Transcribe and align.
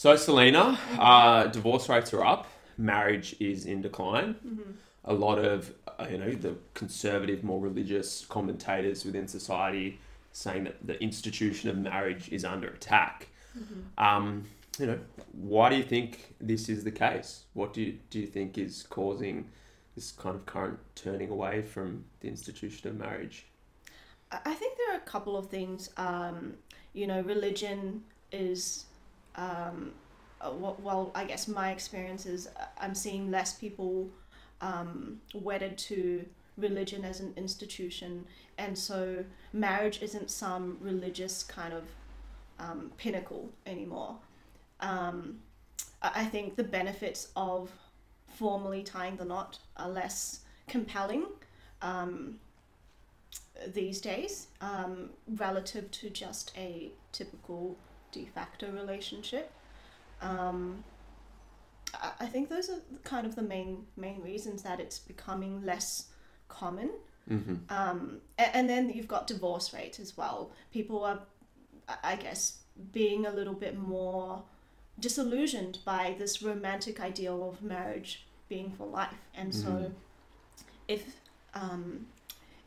So, 0.00 0.16
Selena, 0.16 0.78
uh, 0.98 1.48
divorce 1.48 1.90
rates 1.90 2.14
are 2.14 2.24
up. 2.24 2.46
Marriage 2.78 3.36
is 3.38 3.66
in 3.66 3.82
decline. 3.82 4.34
A 5.04 5.12
lot 5.12 5.38
of, 5.38 5.74
uh, 5.86 6.06
you 6.10 6.16
know, 6.16 6.30
the 6.30 6.56
conservative, 6.72 7.44
more 7.44 7.60
religious 7.60 8.24
commentators 8.24 9.04
within 9.04 9.28
society 9.28 10.00
saying 10.32 10.64
that 10.64 10.86
the 10.86 10.98
institution 11.02 11.68
of 11.68 11.76
marriage 11.76 12.30
is 12.32 12.46
under 12.46 12.68
attack. 12.68 13.28
Um, 13.98 14.44
you 14.78 14.86
know, 14.86 14.98
why 15.32 15.68
do 15.68 15.76
you 15.76 15.82
think 15.82 16.34
this 16.40 16.70
is 16.70 16.82
the 16.82 16.90
case? 16.90 17.44
What 17.52 17.74
do 17.74 17.82
you, 17.82 17.98
do 18.08 18.20
you 18.20 18.26
think 18.26 18.56
is 18.56 18.82
causing 18.88 19.50
this 19.96 20.12
kind 20.12 20.34
of 20.34 20.46
current 20.46 20.78
turning 20.94 21.28
away 21.28 21.60
from 21.60 22.06
the 22.20 22.28
institution 22.28 22.88
of 22.88 22.96
marriage? 22.96 23.44
I 24.32 24.38
I 24.46 24.54
think 24.54 24.78
there 24.78 24.94
are 24.94 24.98
a 24.98 25.10
couple 25.14 25.36
of 25.36 25.50
things. 25.50 25.90
Um, 25.98 26.54
you 26.94 27.06
know, 27.06 27.20
religion 27.20 28.04
is, 28.32 28.86
um, 29.40 29.92
uh, 30.40 30.52
well, 30.52 31.10
I 31.14 31.24
guess 31.24 31.48
my 31.48 31.70
experience 31.70 32.26
is 32.26 32.46
uh, 32.48 32.66
I'm 32.78 32.94
seeing 32.94 33.30
less 33.30 33.54
people 33.54 34.08
um, 34.60 35.20
wedded 35.34 35.78
to 35.78 36.24
religion 36.56 37.04
as 37.04 37.20
an 37.20 37.32
institution, 37.36 38.26
and 38.58 38.76
so 38.76 39.24
marriage 39.52 40.02
isn't 40.02 40.30
some 40.30 40.76
religious 40.80 41.42
kind 41.42 41.72
of 41.72 41.84
um, 42.58 42.92
pinnacle 42.98 43.50
anymore. 43.66 44.16
Um, 44.80 45.40
I 46.02 46.10
I 46.22 46.24
think 46.24 46.56
the 46.56 46.64
benefits 46.64 47.28
of 47.36 47.70
formally 48.26 48.82
tying 48.82 49.16
the 49.16 49.24
knot 49.24 49.58
are 49.76 49.88
less 49.88 50.40
compelling. 50.68 51.24
Um, 51.82 52.40
these 53.74 54.00
days 54.00 54.48
um, 54.60 55.10
relative 55.36 55.90
to 55.90 56.10
just 56.10 56.52
a 56.56 56.90
typical 57.12 57.76
de 58.12 58.26
facto 58.26 58.70
relationship. 58.70 59.50
Um, 60.20 60.84
I, 61.94 62.12
I 62.20 62.26
think 62.26 62.48
those 62.48 62.68
are 62.70 62.80
kind 63.04 63.26
of 63.26 63.34
the 63.36 63.42
main 63.42 63.86
main 63.96 64.20
reasons 64.22 64.62
that 64.62 64.80
it's 64.80 64.98
becoming 64.98 65.64
less 65.64 66.06
common. 66.48 66.90
Mm-hmm. 67.30 67.54
Um, 67.68 68.20
and, 68.38 68.50
and 68.54 68.68
then 68.68 68.90
you've 68.90 69.08
got 69.08 69.26
divorce 69.26 69.72
rates 69.72 70.00
as 70.00 70.16
well. 70.16 70.50
People 70.72 71.04
are, 71.04 71.20
I- 72.02 72.16
guess, 72.16 72.58
being 72.92 73.26
a 73.26 73.30
little 73.30 73.54
bit 73.54 73.78
more 73.78 74.42
disillusioned 74.98 75.78
by 75.84 76.16
this 76.18 76.42
romantic 76.42 77.00
ideal 77.00 77.48
of 77.48 77.62
marriage 77.62 78.24
being 78.48 78.72
for 78.72 78.86
life. 78.86 79.14
And 79.34 79.54
so, 79.54 79.68
Mhm. 79.70 79.92
if 80.88 81.16
um, 81.54 82.06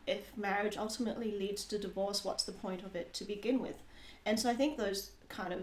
if 0.05 0.35
marriage 0.37 0.75
ultimately 0.77 1.31
leads 1.31 1.63
to 1.65 1.77
divorce, 1.77 2.25
what's 2.25 2.43
the 2.43 2.51
point 2.51 2.83
of 2.83 2.95
it 2.95 3.13
to 3.13 3.23
begin 3.25 3.59
with? 3.59 3.77
And 4.25 4.37
so 4.39 4.49
I 4.49 4.53
think 4.53 4.77
those 4.77 5.11
kind 5.41 5.53
of 5.53 5.61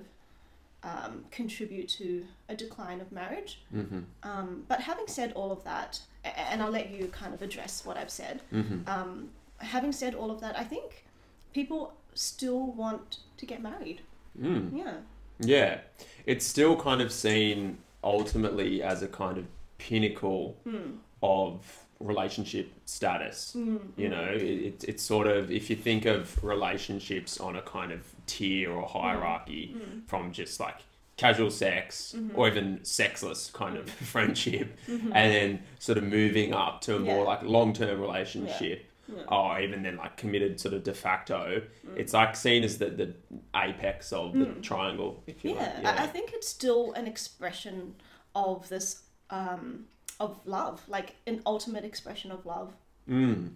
um, 0.83 1.25
contribute 1.31 1.89
to 2.01 2.25
a 2.49 2.55
decline 2.55 3.01
of 3.01 3.13
marriage. 3.13 3.53
Mm-hmm. 3.75 4.01
Um, 4.23 4.65
but 4.69 4.79
having 4.81 5.07
said 5.07 5.33
all 5.33 5.51
of 5.53 5.63
that, 5.65 6.01
and 6.25 6.63
I'll 6.63 6.71
let 6.81 6.91
you 6.91 7.03
kind 7.09 7.33
of 7.35 7.43
address 7.43 7.85
what 7.87 7.97
I've 7.97 8.11
said. 8.11 8.41
Mm-hmm. 8.53 8.89
Um, 8.89 9.29
having 9.59 9.93
said 9.93 10.15
all 10.15 10.31
of 10.31 10.41
that, 10.41 10.59
I 10.59 10.65
think 10.65 11.05
people 11.53 11.93
still 12.15 12.73
want 12.73 13.19
to 13.37 13.47
get 13.47 13.63
married. 13.63 14.01
Mm. 14.41 14.71
Yeah. 14.77 14.95
Yeah, 15.43 15.79
it's 16.27 16.47
still 16.47 16.77
kind 16.77 17.01
of 17.01 17.11
seen 17.11 17.79
ultimately 18.05 18.83
as 18.83 19.03
a 19.03 19.09
kind 19.09 19.39
of 19.39 19.47
pinnacle 19.79 20.57
Mm. 20.67 20.99
of 21.23 21.87
relationship 21.99 22.73
status. 22.85 23.55
Mm. 23.57 23.81
You 23.97 24.09
know, 24.09 24.25
it, 24.25 24.43
it, 24.43 24.85
it's 24.89 25.03
sort 25.03 25.27
of, 25.27 25.51
if 25.51 25.71
you 25.71 25.77
think 25.77 26.05
of 26.07 26.43
relationships 26.45 27.41
on 27.41 27.57
a 27.57 27.63
kind 27.63 27.93
of 27.93 28.01
tier 28.35 28.71
or 28.73 28.87
hierarchy 28.87 29.75
Mm. 29.77 30.09
from 30.09 30.33
just 30.33 30.61
like 30.61 30.77
casual 31.17 31.51
sex 31.51 32.15
Mhm. 32.17 32.31
or 32.37 32.49
even 32.49 32.83
sexless 32.85 33.51
kind 33.51 33.77
of 33.77 33.91
friendship, 34.15 34.69
Mhm. 34.89 35.13
and 35.15 35.27
then 35.35 35.63
sort 35.79 35.99
of 35.99 36.05
moving 36.05 36.55
up 36.55 36.81
to 36.83 36.97
a 36.97 36.99
more 37.01 37.25
like 37.25 37.43
long 37.43 37.73
term 37.73 38.01
relationship. 38.01 38.87
Yeah. 39.09 39.25
Or 39.29 39.61
even 39.61 39.83
then, 39.83 39.97
like 39.97 40.17
committed 40.17 40.61
sort 40.61 40.73
of 40.73 40.85
de 40.85 40.95
facto, 40.95 41.63
Mm. 41.87 41.97
it's 42.01 42.13
like 42.15 42.37
seen 42.37 42.63
as 42.63 42.79
the, 42.79 42.91
the 42.91 43.09
apex 43.57 44.13
of 44.13 44.33
the 44.35 44.47
Mm. 44.47 44.63
triangle, 44.63 45.23
if 45.27 45.45
you 45.45 45.55
Yeah, 45.55 45.81
like. 45.83 45.99
I, 46.01 46.05
I 46.05 46.07
think 46.07 46.31
it's 46.33 46.49
still 46.49 46.93
an 46.93 47.07
expression 47.09 47.97
of 48.35 48.69
this 48.69 49.03
um, 49.31 49.87
of 50.21 50.39
love, 50.47 50.83
like 50.89 51.17
an 51.27 51.41
ultimate 51.47 51.85
expression 51.85 52.31
of 52.33 52.45
love. 52.47 52.73
Mm. 53.09 53.51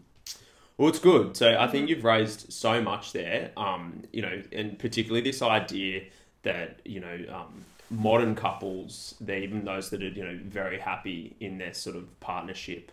Well, 0.76 0.88
it's 0.88 0.98
good. 0.98 1.36
So 1.36 1.50
I 1.50 1.52
Mm-hmm. 1.54 1.72
think 1.72 1.88
you've 1.88 2.04
raised 2.04 2.52
so 2.52 2.82
much 2.82 3.12
there. 3.12 3.52
Um, 3.56 4.02
you 4.12 4.22
know, 4.22 4.42
and 4.52 4.78
particularly 4.78 5.20
this 5.22 5.40
idea 5.42 6.02
that 6.42 6.80
you 6.84 7.00
know 7.00 7.18
um, 7.32 7.64
modern 7.90 8.34
couples, 8.34 9.14
they 9.20 9.42
even 9.42 9.64
those 9.64 9.90
that 9.90 10.02
are 10.02 10.08
you 10.08 10.24
know 10.24 10.38
very 10.44 10.78
happy 10.78 11.36
in 11.40 11.58
their 11.58 11.74
sort 11.74 11.96
of 11.96 12.18
partnership, 12.20 12.90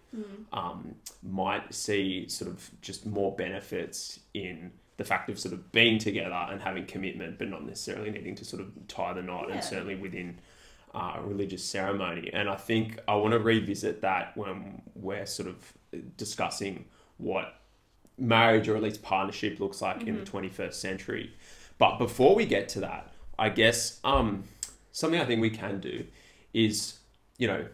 um, 0.53 0.95
might 1.23 1.73
see 1.73 2.27
sort 2.29 2.51
of 2.51 2.69
just 2.81 3.05
more 3.05 3.35
benefits 3.35 4.19
in 4.33 4.71
the 4.97 5.03
fact 5.03 5.29
of 5.29 5.39
sort 5.39 5.53
of 5.53 5.71
being 5.71 5.97
together 5.97 6.47
and 6.51 6.61
having 6.61 6.85
commitment, 6.85 7.39
but 7.39 7.49
not 7.49 7.65
necessarily 7.65 8.11
needing 8.11 8.35
to 8.35 8.45
sort 8.45 8.61
of 8.61 8.67
tie 8.87 9.13
the 9.13 9.21
knot, 9.23 9.45
Yeah. 9.47 9.55
and 9.55 9.63
certainly 9.63 9.95
within 9.95 10.37
uh, 10.93 11.17
religious 11.23 11.63
ceremony. 11.63 12.29
And 12.31 12.47
I 12.47 12.55
think 12.55 12.99
I 13.07 13.15
want 13.15 13.31
to 13.31 13.39
revisit 13.39 14.01
that 14.01 14.37
when 14.37 14.83
we're 14.93 15.25
sort 15.25 15.49
of 15.49 15.73
discussing 16.17 16.85
what 17.17 17.55
marriage 18.17 18.67
or 18.69 18.75
at 18.75 18.83
least 18.83 19.01
partnership 19.01 19.59
looks 19.59 19.81
like 19.81 20.03
in 20.03 20.15
the 20.17 20.23
21st 20.23 20.73
century. 20.73 21.33
But 21.77 21.97
before 21.97 22.35
we 22.35 22.45
get 22.45 22.69
to 22.69 22.79
that, 22.81 23.11
I 23.39 23.49
guess 23.49 23.99
um, 24.03 24.43
something 24.91 25.19
I 25.19 25.25
think 25.25 25.41
we 25.41 25.49
can 25.49 25.79
do 25.79 26.05
is, 26.53 26.99
you 27.37 27.47
know, 27.47 27.65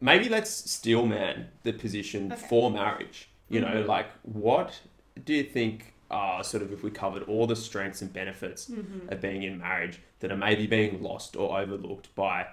maybe 0.00 0.28
let's 0.28 0.50
steel 0.70 1.06
man 1.06 1.48
the 1.62 1.72
position 1.72 2.32
Okay. 2.32 2.46
for 2.48 2.70
marriage. 2.70 3.28
You 3.48 3.60
know, 3.60 3.68
Mhm. 3.82 3.86
like 3.86 4.06
what 4.22 4.80
do 5.24 5.32
you 5.34 5.42
think 5.44 5.94
are 6.10 6.42
sort 6.42 6.62
of 6.62 6.72
if 6.72 6.82
we 6.82 6.90
covered 6.90 7.22
all 7.24 7.46
the 7.46 7.56
strengths 7.56 8.02
and 8.02 8.12
benefits 8.12 8.66
Mm-hmm. 8.68 9.12
of 9.12 9.20
being 9.20 9.42
in 9.44 9.58
marriage 9.58 10.00
that 10.18 10.30
are 10.32 10.36
maybe 10.36 10.66
being 10.66 11.02
lost 11.02 11.36
or 11.36 11.58
overlooked 11.58 12.14
by 12.14 12.46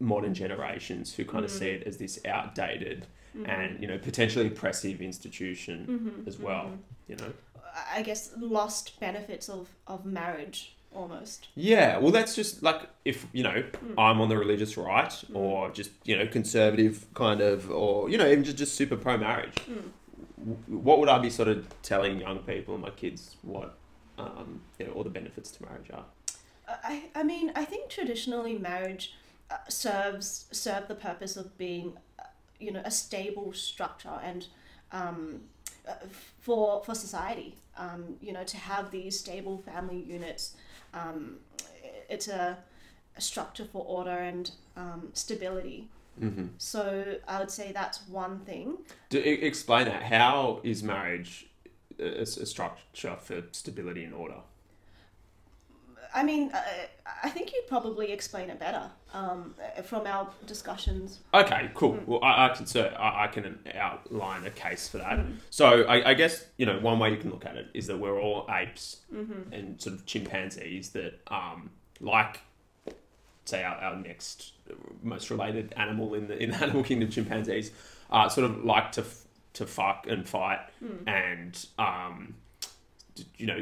modern 0.00 0.34
generations 0.34 1.14
who 1.14 1.24
kind 1.24 1.44
of 1.44 1.50
Mm. 1.50 1.58
see 1.58 1.68
it 1.68 1.82
as 1.86 1.98
this 1.98 2.18
outdated 2.24 3.06
Mm-hmm. 3.36 3.48
and 3.48 3.80
you 3.80 3.86
know 3.86 3.96
potentially 3.96 4.48
oppressive 4.48 5.00
institution 5.00 5.86
Mhm, 5.88 6.26
as 6.26 6.36
well 6.40 6.64
mhm. 6.64 6.78
you 7.06 7.14
know 7.16 7.32
I 7.96 8.02
guess 8.02 8.32
lost 8.36 8.98
benefits 8.98 9.48
of, 9.48 9.68
of 9.86 10.04
marriage 10.04 10.74
almost. 10.92 11.46
yeah 11.54 11.96
well 11.98 12.10
that's 12.10 12.34
just 12.34 12.60
like 12.64 12.80
if 13.04 13.26
you 13.32 13.44
know 13.44 13.62
Mm. 13.86 13.94
i'm 13.98 14.20
on 14.20 14.28
the 14.28 14.36
religious 14.36 14.76
right 14.76 15.10
Mm. 15.12 15.36
or 15.36 15.70
just 15.70 15.92
you 16.04 16.16
know 16.18 16.26
conservative 16.26 17.06
kind 17.14 17.40
of 17.40 17.70
or 17.70 18.10
you 18.10 18.18
know 18.18 18.26
even 18.26 18.42
just, 18.42 18.56
just 18.56 18.74
super 18.74 18.96
pro 18.96 19.16
marriage 19.16 19.54
Mm. 19.68 19.92
what 20.66 20.98
would 20.98 21.08
i 21.08 21.18
be 21.20 21.30
sort 21.30 21.46
of 21.48 21.58
telling 21.82 22.18
young 22.20 22.38
people 22.40 22.74
and 22.74 22.82
my 22.82 22.90
kids 22.90 23.36
what 23.42 23.76
um, 24.18 24.60
you 24.78 24.86
know 24.86 24.92
all 24.94 25.04
the 25.04 25.10
benefits 25.20 25.52
to 25.52 25.62
marriage 25.64 25.88
are 25.92 26.04
I, 26.84 27.02
I 27.16 27.24
mean, 27.24 27.50
I 27.56 27.64
think 27.64 27.88
traditionally 27.90 28.56
marriage 28.56 29.12
serves 29.68 30.46
serve 30.52 30.88
the 30.88 30.94
purpose 30.94 31.36
of 31.36 31.56
being, 31.58 31.96
uh, 32.18 32.24
you 32.58 32.72
know, 32.72 32.82
a 32.84 32.90
stable 32.90 33.52
structure 33.52 34.18
and 34.22 34.46
um, 34.92 35.40
uh, 35.88 35.92
for 36.40 36.82
for 36.84 36.94
society. 36.94 37.54
Um, 37.76 38.16
you 38.20 38.32
know, 38.32 38.44
to 38.44 38.56
have 38.56 38.90
these 38.90 39.18
stable 39.18 39.58
family 39.58 40.02
units, 40.02 40.54
um, 40.92 41.36
it's 42.08 42.28
a, 42.28 42.58
a 43.16 43.20
structure 43.20 43.64
for 43.64 43.84
order 43.86 44.10
and 44.10 44.50
um, 44.76 45.08
stability. 45.14 45.88
mm-hmm. 46.20 46.46
So 46.58 47.16
I 47.26 47.38
would 47.38 47.50
say 47.50 47.72
that's 47.72 48.06
one 48.08 48.40
thing. 48.40 48.78
Do, 49.08 49.18
explain 49.18 49.86
that 49.86 50.02
how 50.02 50.60
is 50.62 50.82
marriage 50.82 51.46
a, 51.98 52.22
a 52.22 52.26
structure 52.26 53.16
for 53.16 53.42
stability 53.52 54.04
and 54.04 54.14
order 54.14 54.40
I 56.14 56.22
mean, 56.24 56.50
uh, 56.52 56.60
I 57.22 57.30
think 57.30 57.52
you'd 57.52 57.66
probably 57.68 58.10
explain 58.12 58.50
it 58.50 58.58
better 58.58 58.90
um, 59.14 59.54
from 59.84 60.06
our 60.06 60.28
discussions. 60.46 61.20
Okay, 61.32 61.70
cool. 61.74 61.94
Mm. 61.94 62.06
Well, 62.06 62.20
I, 62.24 62.46
I 62.46 62.48
can 62.54 62.66
so 62.66 62.84
I, 62.86 63.24
I 63.24 63.26
can 63.28 63.58
outline 63.74 64.44
a 64.46 64.50
case 64.50 64.88
for 64.88 64.98
that. 64.98 65.18
Mm. 65.18 65.36
So 65.50 65.82
I, 65.82 66.10
I 66.10 66.14
guess 66.14 66.44
you 66.56 66.66
know 66.66 66.78
one 66.80 66.98
way 66.98 67.10
you 67.10 67.16
can 67.16 67.30
look 67.30 67.46
at 67.46 67.56
it 67.56 67.68
is 67.74 67.86
that 67.88 67.98
we're 67.98 68.20
all 68.20 68.46
apes 68.50 68.98
Mm-hmm. 69.14 69.52
and 69.52 69.80
sort 69.80 69.96
of 69.96 70.06
chimpanzees 70.06 70.90
that 70.90 71.20
um 71.28 71.70
like 72.00 72.40
say 73.44 73.64
our, 73.64 73.74
our 73.76 73.96
next 73.96 74.52
most 75.02 75.30
related 75.30 75.72
animal 75.76 76.14
in 76.14 76.28
the 76.28 76.40
in 76.40 76.50
the 76.50 76.56
animal 76.62 76.82
kingdom 76.84 77.10
chimpanzees 77.10 77.72
uh, 78.10 78.28
sort 78.28 78.48
of 78.48 78.64
like 78.64 78.92
to 78.92 79.00
f- 79.02 79.24
to 79.54 79.66
fuck 79.66 80.06
and 80.08 80.28
fight 80.28 80.60
Mm. 80.82 81.08
and 81.08 81.66
um 81.78 82.34
you 83.36 83.46
know 83.46 83.56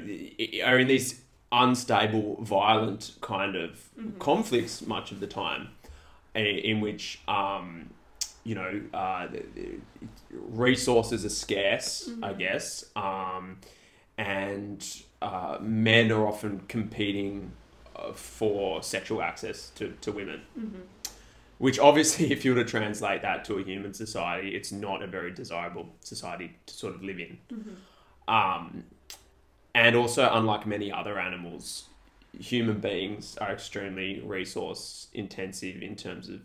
are 0.67 0.79
in 0.79 0.87
these 0.89 1.21
unstable 1.53 2.37
violent 2.43 3.13
kind 3.21 3.57
of 3.57 3.89
Mhm. 3.99 4.19
conflicts 4.19 4.87
much 4.87 5.13
of 5.13 5.21
the 5.21 5.27
time 5.27 5.69
in, 6.35 6.45
in 6.47 6.81
which 6.81 7.21
um 7.29 7.91
you 8.45 8.55
know 8.55 8.81
uh, 8.95 9.29
resources 10.31 11.25
are 11.25 11.29
scarce 11.31 12.09
i 12.23 12.33
Mhm. 12.33 12.39
guess 12.39 12.85
um 12.97 13.59
and 14.17 15.03
uh, 15.23 15.59
men 15.61 16.11
are 16.11 16.27
often 16.27 16.61
competing 16.69 17.53
uh, 17.97 18.13
for 18.13 18.83
sexual 18.83 19.23
access 19.23 19.71
to, 19.71 19.93
to 20.01 20.11
women. 20.11 20.41
Mm-hmm. 20.59 20.81
Which 21.59 21.79
obviously, 21.79 22.33
if 22.37 22.45
you 22.45 22.53
were 22.55 22.65
to 22.65 22.69
translate 22.69 23.23
that 23.23 23.45
to 23.45 23.59
a 23.59 23.63
human 23.63 23.95
society, 23.95 24.57
it's 24.57 24.73
not 24.73 25.03
a 25.03 25.07
very 25.07 25.33
desirable 25.33 25.89
society 26.01 26.57
to 26.67 26.75
sort 26.75 26.95
of 26.97 27.03
live 27.05 27.21
in. 27.21 27.39
Mm-hmm. 27.53 28.35
Um, 28.35 28.85
and 29.75 29.97
also, 29.97 30.29
unlike 30.33 30.67
many 30.67 30.91
other 30.91 31.19
animals, 31.19 31.85
human 32.39 32.81
beings 32.81 33.37
are 33.41 33.53
extremely 33.53 34.21
resource 34.21 35.09
intensive 35.13 35.83
in 35.83 35.97
terms 35.97 36.29
of 36.29 36.41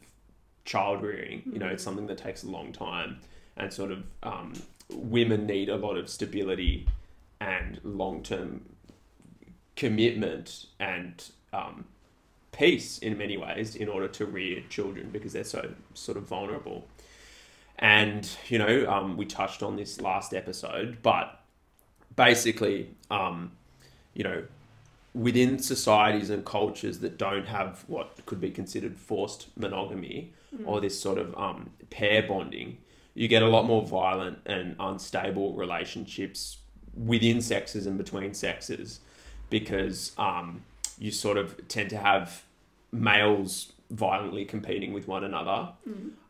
child 0.66 1.02
rearing. 1.02 1.44
You 1.52 1.60
know, 1.60 1.68
it's 1.68 1.84
something 1.84 2.08
that 2.08 2.18
takes 2.18 2.44
a 2.44 2.50
long 2.50 2.72
time, 2.72 3.20
and 3.58 3.72
sort 3.72 3.92
of 3.92 4.04
um, 4.24 4.54
women 4.90 5.46
need 5.46 5.70
a 5.70 5.76
lot 5.76 5.98
of 5.98 6.10
stability 6.10 6.88
and 7.40 7.80
long 7.84 8.24
term 8.24 8.62
commitment 9.76 10.68
and 10.80 11.24
um, 11.52 11.86
peace 12.52 13.00
in 13.00 13.18
many 13.18 13.38
ways 13.38 13.76
in 13.76 13.90
order 13.90 14.08
to 14.08 14.26
rear 14.26 14.62
children 14.70 15.10
because 15.12 15.34
they're 15.34 15.44
so 15.44 15.74
sort 15.94 16.18
of 16.18 16.24
vulnerable. 16.24 16.88
And, 17.80 18.30
you 18.48 18.60
know, 18.60 18.88
um, 18.90 19.18
we 19.18 19.26
touched 19.26 19.64
on 19.64 19.76
this 19.76 20.00
last 20.00 20.34
episode, 20.34 21.00
but 21.02 21.40
basically, 22.16 22.90
um, 23.10 23.52
you 24.14 24.24
know, 24.24 24.44
within 25.14 25.60
societies 25.60 26.30
and 26.30 26.44
cultures 26.44 27.00
that 27.00 27.18
don't 27.18 27.46
have 27.46 27.84
what 27.88 28.26
could 28.26 28.42
be 28.42 28.50
considered 28.50 28.98
forced 28.98 29.48
monogamy 29.56 30.34
or 30.66 30.82
this 30.82 31.00
sort 31.00 31.18
of 31.18 31.36
um, 31.38 31.70
pair 31.90 32.24
bonding, 32.24 32.78
you 33.14 33.28
get 33.28 33.44
a 33.44 33.48
lot 33.48 33.66
more 33.66 33.86
violent 33.86 34.40
and 34.46 34.76
unstable 34.80 35.54
relationships 35.54 36.58
within 36.96 37.42
sexes 37.42 37.86
and 37.88 37.98
between 37.98 38.34
sexes 38.34 39.00
because 39.50 40.12
um, 40.18 40.64
you 40.98 41.12
sort 41.12 41.38
of 41.38 41.68
tend 41.68 41.90
to 41.90 41.98
have 41.98 42.44
males 42.92 43.74
violently 43.90 44.46
competing 44.46 44.94
with 44.94 45.08
one 45.08 45.24
another 45.24 45.70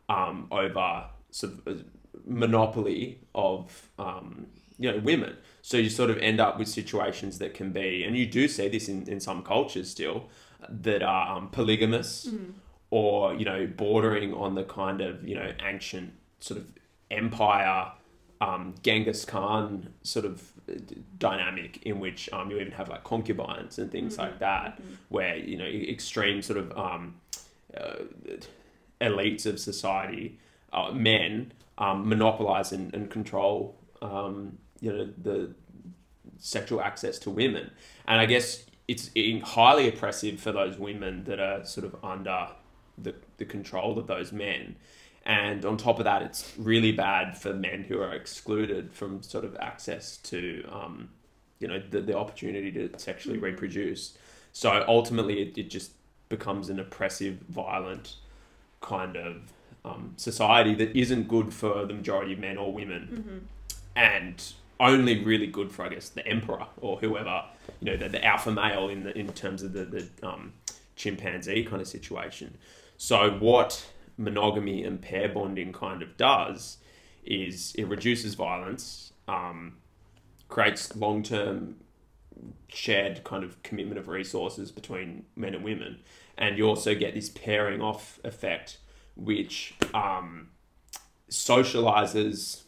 um, 0.08 0.46
over 0.50 1.04
sort 1.30 1.52
of 1.52 1.66
a 1.66 1.84
monopoly 2.26 3.18
of 3.34 3.88
um, 3.98 4.46
you 4.78 4.90
know 4.90 4.98
women. 4.98 5.36
So 5.66 5.78
you 5.78 5.88
sort 5.88 6.10
of 6.10 6.18
end 6.18 6.40
up 6.40 6.58
with 6.58 6.68
situations 6.68 7.38
that 7.38 7.54
can 7.54 7.72
be, 7.72 8.04
and 8.04 8.14
you 8.14 8.26
do 8.26 8.48
see 8.48 8.68
this 8.68 8.86
in, 8.86 9.08
in 9.08 9.18
some 9.18 9.42
cultures 9.42 9.90
still, 9.90 10.28
that 10.68 11.02
are 11.02 11.38
um, 11.38 11.48
polygamous 11.48 12.28
or 12.90 13.32
you 13.32 13.46
know 13.46 13.66
bordering 13.66 14.34
on 14.34 14.56
the 14.56 14.64
kind 14.64 15.00
of 15.00 15.26
you 15.26 15.34
know 15.34 15.52
ancient 15.66 16.12
sort 16.38 16.60
of 16.60 16.66
empire 17.10 17.90
um, 18.42 18.74
Genghis 18.82 19.24
Khan 19.24 19.88
sort 20.02 20.26
of 20.26 20.52
uh, 20.68 20.74
dynamic 21.18 21.82
in 21.86 21.98
which 21.98 22.28
um, 22.34 22.50
you 22.50 22.58
even 22.58 22.72
have 22.72 22.90
like 22.90 23.02
concubines 23.02 23.78
and 23.78 23.90
things 23.90 24.18
like 24.18 24.40
that, 24.40 24.78
where 25.08 25.38
you 25.38 25.56
know 25.56 25.64
extreme 25.64 26.42
sort 26.42 26.58
of 26.58 26.76
um, 26.76 27.14
uh, 27.74 28.02
elites 29.00 29.46
of 29.46 29.58
society, 29.58 30.38
uh, 30.74 30.90
men, 30.92 31.52
um, 31.78 32.06
monopolize 32.06 32.70
and, 32.70 32.94
and 32.94 33.10
control 33.10 33.76
um, 34.02 34.58
you 34.84 34.92
know 34.92 35.08
the 35.22 35.54
sexual 36.38 36.80
access 36.80 37.18
to 37.20 37.30
women, 37.30 37.70
and 38.06 38.20
I 38.20 38.26
guess 38.26 38.64
it's 38.86 39.10
in- 39.14 39.40
highly 39.40 39.88
oppressive 39.88 40.38
for 40.38 40.52
those 40.52 40.76
women 40.78 41.24
that 41.24 41.40
are 41.40 41.64
sort 41.64 41.86
of 41.86 41.96
under 42.04 42.48
the, 42.98 43.14
the 43.38 43.44
control 43.44 43.98
of 43.98 44.06
those 44.06 44.30
men. 44.32 44.76
And 45.24 45.64
on 45.64 45.78
top 45.78 45.98
of 45.98 46.04
that, 46.04 46.20
it's 46.20 46.52
really 46.58 46.92
bad 46.92 47.38
for 47.38 47.54
men 47.54 47.84
who 47.88 47.98
are 47.98 48.12
excluded 48.12 48.92
from 48.92 49.22
sort 49.22 49.46
of 49.46 49.56
access 49.56 50.18
to, 50.18 50.62
um, 50.70 51.08
you 51.60 51.66
know, 51.66 51.82
the, 51.90 52.02
the 52.02 52.14
opportunity 52.14 52.70
to 52.72 52.90
sexually 52.98 53.38
reproduce. 53.38 54.18
So 54.52 54.84
ultimately, 54.86 55.40
it, 55.40 55.56
it 55.56 55.70
just 55.70 55.92
becomes 56.28 56.68
an 56.68 56.78
oppressive, 56.78 57.38
violent 57.48 58.16
kind 58.82 59.16
of 59.16 59.36
um, 59.82 60.12
society 60.18 60.74
that 60.74 60.94
isn't 60.94 61.26
good 61.26 61.54
for 61.54 61.86
the 61.86 61.94
majority 61.94 62.34
of 62.34 62.38
men 62.38 62.58
or 62.58 62.70
women, 62.70 63.48
and 63.96 64.52
only 64.80 65.22
really 65.24 65.46
good 65.46 65.70
for, 65.72 65.84
I 65.84 65.88
guess, 65.88 66.08
the 66.08 66.26
emperor 66.26 66.66
or 66.80 66.98
whoever, 66.98 67.44
you 67.80 67.90
know, 67.90 67.96
the, 67.96 68.08
the 68.08 68.24
alpha 68.24 68.50
male 68.50 68.88
in 68.88 69.04
the 69.04 69.16
in 69.16 69.32
terms 69.32 69.62
of 69.62 69.72
the 69.72 69.84
the 69.84 70.08
um, 70.22 70.52
chimpanzee 70.96 71.64
kind 71.64 71.80
of 71.80 71.88
situation. 71.88 72.56
So 72.96 73.30
what 73.32 73.86
monogamy 74.16 74.84
and 74.84 75.00
pair 75.00 75.28
bonding 75.28 75.72
kind 75.72 76.02
of 76.02 76.16
does 76.16 76.78
is 77.24 77.74
it 77.76 77.88
reduces 77.88 78.34
violence, 78.34 79.12
um, 79.28 79.76
creates 80.48 80.94
long 80.96 81.22
term 81.22 81.76
shared 82.68 83.24
kind 83.24 83.44
of 83.44 83.62
commitment 83.62 83.98
of 83.98 84.08
resources 84.08 84.70
between 84.72 85.24
men 85.36 85.54
and 85.54 85.64
women, 85.64 86.00
and 86.36 86.58
you 86.58 86.66
also 86.66 86.94
get 86.94 87.14
this 87.14 87.30
pairing 87.30 87.80
off 87.80 88.18
effect, 88.24 88.78
which 89.16 89.74
um, 89.94 90.48
socializes 91.30 92.63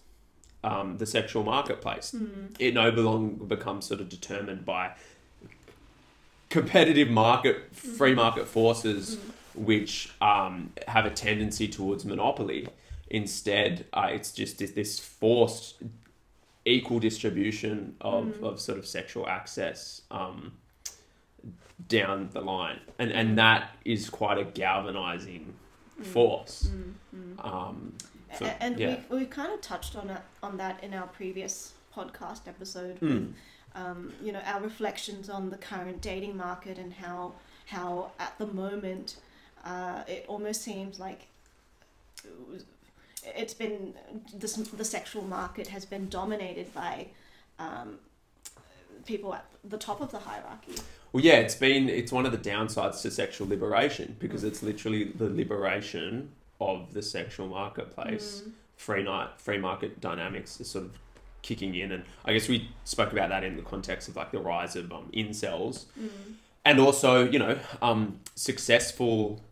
um, 0.64 0.98
the 0.98 1.06
sexual 1.06 1.42
marketplace. 1.44 2.14
It 2.58 2.74
no 2.74 2.90
longer 2.90 3.44
becomes 3.44 3.86
sort 3.86 4.00
of 4.00 4.08
determined 4.08 4.64
by 4.64 4.92
competitive 6.48 7.08
market, 7.08 7.74
free 7.74 8.14
market 8.14 8.46
forces, 8.46 9.18
which 9.54 10.10
um, 10.20 10.72
have 10.88 11.06
a 11.06 11.10
tendency 11.10 11.68
towards 11.68 12.04
monopoly. 12.04 12.68
Instead, 13.10 13.86
uh, 13.92 14.08
it's 14.10 14.32
just 14.32 14.58
this, 14.58 14.72
this 14.72 14.98
forced 14.98 15.76
equal 16.64 16.98
distribution 16.98 17.94
of, 18.00 18.42
of 18.42 18.60
sort 18.60 18.78
of 18.78 18.86
sexual 18.86 19.28
access 19.28 20.02
um, 20.10 20.52
down 21.88 22.28
the 22.32 22.40
line, 22.40 22.80
and 22.98 23.12
and 23.12 23.38
that 23.38 23.70
is 23.84 24.10
quite 24.10 24.38
a 24.38 24.44
galvanizing 24.44 25.54
force. 26.02 26.70
Um, 27.38 27.92
A- 28.40 28.62
and 28.62 28.78
yeah. 28.78 28.96
we, 29.10 29.18
we 29.18 29.24
kind 29.26 29.52
of 29.52 29.60
touched 29.60 29.96
on 29.96 30.10
it 30.10 30.20
on 30.42 30.56
that 30.58 30.82
in 30.82 30.94
our 30.94 31.06
previous 31.06 31.74
podcast 31.94 32.46
episode 32.48 33.00
Mm. 33.00 33.08
with 33.08 33.34
um, 33.74 34.12
you 34.22 34.32
know 34.32 34.40
our 34.46 34.60
reflections 34.60 35.28
on 35.28 35.50
the 35.50 35.56
current 35.56 36.00
dating 36.00 36.36
market 36.36 36.78
and 36.78 36.92
how 36.94 37.32
how 37.66 38.10
at 38.18 38.36
the 38.38 38.46
moment 38.46 39.16
uh, 39.64 40.02
it 40.08 40.24
almost 40.28 40.62
seems 40.62 40.98
like 41.00 41.26
it's 43.34 43.54
been 43.54 43.94
this, 44.34 44.54
the 44.54 44.84
sexual 44.84 45.22
market 45.24 45.66
has 45.68 45.84
been 45.84 46.08
dominated 46.08 46.72
by 46.74 47.06
um, 47.58 47.98
people 49.04 49.34
at 49.34 49.44
the 49.64 49.78
top 49.78 50.00
of 50.00 50.10
the 50.10 50.18
hierarchy. 50.18 50.74
Well, 51.12 51.24
yeah, 51.24 51.34
it's 51.34 51.54
been 51.54 51.88
it's 51.88 52.12
one 52.12 52.26
of 52.26 52.32
the 52.32 52.38
downsides 52.38 53.02
to 53.02 53.10
sexual 53.10 53.48
liberation 53.48 54.16
because 54.18 54.44
it's 54.44 54.62
literally 54.62 55.04
the 55.04 55.28
liberation 55.28 56.30
of 56.60 56.92
the 56.94 57.02
sexual 57.02 57.46
marketplace. 57.48 58.42
Free 58.76 59.02
night, 59.02 59.30
free 59.38 59.58
market 59.58 60.00
dynamics 60.00 60.60
is 60.60 60.68
sort 60.68 60.84
of 60.84 60.98
kicking 61.42 61.74
in, 61.74 61.92
and 61.92 62.04
I 62.24 62.32
guess 62.32 62.48
we 62.48 62.70
spoke 62.84 63.12
about 63.12 63.28
that 63.30 63.42
in 63.44 63.56
the 63.56 63.62
context 63.62 64.08
of 64.08 64.16
like 64.16 64.32
the 64.32 64.40
rise 64.40 64.76
of 64.76 64.92
um, 64.92 65.10
incels, 65.14 65.84
and 66.64 66.78
also 66.80 67.28
you 67.28 67.38
know 67.38 67.58
um, 67.80 68.20
successful, 68.34 69.42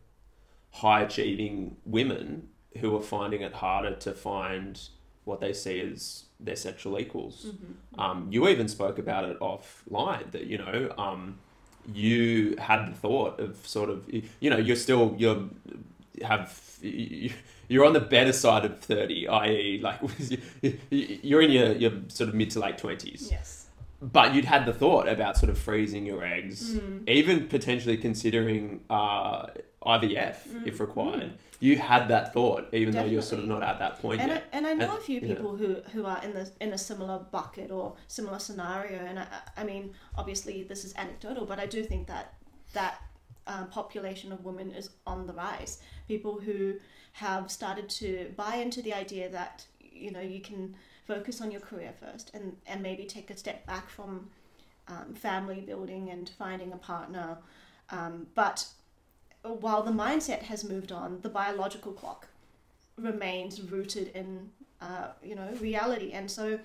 high 0.73 1.03
achieving 1.03 1.77
women 1.87 2.49
who 2.81 2.95
are 2.97 3.01
finding 3.03 3.41
it 3.43 3.55
harder 3.55 3.95
to 3.95 4.13
find 4.13 4.81
what 5.25 5.41
they 5.41 5.53
see 5.53 5.81
as 5.81 6.25
their 6.41 6.57
sexual 6.57 6.99
equals. 6.99 7.47
Um, 7.99 8.27
you 8.31 8.47
even 8.49 8.69
spoke 8.69 8.99
about 8.99 9.25
it 9.25 9.39
offline 9.41 10.31
that 10.33 10.45
you 10.47 10.59
know 10.59 10.93
um, 10.99 11.39
you 11.93 12.57
had 12.59 12.87
the 12.87 12.93
thought 12.95 13.41
of 13.41 13.67
sort 13.67 13.89
of 13.89 14.07
you 14.41 14.51
know 14.51 14.59
you're 14.59 14.77
still 14.77 15.15
you're 15.19 15.49
have 16.23 16.61
you're 16.83 17.85
on 17.85 17.93
the 17.93 18.01
better 18.01 18.33
side 18.33 18.65
of 18.65 18.79
30 18.81 19.29
i.e 19.29 19.81
like 19.83 20.01
you're 20.91 21.43
in 21.43 21.51
your, 21.51 21.73
your 21.73 21.93
sort 22.09 22.29
of 22.29 22.35
mid 22.35 22.51
to 22.51 22.61
late 22.61 22.77
20s 22.79 23.31
Yes. 23.31 23.67
but 24.01 24.35
you'd 24.35 24.45
had 24.45 24.67
the 24.67 24.73
thought 24.73 25.09
about 25.09 25.37
sort 25.37 25.51
of 25.51 25.59
freezing 25.59 26.07
your 26.07 26.25
eggs 26.25 26.75
mm. 26.75 27.09
even 27.09 27.49
potentially 27.49 27.97
considering 27.97 28.81
uh, 28.91 29.47
ivf 29.87 30.37
mm. 30.49 30.67
if 30.67 30.81
required. 30.81 31.23
Mm. 31.23 31.39
You 31.61 31.79
had 31.79 32.09
that 32.09 32.35
thought 32.35 32.69
even 32.73 32.95
though 32.95 33.05
you're 33.05 33.23
sort 33.23 33.41
of 33.41 33.49
not 33.49 33.63
at 33.63 33.79
that 33.79 34.01
point 34.01 34.21
And 34.21 34.31
I, 34.31 34.35
yet 34.35 34.45
and 34.53 34.67
I 34.67 34.75
know 34.75 34.91
And- 34.91 34.99
a 34.99 35.03
few 35.03 35.21
people 35.21 35.57
who, 35.57 35.77
who 35.93 36.05
are 36.05 36.23
in 36.23 36.35
the 36.35 36.51
in 36.61 36.73
a 36.73 36.79
similar 36.79 37.19
bucket 37.31 37.71
or 37.71 37.95
similar 38.09 38.39
scenario, 38.39 38.99
and 38.99 39.19
I, 39.21 39.27
I 39.57 39.65
mean, 39.65 39.95
obviously 40.17 40.63
this 40.65 40.85
is 40.85 40.95
anecdotal, 40.97 41.47
but 41.47 41.59
I 41.59 41.67
do 41.67 41.83
think 41.83 42.07
that 42.09 42.35
that 42.75 43.01
uh, 43.47 43.65
population 43.67 44.33
of 44.33 44.45
women 44.45 44.71
is 44.73 44.91
on 45.07 45.27
the 45.27 45.33
rise. 45.33 45.79
People 46.09 46.39
who 46.41 46.75
have 47.13 47.51
started 47.51 47.89
to 47.89 48.33
buy 48.37 48.57
into 48.57 48.83
the 48.83 48.93
idea 48.93 49.29
that 49.29 49.65
you 49.81 50.11
know 50.11 50.21
you 50.21 50.41
can 50.41 50.75
focus 51.07 51.41
on 51.41 51.51
your 51.51 51.61
career 51.61 51.93
first, 52.01 52.31
and 52.35 52.57
and 52.67 52.83
maybe 52.83 53.05
take 53.05 53.31
a 53.31 53.37
step 53.37 53.67
back 53.67 53.89
from 53.89 54.31
um, 54.89 55.15
family 55.15 55.61
building 55.61 56.11
and 56.11 56.31
finding 56.39 56.73
a 56.73 56.77
partner, 56.77 57.39
um, 57.91 58.27
but 58.35 58.67
while 59.43 59.83
the 59.83 59.91
mindset 59.93 60.41
has 60.43 60.65
moved 60.65 60.91
on, 60.93 61.21
the 61.23 61.29
biological 61.29 61.93
clock 61.93 62.29
remains 62.97 63.61
rooted 63.61 64.09
in 64.15 64.51
uh, 64.81 65.09
you 65.23 65.35
know 65.35 65.49
reality, 65.61 66.13
and 66.13 66.31
so 66.31 66.59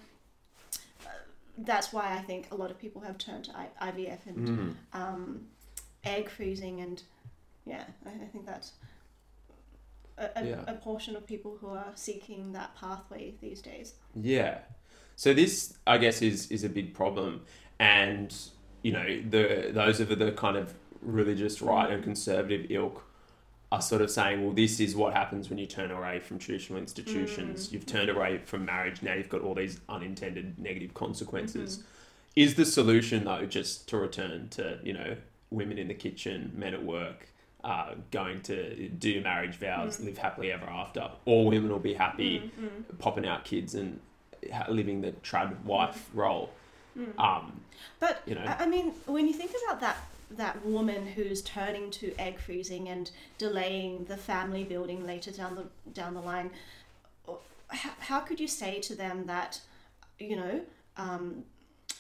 uh, 1.05 1.09
that's 1.59 1.91
why 1.91 2.15
I 2.15 2.21
think 2.21 2.47
a 2.51 2.55
lot 2.55 2.71
of 2.71 2.79
people 2.79 3.01
have 3.01 3.17
turned 3.17 3.45
to 3.45 3.51
I- 3.57 3.91
IVF 3.91 4.25
and 4.27 4.47
Mm. 4.47 4.75
um, 4.93 5.47
egg 6.03 6.29
freezing 6.29 6.81
and 6.81 7.03
yeah, 7.65 7.83
I, 8.05 8.09
I 8.09 8.27
think 8.27 8.45
that's 8.45 8.73
a, 10.17 10.29
a, 10.35 10.45
Yeah. 10.45 10.63
a 10.67 10.73
portion 10.73 11.15
of 11.15 11.25
people 11.25 11.57
who 11.61 11.67
are 11.67 11.91
seeking 11.95 12.51
that 12.53 12.75
pathway 12.75 13.33
these 13.41 13.61
days. 13.61 13.93
Yeah. 14.15 14.59
So 15.15 15.33
this, 15.33 15.77
I 15.85 15.97
guess, 15.97 16.21
is 16.21 16.49
is 16.49 16.63
a 16.63 16.69
big 16.69 16.93
problem, 16.93 17.41
and 17.79 18.33
you 18.83 18.93
know, 18.93 19.21
the 19.29 19.71
those 19.73 19.99
of 19.99 20.17
the 20.17 20.31
kind 20.31 20.55
of 20.57 20.73
religious 21.01 21.59
mm. 21.59 21.67
right 21.67 21.91
and 21.91 22.03
conservative 22.03 22.67
ilk 22.69 23.03
are 23.71 23.81
sort 23.81 24.01
of 24.01 24.09
saying, 24.09 24.43
well, 24.43 24.53
this 24.53 24.79
is 24.79 24.95
what 24.95 25.13
happens 25.13 25.49
when 25.49 25.59
you 25.59 25.67
turn 25.67 25.91
away 25.91 26.19
from 26.19 26.39
traditional 26.39 26.79
institutions. 26.79 27.67
Mm. 27.67 27.73
You've 27.73 27.85
turned 27.85 28.09
away 28.09 28.39
from 28.39 28.65
marriage. 28.65 29.03
Now 29.03 29.13
you've 29.13 29.29
got 29.29 29.41
all 29.41 29.53
these 29.53 29.79
unintended 29.87 30.57
negative 30.57 30.93
consequences. 30.93 31.77
Mm-hmm. 31.77 31.85
Is 32.35 32.55
the 32.55 32.65
solution 32.65 33.25
though 33.25 33.45
just 33.45 33.89
to 33.89 33.97
return 33.97 34.47
to 34.51 34.79
you 34.83 34.93
know 34.93 35.17
women 35.51 35.77
in 35.77 35.87
the 35.87 35.93
kitchen, 35.93 36.51
men 36.55 36.73
at 36.73 36.83
work? 36.83 37.27
Uh, 37.61 37.95
going 38.11 38.41
to 38.41 38.87
do 38.87 39.19
marriage 39.21 39.57
vows, 39.57 39.99
live 39.99 40.17
happily 40.17 40.49
ever 40.49 40.65
after. 40.65 41.11
All 41.25 41.45
women 41.47 41.69
will 41.69 41.77
be 41.77 41.93
happy, 41.93 42.51
popping 42.99 43.27
out 43.27 43.43
kids 43.43 43.75
and 43.75 43.99
living 44.69 45.01
the 45.01 45.11
trad 45.23 45.61
wife 45.65 46.09
role. 46.13 46.51
Um, 47.17 47.59
But 47.99 48.21
You 48.25 48.35
know. 48.35 48.45
I, 48.45 48.63
I 48.63 48.65
mean, 48.65 48.93
when 49.05 49.27
you 49.27 49.33
think 49.33 49.51
about 49.65 49.81
that 49.81 49.97
that 50.31 50.63
woman 50.65 51.07
who's 51.07 51.41
turning 51.41 51.89
to 51.89 52.13
egg 52.19 52.39
freezing 52.39 52.87
and 52.87 53.09
delaying 53.37 54.05
the 54.05 54.15
family 54.17 54.63
building 54.63 55.05
later 55.05 55.31
down 55.31 55.55
the 55.55 55.65
down 55.91 56.13
the 56.13 56.21
line, 56.21 56.51
how, 57.67 57.91
how 57.99 58.19
could 58.19 58.39
you 58.39 58.47
say 58.47 58.79
to 58.79 58.95
them 58.95 59.25
that, 59.25 59.59
you 60.19 60.35
know, 60.35 60.61
um, 60.97 61.43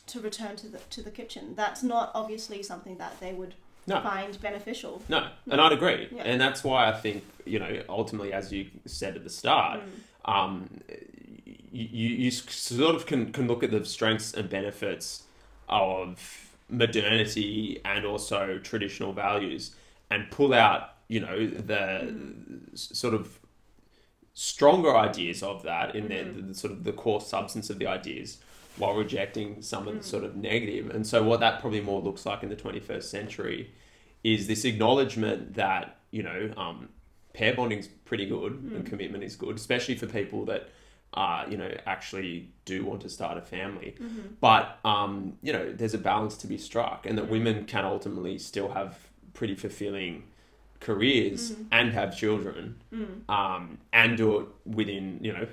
to 0.09 0.19
return 0.19 0.55
to 0.57 0.67
the 0.67 0.79
to 0.89 1.01
the 1.01 1.11
kitchen? 1.11 1.53
That's 1.55 1.83
not 1.83 2.11
obviously 2.13 2.63
something 2.63 2.97
that 2.97 3.19
they 3.19 3.33
would 3.33 3.55
No. 3.87 4.01
find 4.01 4.39
beneficial. 4.41 5.01
no, 5.09 5.29
and 5.49 5.59
I'd 5.61 5.71
agree, 5.71 6.07
Yeah. 6.11 6.23
and 6.23 6.39
that's 6.39 6.63
why 6.63 6.89
I 6.89 6.93
think 6.93 7.23
you 7.45 7.59
know 7.59 7.83
ultimately, 7.89 8.33
as 8.33 8.51
you 8.51 8.67
said 8.85 9.15
at 9.15 9.23
the 9.23 9.29
start, 9.29 9.81
mm. 9.81 10.31
um, 10.33 10.81
you, 11.71 12.09
you 12.09 12.31
sort 12.31 12.95
of 12.95 13.05
can 13.05 13.31
can 13.31 13.47
look 13.47 13.63
at 13.63 13.71
the 13.71 13.85
strengths 13.85 14.33
and 14.33 14.49
benefits 14.49 15.23
of 15.67 16.51
modernity 16.69 17.79
and 17.83 18.05
also 18.05 18.59
traditional 18.59 19.13
values, 19.13 19.75
and 20.09 20.29
pull 20.31 20.53
out 20.53 20.95
you 21.07 21.19
know 21.19 21.47
the 21.47 21.83
mm. 22.03 22.73
s- 22.73 22.89
sort 22.93 23.13
of 23.13 23.39
stronger 24.33 24.95
ideas 24.95 25.43
of 25.43 25.63
that 25.63 25.95
in 25.95 26.07
their 26.07 26.23
mm-hmm. 26.23 26.41
the, 26.41 26.47
the 26.47 26.53
sort 26.53 26.71
of 26.71 26.83
the 26.85 26.93
core 26.93 27.19
substance 27.19 27.69
of 27.69 27.77
the 27.77 27.87
ideas 27.87 28.37
while 28.79 28.95
rejecting 28.95 29.61
some 29.61 29.87
of 29.87 29.95
the 29.97 30.03
sort 30.03 30.23
of 30.23 30.35
negative. 30.35 30.89
and 30.89 31.05
so 31.05 31.21
what 31.23 31.39
that 31.41 31.59
probably 31.59 31.81
more 31.81 32.01
looks 32.01 32.25
like 32.25 32.41
in 32.43 32.49
the 32.49 32.55
21st 32.55 33.03
century 33.03 33.71
is 34.23 34.47
this 34.47 34.65
acknowledgement 34.65 35.53
that 35.55 35.97
you 36.11 36.23
know 36.23 36.51
um, 36.57 36.89
pair 37.33 37.53
bonding's 37.53 37.87
pretty 38.05 38.25
good 38.25 38.53
and 38.53 38.85
commitment 38.85 39.23
is 39.23 39.35
good 39.35 39.55
especially 39.55 39.95
for 39.95 40.07
people 40.07 40.45
that 40.45 40.69
uh, 41.13 41.43
you 41.49 41.57
know 41.57 41.71
actually 41.85 42.49
do 42.65 42.85
want 42.85 43.01
to 43.01 43.09
start 43.09 43.35
a 43.37 43.41
family. 43.41 43.95
But 44.41 44.77
um, 44.85 45.37
you 45.41 45.51
know 45.53 45.71
there's 45.71 45.93
a 45.95 45.97
balance 45.97 46.37
to 46.37 46.47
be 46.47 46.57
struck 46.57 47.05
and 47.07 47.17
that 47.17 47.27
women 47.29 47.65
can 47.65 47.83
ultimately 47.85 48.37
still 48.37 48.69
have 48.69 48.97
pretty 49.33 49.55
fulfilling 49.55 50.23
careers 50.79 51.53
and 51.71 51.91
have 51.93 52.15
children 52.15 52.75
um, 53.27 53.77
and 53.91 54.17
do 54.17 54.39
it 54.39 54.47
within 54.65 55.19
you 55.21 55.33
know 55.33 55.47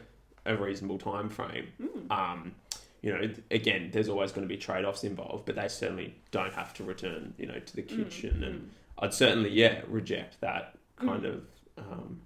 a 0.44 0.56
reasonable 0.56 0.98
time 0.98 1.28
frame. 1.28 1.68
Um, 2.10 2.54
you 3.02 3.12
know, 3.12 3.30
again, 3.50 3.90
there's 3.92 4.08
always 4.08 4.32
going 4.32 4.46
to 4.46 4.52
be 4.52 4.56
trade 4.56 4.84
offs 4.84 5.04
involved, 5.04 5.44
but 5.46 5.54
they 5.56 5.68
certainly 5.68 6.14
don't 6.30 6.52
have 6.54 6.72
to 6.74 6.84
return 6.84 7.34
you 7.38 7.46
know 7.46 7.58
to 7.58 7.76
the 7.76 7.82
kitchen. 7.82 8.42
And 8.42 8.70
I'd 8.98 9.14
certainly 9.14 9.50
yeah 9.50 9.82
reject 9.88 10.40
that 10.40 10.76
kind 10.96 11.24
of 11.24 11.44
um, 11.78 12.22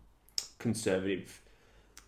conservative 0.58 1.40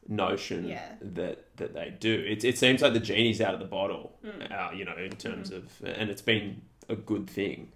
notion 0.09 0.67
Yeah. 0.69 0.93
that 1.01 1.57
that 1.57 1.75
they 1.75 1.95
do. 1.99 2.25
It 2.29 2.45
it 2.45 2.59
seems 2.59 2.83
like 2.83 2.93
the 2.93 3.01
genie's 3.01 3.41
out 3.41 3.55
of 3.55 3.61
the 3.61 3.67
bottle. 3.67 4.19
Uh, 4.51 4.71
you 4.75 4.85
know, 4.85 4.97
in 4.97 5.13
terms 5.13 5.51
of 5.51 5.65
and 5.85 6.11
it's 6.11 6.23
been 6.23 6.63
a 6.89 6.97
good 6.97 7.29
thing. 7.29 7.73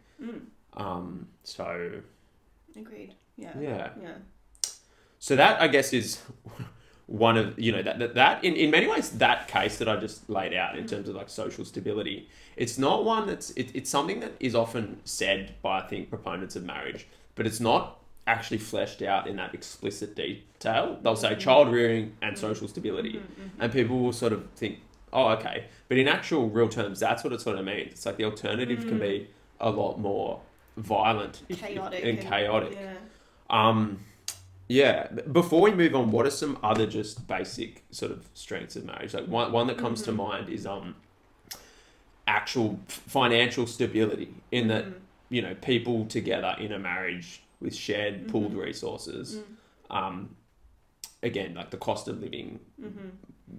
Um, 0.74 1.28
so 1.42 2.00
Agreed. 2.78 3.14
Yeah. 3.36 3.52
yeah. 3.58 3.90
Yeah. 4.02 4.14
So 5.18 5.34
that 5.36 5.60
I 5.60 5.68
guess 5.68 5.92
is 5.92 6.20
one 7.06 7.36
of 7.36 7.58
you 7.58 7.70
know 7.70 7.82
that 7.82 7.98
that, 7.98 8.14
that 8.14 8.44
in, 8.44 8.54
in 8.54 8.70
many 8.70 8.86
ways 8.86 9.10
that 9.10 9.46
case 9.46 9.78
that 9.78 9.88
I 9.88 9.96
just 9.96 10.28
laid 10.28 10.52
out 10.52 10.76
in 10.76 10.84
mm. 10.84 10.88
terms 10.88 11.08
of 11.08 11.14
like 11.14 11.28
social 11.28 11.64
stability. 11.64 12.28
It's 12.56 12.78
not 12.78 13.04
one 13.04 13.26
that's 13.26 13.50
it, 13.50 13.70
it's 13.74 13.90
something 13.90 14.20
that 14.20 14.32
is 14.40 14.54
often 14.54 15.00
said 15.04 15.54
by 15.62 15.80
I 15.80 15.86
think 15.86 16.10
proponents 16.10 16.56
of 16.56 16.64
marriage, 16.64 17.06
but 17.34 17.46
it's 17.46 17.60
not 17.60 18.00
actually 18.26 18.58
fleshed 18.58 19.02
out 19.02 19.28
in 19.28 19.36
that 19.36 19.54
explicit 19.54 20.16
detail. 20.16 20.98
They'll 21.00 21.14
say 21.14 21.30
mm-hmm. 21.30 21.38
child 21.38 21.70
rearing 21.70 22.16
and 22.22 22.34
mm-hmm. 22.34 22.40
social 22.40 22.66
stability, 22.66 23.14
mm-hmm. 23.14 23.60
and 23.60 23.72
people 23.72 24.00
will 24.00 24.12
sort 24.12 24.32
of 24.32 24.44
think, 24.56 24.80
oh 25.12 25.28
okay, 25.30 25.66
but 25.88 25.98
in 25.98 26.08
actual 26.08 26.50
real 26.50 26.68
terms, 26.68 26.98
that's 26.98 27.22
what 27.22 27.32
it 27.32 27.40
sort 27.40 27.56
of 27.56 27.64
means. 27.64 27.92
It's 27.92 28.06
like 28.06 28.16
the 28.16 28.24
alternative 28.24 28.80
can 28.80 28.98
be 28.98 29.06
mm. 29.06 29.26
a 29.60 29.70
lot 29.70 30.00
more 30.00 30.40
violent 30.76 31.42
Chaotic 31.48 32.04
and 32.04 32.20
chaotic. 32.20 32.76
Yeah. 32.80 32.94
Um, 33.48 34.00
yeah. 34.68 35.08
Before 35.32 35.60
we 35.60 35.72
move 35.72 35.94
on, 35.94 36.10
what 36.10 36.26
are 36.26 36.30
some 36.30 36.58
other 36.62 36.86
just 36.86 37.26
basic 37.26 37.84
sort 37.90 38.12
of 38.12 38.28
strengths 38.34 38.76
of 38.76 38.84
marriage? 38.84 39.14
Like 39.14 39.26
one 39.28 39.52
one 39.52 39.66
that 39.68 39.78
comes 39.78 40.02
to 40.02 40.12
mind 40.12 40.48
is 40.48 40.66
um 40.66 40.96
actual 42.28 42.78
financial 42.88 43.66
stability 43.66 44.34
in 44.50 44.68
that 44.68 44.84
you 45.28 45.42
know 45.42 45.54
people 45.62 46.06
together 46.06 46.56
in 46.58 46.72
a 46.72 46.78
marriage 46.78 47.42
with 47.60 47.74
shared 47.74 48.28
pooled 48.28 48.54
resources. 48.54 49.40
Um, 49.90 50.36
again, 51.22 51.54
like 51.54 51.70
the 51.70 51.76
cost 51.76 52.08
of 52.08 52.20
living 52.20 52.60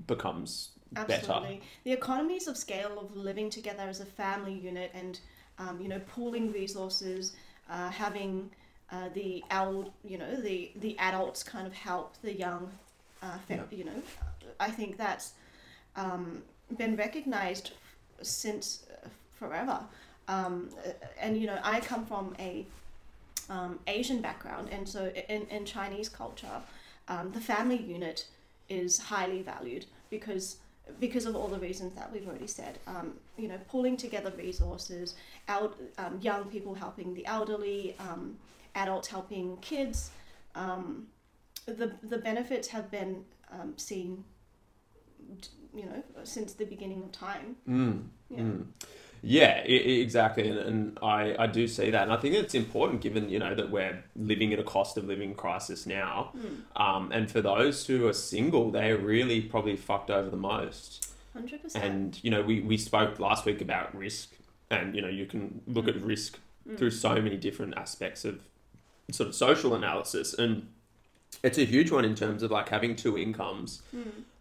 becomes 0.07 0.71
better. 0.91 1.11
Absolutely. 1.13 1.61
The 1.83 1.93
economies 1.93 2.47
of 2.47 2.57
scale 2.57 2.99
of 2.99 3.15
living 3.15 3.49
together 3.49 3.83
as 3.83 3.99
a 3.99 4.05
family 4.05 4.53
unit 4.53 4.91
and, 4.93 5.19
um, 5.57 5.79
you 5.81 5.87
know, 5.87 5.99
pooling 6.07 6.51
resources, 6.51 7.33
uh, 7.69 7.89
having 7.89 8.51
uh, 8.91 9.10
the 9.13 9.44
old, 9.51 9.91
you 10.03 10.17
know, 10.17 10.39
the, 10.39 10.72
the 10.77 10.98
adults 11.00 11.44
kind 11.44 11.67
of 11.67 11.74
help 11.74 12.15
the 12.22 12.34
young, 12.34 12.72
uh, 13.22 13.38
fa- 13.48 13.65
you 13.72 13.84
know, 13.84 14.01
I 14.60 14.70
think 14.72 14.98
that's 14.98 15.34
um, 15.96 16.44
been 16.77 16.96
recognized 16.96 17.72
since 18.22 18.86
uh, 18.91 19.08
forever. 19.34 19.79
Um, 20.27 20.70
and, 21.20 21.38
you 21.38 21.48
know, 21.48 21.60
I 21.63 21.79
come 21.79 22.06
from 22.06 22.36
a 22.39 22.65
um, 23.50 23.79
Asian 23.88 24.22
background, 24.22 24.70
and 24.72 24.88
so 24.88 25.12
in, 25.29 25.44
in 25.48 25.65
Chinese 25.65 26.10
culture, 26.10 26.62
um, 27.08 27.32
the 27.32 27.39
family 27.39 27.77
unit 27.77 28.27
is 28.70 29.00
highly 29.00 29.41
valued 29.41 29.86
because 30.10 30.58
because 31.00 31.25
of 31.25 31.36
all 31.36 31.48
the 31.48 31.60
reasons 31.60 31.94
that 31.96 32.12
we've 32.12 32.27
already 32.27 32.48
said. 32.48 32.79
Um, 32.88 33.13
you 33.38 33.48
know, 33.48 33.60
pulling 33.70 33.98
together 33.98 34.32
resources, 34.38 35.15
out 35.50 35.77
um, 35.98 36.20
young 36.22 36.46
people 36.46 36.74
helping 36.74 37.13
the 37.13 37.25
elderly, 37.25 37.96
um, 38.00 38.38
adults 38.77 39.07
helping 39.10 39.57
kids. 39.57 40.12
Um, 40.55 41.07
the 41.65 41.91
the 42.03 42.17
benefits 42.19 42.67
have 42.69 42.89
been 42.89 43.25
um, 43.51 43.74
seen, 43.77 44.24
you 45.75 45.86
know, 45.86 46.03
since 46.24 46.53
the 46.53 46.65
beginning 46.65 47.03
of 47.03 47.12
time. 47.12 47.55
Mm, 47.67 48.03
Yeah. 48.29 48.38
mm. 48.39 48.65
Yeah, 49.24 49.63
i- 49.65 49.67
i- 49.67 50.00
exactly, 50.05 50.48
and, 50.48 50.60
and 50.60 51.00
I, 51.01 51.36
I 51.39 51.48
do 51.48 51.67
see 51.67 51.89
that, 51.89 52.03
and 52.03 52.13
I 52.13 52.17
think 52.17 52.36
it's 52.36 52.53
important 52.53 53.01
given 53.01 53.29
you 53.29 53.39
know 53.39 53.55
that 53.55 53.72
we're 53.72 54.03
living 54.15 54.51
in 54.51 54.60
a 54.60 54.63
cost 54.63 54.96
of 54.96 55.05
living 55.05 55.34
crisis 55.34 55.86
now, 55.88 56.34
um, 56.75 57.12
and 57.12 57.29
for 57.29 57.41
those 57.41 57.86
who 57.88 58.07
are 58.07 58.13
single, 58.13 58.69
they're 58.69 58.98
really 58.98 59.41
probably 59.41 59.75
fucked 59.75 60.12
over 60.12 60.29
the 60.29 60.38
most. 60.38 61.12
Hundred 61.34 61.63
percent. 61.63 61.84
And 61.84 62.19
you 62.24 62.29
know, 62.29 62.41
we, 62.43 62.62
we 62.62 62.77
spoke 62.77 63.19
last 63.19 63.46
week 63.46 63.60
about 63.60 63.93
risk, 63.96 64.36
and 64.69 64.96
you 64.96 65.01
know, 65.01 65.10
you 65.10 65.25
can 65.25 65.62
look 65.67 65.88
at 65.88 66.00
risk 66.01 66.39
through 66.77 66.91
so 66.91 67.15
many 67.15 67.38
different 67.38 67.74
aspects 67.75 68.24
of 68.24 68.41
sort 69.11 69.29
of 69.29 69.35
social 69.35 69.73
analysis, 69.73 70.33
and 70.33 70.67
it's 71.43 71.57
a 71.57 71.65
huge 71.65 71.91
one 71.91 72.05
in 72.05 72.15
terms 72.15 72.43
of 72.43 72.51
like 72.51 72.69
having 72.69 72.95
two 72.95 73.17
incomes 73.17 73.81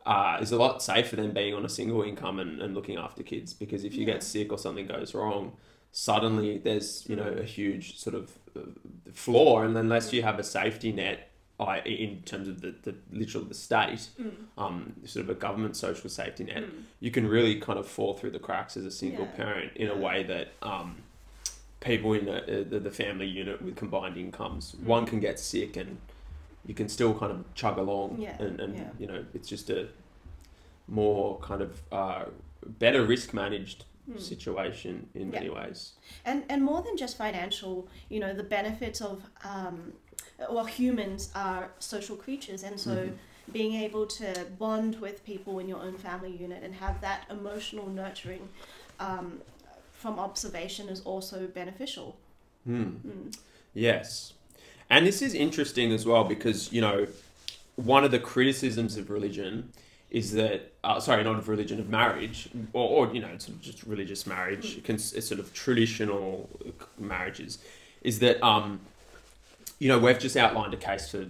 uh, 0.05 0.39
is 0.41 0.53
a 0.53 0.57
lot 0.57 0.83
safer 0.83 1.17
than 1.17 1.33
being 1.33 1.55
on 1.55 1.65
a 1.65 1.69
single 1.69 2.03
income 2.03 2.39
and, 2.39 2.61
and 2.63 2.75
looking 2.75 2.97
after 2.97 3.23
kids 3.23 3.53
because 3.53 3.85
if 3.85 3.95
you 3.95 4.07
Yeah. 4.07 4.15
get 4.15 4.23
sick 4.23 4.53
or 4.53 4.59
something 4.59 4.87
goes 4.87 5.15
wrong, 5.15 5.53
suddenly 5.93 6.59
there's 6.59 7.05
you 7.09 7.17
know 7.17 7.29
a 7.29 7.43
huge 7.45 7.99
sort 7.99 8.15
of 8.17 8.39
uh, 8.57 8.61
flaw, 9.13 9.63
and 9.63 9.77
unless 9.77 10.13
you 10.13 10.23
have 10.23 10.39
a 10.39 10.45
safety 10.45 10.93
net. 10.93 11.31
I, 11.59 11.79
in 11.81 12.21
terms 12.27 12.49
of 12.49 12.61
the, 12.61 12.75
the 12.83 12.95
literal 13.11 13.43
the 13.45 13.55
state, 13.55 14.11
um, 14.59 14.93
sort 15.07 15.25
of 15.25 15.31
a 15.31 15.35
government 15.35 15.75
social 15.75 16.11
safety 16.11 16.45
net, 16.45 16.65
you 17.01 17.11
can 17.11 17.27
really 17.27 17.59
kind 17.59 17.79
of 17.79 17.89
fall 17.89 18.13
through 18.13 18.33
the 18.33 18.39
cracks 18.39 18.77
as 18.77 18.85
a 18.85 18.91
single 18.91 19.25
Yeah. 19.25 19.37
parent 19.45 19.73
in 19.75 19.89
a 19.89 19.97
way 19.97 20.23
that 20.25 20.49
um, 20.61 20.97
people 21.81 22.13
in 22.15 22.25
the, 22.25 22.67
the, 22.69 22.81
the 22.81 22.91
family 22.91 23.27
unit 23.27 23.61
with 23.63 23.77
combined 23.77 24.17
incomes, 24.17 24.75
one 24.83 25.07
can 25.07 25.21
get 25.21 25.39
sick 25.39 25.77
and 25.77 25.99
you 26.67 26.75
can 26.75 26.89
still 26.89 27.15
kind 27.19 27.31
of 27.31 27.55
chug 27.55 27.79
along, 27.79 28.17
Yeah, 28.19 28.37
and, 28.43 28.61
and 28.61 28.75
yeah. 28.77 28.89
you 28.99 29.07
know 29.07 29.25
it's 29.35 29.49
just 29.49 29.71
a 29.71 29.89
more 30.89 31.39
kind 31.41 31.63
of 31.63 31.81
uh, 31.93 32.25
better 32.67 33.05
risk 33.05 33.33
managed 33.35 33.85
situation 34.19 35.09
in 35.15 35.33
Yeah. 35.33 35.39
many 35.41 35.51
ways. 35.51 35.93
and 36.25 36.45
and 36.49 36.63
more 36.63 36.81
than 36.81 36.97
just 36.97 37.17
financial 37.19 37.89
you 38.09 38.21
know 38.21 38.33
the 38.33 38.45
benefits 38.45 39.01
of 39.01 39.21
um, 39.45 39.93
well 40.51 40.65
humans 40.65 41.31
are 41.35 41.71
social 41.81 42.17
creatures 42.17 42.63
and 42.63 42.79
so 42.79 42.95
Mm-hmm. 42.97 43.17
being 43.53 43.75
able 43.75 44.07
to 44.07 44.29
bond 44.59 45.01
with 45.01 45.25
people 45.25 45.59
in 45.61 45.69
your 45.69 45.81
own 45.81 45.97
family 45.99 46.31
unit 46.37 46.63
and 46.65 46.75
have 46.77 47.01
that 47.01 47.21
emotional 47.31 47.87
nurturing 47.89 48.49
um, 49.01 49.41
from 49.97 50.19
observation 50.19 50.89
is 50.89 51.01
also 51.01 51.47
beneficial 51.47 52.17
Hmm. 52.67 52.83
Mm. 53.07 53.37
Yes. 53.75 54.33
And 54.91 55.07
this 55.07 55.23
is 55.23 55.35
interesting 55.35 55.93
as 55.93 56.05
well 56.05 56.25
because, 56.25 56.73
you 56.73 56.81
know, 56.81 57.07
one 57.77 58.05
of 58.05 58.11
the 58.11 58.19
criticisms 58.19 58.97
of 58.97 59.09
religion 59.11 59.73
is 60.11 60.33
that, 60.33 60.73
uh, 60.85 60.99
sorry, 61.01 61.23
not 61.25 61.37
of 61.37 61.49
religion, 61.49 61.79
of 61.79 61.89
marriage, 61.89 62.49
or, 62.73 63.07
or 63.07 63.15
you 63.15 63.21
know, 63.21 63.29
sort 63.39 63.57
of 63.57 63.61
just 63.61 63.83
religious 63.85 64.27
marriage, 64.27 64.83
cons- 64.85 65.25
sort 65.25 65.41
of 65.41 65.53
traditional 65.53 66.49
marriages, 66.99 67.59
is 68.03 68.19
that, 68.21 68.43
um, 68.45 68.81
you 69.79 69.89
know, 69.89 69.99
we've 69.99 70.19
just 70.19 70.37
outlined 70.37 70.73
a 70.75 70.77
case 70.77 71.11
for 71.11 71.27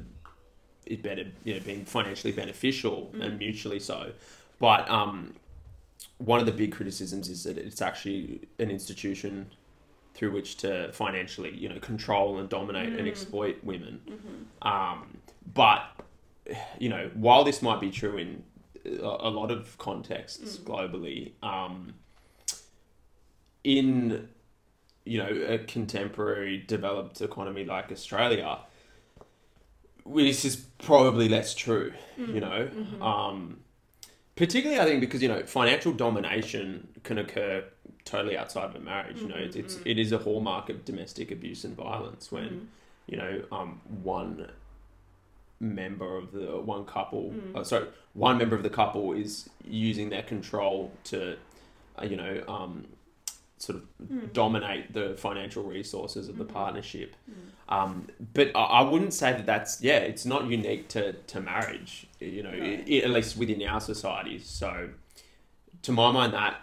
it 0.87 1.03
better, 1.03 1.25
you 1.45 1.55
know, 1.55 1.61
being 1.61 1.85
financially 1.85 2.33
beneficial 2.33 3.11
and 3.21 3.39
mutually 3.39 3.81
so. 3.81 4.13
But 4.61 4.89
um, 4.89 5.35
one 6.19 6.41
of 6.41 6.47
the 6.47 6.53
big 6.53 6.73
criticisms 6.73 7.29
is 7.29 7.45
that 7.45 7.59
it's 7.59 7.83
actually 7.83 8.49
an 8.59 8.71
institution 8.71 9.51
through 10.15 10.33
which 10.33 10.57
to 10.57 10.91
financially, 10.93 11.55
you 11.55 11.69
know, 11.69 11.79
control 11.79 12.39
and 12.39 12.49
dominate 12.49 12.95
and 12.99 13.07
exploit 13.07 13.59
women. 13.63 14.01
Um, 14.63 15.19
but 15.55 15.83
you 16.79 16.89
know, 16.89 17.11
while 17.15 17.45
this 17.45 17.61
might 17.63 17.81
be 17.81 17.91
true 17.91 18.17
in 18.17 18.43
a 19.01 19.31
lot 19.31 19.51
of 19.51 19.77
contexts 19.79 20.59
globally, 20.59 21.33
um, 21.43 21.95
in 23.65 24.29
you 25.05 25.19
know 25.19 25.29
a 25.49 25.59
contemporary 25.59 26.59
developed 26.59 27.21
economy 27.21 27.65
like 27.65 27.91
Australia, 27.93 28.59
this 30.07 30.45
is 30.45 30.57
probably 30.57 31.29
less 31.29 31.55
true. 31.55 31.93
You 32.17 32.41
know, 32.41 32.71
um, 33.03 33.59
particularly 34.37 34.81
I 34.81 34.85
think 34.85 35.01
because 35.01 35.23
you 35.23 35.29
know 35.29 35.43
financial 35.45 35.93
domination 35.93 36.89
can 37.03 37.19
occur 37.19 37.65
totally 38.05 38.39
outside 38.39 38.65
of 38.71 38.77
a 38.77 38.81
marriage. 38.81 39.21
You 39.21 39.29
know, 39.29 39.37
it's, 39.37 39.57
it's 39.57 39.79
it 39.85 39.99
is 39.99 40.13
a 40.13 40.19
hallmark 40.19 40.71
of 40.71 40.85
domestic 40.85 41.31
abuse 41.31 41.65
and 41.65 41.77
violence 41.77 42.31
when 42.31 42.69
you 43.07 43.17
know 43.17 43.43
um, 43.53 43.81
one 44.03 44.49
member 45.61 46.17
of 46.17 46.33
the 46.33 46.59
one 46.59 46.85
couple, 46.85 47.35
uh, 47.55 47.65
sorry, 47.65 47.87
one 48.15 48.39
member 48.39 48.55
of 48.55 48.63
the 48.63 48.71
couple 48.71 49.13
is 49.13 49.49
using 49.65 50.11
their 50.11 50.23
control 50.23 50.93
to, 51.05 51.37
uh, 51.99 52.05
you 52.05 52.17
know, 52.17 52.43
um, 52.47 52.87
sort 53.59 53.79
of 53.79 54.33
dominate 54.33 54.93
the 54.93 55.15
financial 55.17 55.63
resources 55.65 56.29
of 56.29 56.37
the 56.37 56.45
partnership. 56.45 57.17
Um, 57.69 58.07
but 58.35 58.51
I, 58.55 58.61
I 58.63 58.83
wouldn't 58.83 59.15
say 59.15 59.33
that 59.33 59.47
that's 59.47 59.83
yeah, 59.83 59.99
it's 59.99 60.25
not 60.25 60.47
unique 60.49 60.89
to 60.89 61.13
to 61.15 61.41
marriage. 61.41 62.07
You 62.21 62.43
know, 62.43 62.51
Right. 62.51 62.85
i- 62.89 62.99
at 63.05 63.11
least 63.11 63.37
within 63.37 63.63
our 63.67 63.81
society. 63.81 64.39
So, 64.39 64.91
to 65.83 65.93
my 65.93 66.13
mind, 66.13 66.33
that 66.35 66.61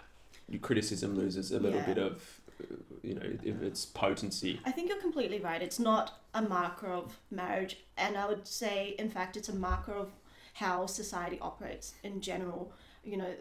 criticism 0.61 1.15
loses 1.17 1.51
a 1.51 1.59
little 1.59 1.79
Yeah. 1.79 1.85
bit 1.93 1.97
of, 1.97 2.41
uh, 2.61 2.75
you 3.01 3.15
know, 3.15 3.37
its 3.67 3.85
potency. 3.85 4.59
I 4.65 4.71
think 4.71 4.87
you're 4.89 5.01
completely 5.01 5.39
right. 5.39 5.61
It's 5.61 5.79
not 5.79 6.19
a 6.33 6.41
marker 6.41 6.87
of 6.87 7.19
marriage, 7.31 7.77
and 7.97 8.15
I 8.17 8.27
would 8.27 8.47
say, 8.47 8.95
in 8.99 9.09
fact, 9.09 9.35
it's 9.35 9.49
a 9.49 9.55
marker 9.55 9.93
of 9.93 10.11
how 10.53 10.85
society 10.85 11.39
operates 11.41 11.95
in 12.03 12.21
general. 12.21 12.71
You 13.03 13.17
know, 13.17 13.33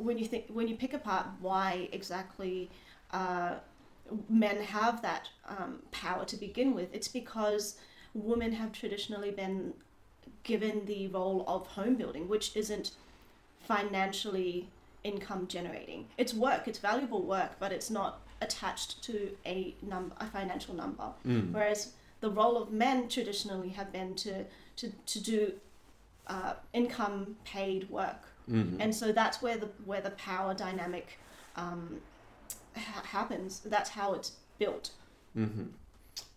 when 0.00 0.18
you 0.18 0.26
think 0.26 0.46
when 0.48 0.68
you 0.68 0.76
pick 0.76 0.92
apart 0.94 1.26
why 1.40 1.88
exactly 1.92 2.70
uh, 3.12 3.54
men 4.28 4.62
have 4.62 5.02
that 5.02 5.28
um, 5.48 5.80
power 5.90 6.24
to 6.24 6.36
begin 6.36 6.74
with, 6.74 6.88
it's 6.92 7.08
because 7.08 7.76
women 8.14 8.52
have 8.52 8.72
traditionally 8.72 9.30
been 9.30 9.74
given 10.42 10.86
the 10.86 11.06
role 11.08 11.44
of 11.46 11.66
home 11.68 11.94
building, 11.96 12.28
which 12.28 12.56
isn't 12.56 12.92
financially 13.60 14.68
income 15.04 15.46
generating. 15.46 16.06
It's 16.18 16.34
work, 16.34 16.66
it's 16.66 16.78
valuable 16.78 17.22
work, 17.22 17.52
but 17.58 17.72
it's 17.72 17.90
not 17.90 18.20
attached 18.40 19.02
to 19.04 19.30
a 19.46 19.74
number, 19.82 20.14
a 20.18 20.26
financial 20.26 20.74
number. 20.74 21.10
Mm. 21.26 21.52
Whereas 21.52 21.92
the 22.20 22.30
role 22.30 22.56
of 22.56 22.72
men 22.72 23.08
traditionally 23.08 23.70
have 23.70 23.92
been 23.92 24.14
to 24.16 24.44
to, 24.76 24.90
to 25.06 25.20
do 25.22 25.52
uh, 26.26 26.54
income 26.72 27.36
paid 27.44 27.90
work, 27.90 28.22
Mhm. 28.50 28.76
and 28.80 28.94
so 28.94 29.12
that's 29.12 29.40
where 29.42 29.56
the 29.56 29.68
where 29.84 30.00
the 30.00 30.10
power 30.12 30.54
dynamic 30.54 31.18
um, 31.56 32.00
ha- 32.76 33.02
happens. 33.04 33.60
That's 33.60 33.90
how 33.90 34.14
it's 34.14 34.32
built. 34.58 34.90
hmm 35.34 35.64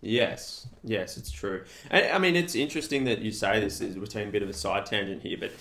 Yes, 0.02 0.68
yes, 0.84 1.18
it's 1.18 1.32
true. 1.32 1.64
And 1.90 2.06
I 2.14 2.20
mean, 2.20 2.36
it's 2.36 2.56
interesting 2.56 3.06
that 3.06 3.20
you 3.20 3.32
say 3.32 3.60
this. 3.60 3.80
Is 3.82 3.98
we're 3.98 4.06
taking 4.06 4.30
a 4.30 4.32
bit 4.32 4.44
of 4.44 4.50
a 4.50 4.54
side 4.54 4.86
tangent 4.86 5.22
here, 5.24 5.38
but 5.40 5.52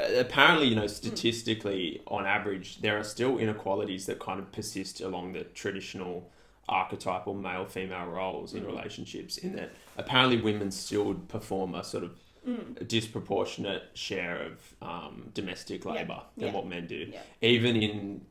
uh, 0.00 0.18
apparently, 0.18 0.66
you 0.68 0.74
know, 0.74 0.86
statistically, 0.88 2.02
on 2.06 2.26
average, 2.26 2.80
there 2.80 2.98
are 2.98 3.04
still 3.04 3.38
inequalities 3.38 4.06
that 4.06 4.18
kind 4.18 4.40
of 4.40 4.50
persist 4.52 5.00
along 5.00 5.32
the 5.34 5.44
traditional 5.54 6.28
archetypal 6.68 7.34
male-female 7.34 8.06
roles 8.06 8.54
in 8.54 8.64
relationships. 8.66 9.38
In 9.38 9.54
that, 9.56 9.70
apparently, 9.96 10.40
women 10.40 10.70
still 10.70 11.14
perform 11.14 11.74
a 11.74 11.84
sort 11.84 12.04
of 12.04 12.12
a 12.44 12.84
disproportionate 12.84 13.84
share 13.94 14.42
of 14.42 14.74
um, 14.82 15.30
domestic 15.32 15.84
Yeah, 15.84 15.92
labor 15.92 16.22
than 16.36 16.48
yeah, 16.48 16.52
what 16.54 16.66
men 16.66 16.86
do 16.86 17.06
Yeah. 17.12 17.20
even 17.40 17.76
in 17.76 18.26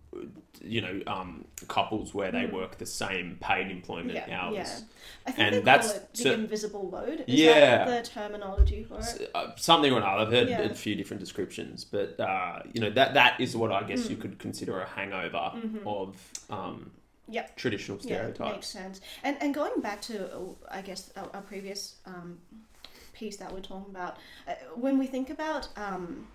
you 0.61 0.81
know 0.81 1.01
um, 1.07 1.45
couples 1.69 2.13
where 2.13 2.29
they 2.31 2.45
work 2.45 2.77
the 2.77 2.85
same 2.85 3.37
paid 3.39 3.71
employment 3.71 4.17
Mm. 4.17 4.27
Yeah, 4.27 4.41
hours. 4.41 4.53
yeah. 4.55 4.79
I 5.25 5.31
think 5.31 5.53
And 5.53 5.65
that's 5.65 5.87
call 5.87 5.95
it 6.01 6.13
the 6.13 6.23
so- 6.23 6.33
invisible 6.33 6.89
load. 6.89 7.23
Is 7.25 7.39
Yeah. 7.39 7.85
that 7.85 8.03
the 8.03 8.09
terminology 8.09 8.83
for 8.83 8.99
it? 8.99 9.31
uh, 9.33 9.55
something 9.55 9.91
or 9.93 9.97
another. 9.99 10.23
I've 10.25 10.31
heard 10.31 10.49
Yeah. 10.49 10.61
a 10.63 10.73
few 10.75 10.95
different 10.95 11.21
descriptions, 11.21 11.85
but 11.85 12.19
uh, 12.19 12.63
you 12.73 12.81
know 12.81 12.89
that 12.89 13.13
that 13.13 13.39
is 13.39 13.55
what 13.55 13.71
I 13.71 13.83
guess 13.83 14.09
you 14.09 14.17
Mm. 14.17 14.21
could 14.21 14.39
consider 14.39 14.81
a 14.81 14.87
hangover 14.87 15.51
of 15.85 16.17
um, 16.49 16.57
Mm-hmm. 16.59 17.33
Yep. 17.33 17.55
traditional 17.55 17.97
Yeah, 18.01 18.23
makes 18.25 18.35
stereotypes. 18.35 18.67
sense. 18.67 18.99
And 19.23 19.37
and 19.41 19.53
going 19.53 19.79
back 19.81 20.01
to 20.01 20.15
uh, 20.35 20.39
I 20.69 20.81
guess 20.81 21.11
our, 21.15 21.29
our 21.33 21.41
previous 21.41 21.95
um, 22.05 22.39
piece 23.21 23.37
that 23.37 23.53
we're 23.53 23.61
talking 23.61 23.91
about, 23.91 24.17
uh, 24.47 24.53
when 24.75 24.97
we 24.97 25.05
think 25.05 25.29
about 25.29 25.69
um, 25.77 26.27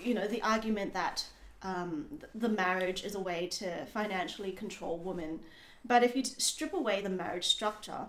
you 0.00 0.14
know 0.14 0.26
the 0.28 0.40
argument 0.42 0.94
that 0.94 1.26
um, 1.62 2.06
the 2.34 2.48
marriage 2.48 3.02
is 3.04 3.14
a 3.16 3.20
way 3.20 3.48
to 3.48 3.84
financially 3.86 4.52
control 4.52 4.96
women, 4.98 5.40
but 5.84 6.04
if 6.04 6.14
you 6.16 6.24
strip 6.24 6.72
away 6.72 7.00
the 7.00 7.14
marriage 7.22 7.46
structure 7.46 8.02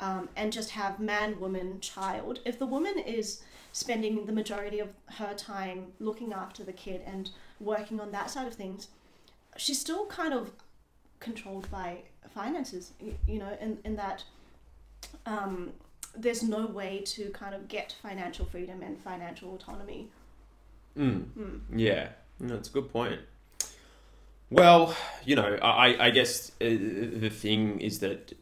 um, 0.00 0.30
and 0.34 0.50
just 0.50 0.70
have 0.70 0.98
man, 0.98 1.38
woman, 1.38 1.78
child, 1.80 2.40
if 2.46 2.58
the 2.58 2.66
woman 2.66 2.98
is 2.98 3.42
spending 3.72 4.24
the 4.24 4.32
majority 4.32 4.78
of 4.80 4.88
her 5.20 5.34
time 5.34 5.92
looking 6.00 6.32
after 6.32 6.64
the 6.64 6.72
kid 6.72 7.02
and 7.06 7.30
working 7.60 8.00
on 8.00 8.10
that 8.12 8.30
side 8.30 8.46
of 8.46 8.54
things, 8.54 8.88
she's 9.56 9.78
still 9.78 10.06
kind 10.06 10.32
of 10.32 10.52
controlled 11.20 11.70
by 11.70 11.98
finances, 12.34 12.92
you 13.26 13.38
know, 13.38 13.52
in, 13.60 13.78
in 13.84 13.96
that 13.96 14.24
um, 15.26 15.72
there's 16.18 16.42
no 16.42 16.66
way 16.66 17.02
to 17.06 17.30
kind 17.30 17.54
of 17.54 17.68
get 17.68 17.94
financial 18.02 18.44
freedom 18.44 18.82
and 18.82 18.98
financial 19.00 19.54
autonomy. 19.54 20.08
Mm. 20.98 21.24
Mm. 21.38 21.60
Yeah, 21.76 22.08
that's 22.40 22.68
a 22.68 22.72
good 22.72 22.90
point. 22.92 23.20
Well, 24.50 24.94
you 25.24 25.36
know, 25.36 25.58
I, 25.62 26.06
I 26.06 26.10
guess 26.10 26.50
uh, 26.60 26.64
the 26.64 27.28
thing 27.30 27.80
is 27.80 27.98
that, 28.00 28.32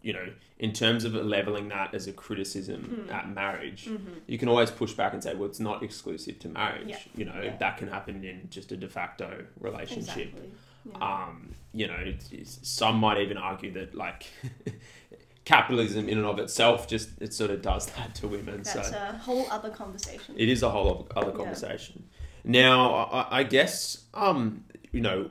you 0.00 0.12
know, 0.12 0.28
in 0.58 0.72
terms 0.72 1.04
of 1.04 1.14
leveling 1.14 1.68
that 1.68 1.92
as 1.94 2.06
a 2.06 2.12
criticism 2.12 3.06
Mm. 3.08 3.12
at 3.12 3.28
marriage, 3.34 3.86
Mm-hmm. 3.86 4.12
you 4.26 4.38
can 4.38 4.48
always 4.48 4.70
push 4.70 4.92
back 4.94 5.12
and 5.12 5.22
say, 5.22 5.34
well, 5.34 5.48
it's 5.48 5.60
not 5.60 5.82
exclusive 5.82 6.38
to 6.40 6.48
marriage. 6.48 6.88
Yeah. 6.88 6.98
You 7.16 7.24
know, 7.26 7.40
Yeah. 7.42 7.56
that 7.56 7.76
can 7.76 7.88
happen 7.88 8.22
in 8.24 8.48
just 8.50 8.70
a 8.72 8.76
de 8.76 8.88
facto 8.88 9.44
relationship. 9.60 10.28
Exactly. 10.28 10.50
Yeah. 10.92 10.98
Um, 11.24 11.54
you 11.74 11.88
know, 11.88 12.14
some 12.44 12.96
might 12.98 13.18
even 13.18 13.36
argue 13.36 13.72
that, 13.72 13.94
like, 13.96 14.26
capitalism 15.46 16.08
in 16.10 16.18
and 16.18 16.26
of 16.26 16.38
itself 16.38 16.86
just 16.86 17.08
it 17.22 17.32
sort 17.32 17.50
of 17.50 17.62
does 17.62 17.86
that 17.96 18.14
to 18.16 18.28
women. 18.28 18.62
That's 18.62 18.90
so 18.90 18.96
a 18.96 19.16
whole 19.16 19.46
other 19.50 19.70
conversation. 19.70 20.34
it 20.36 20.48
is 20.50 20.62
a 20.62 20.68
whole 20.68 21.08
other 21.16 21.30
Yeah. 21.30 21.36
conversation. 21.36 22.04
Now, 22.44 22.94
I, 23.06 23.38
I 23.40 23.42
guess, 23.44 24.04
um, 24.14 24.64
you 24.92 25.00
know, 25.00 25.30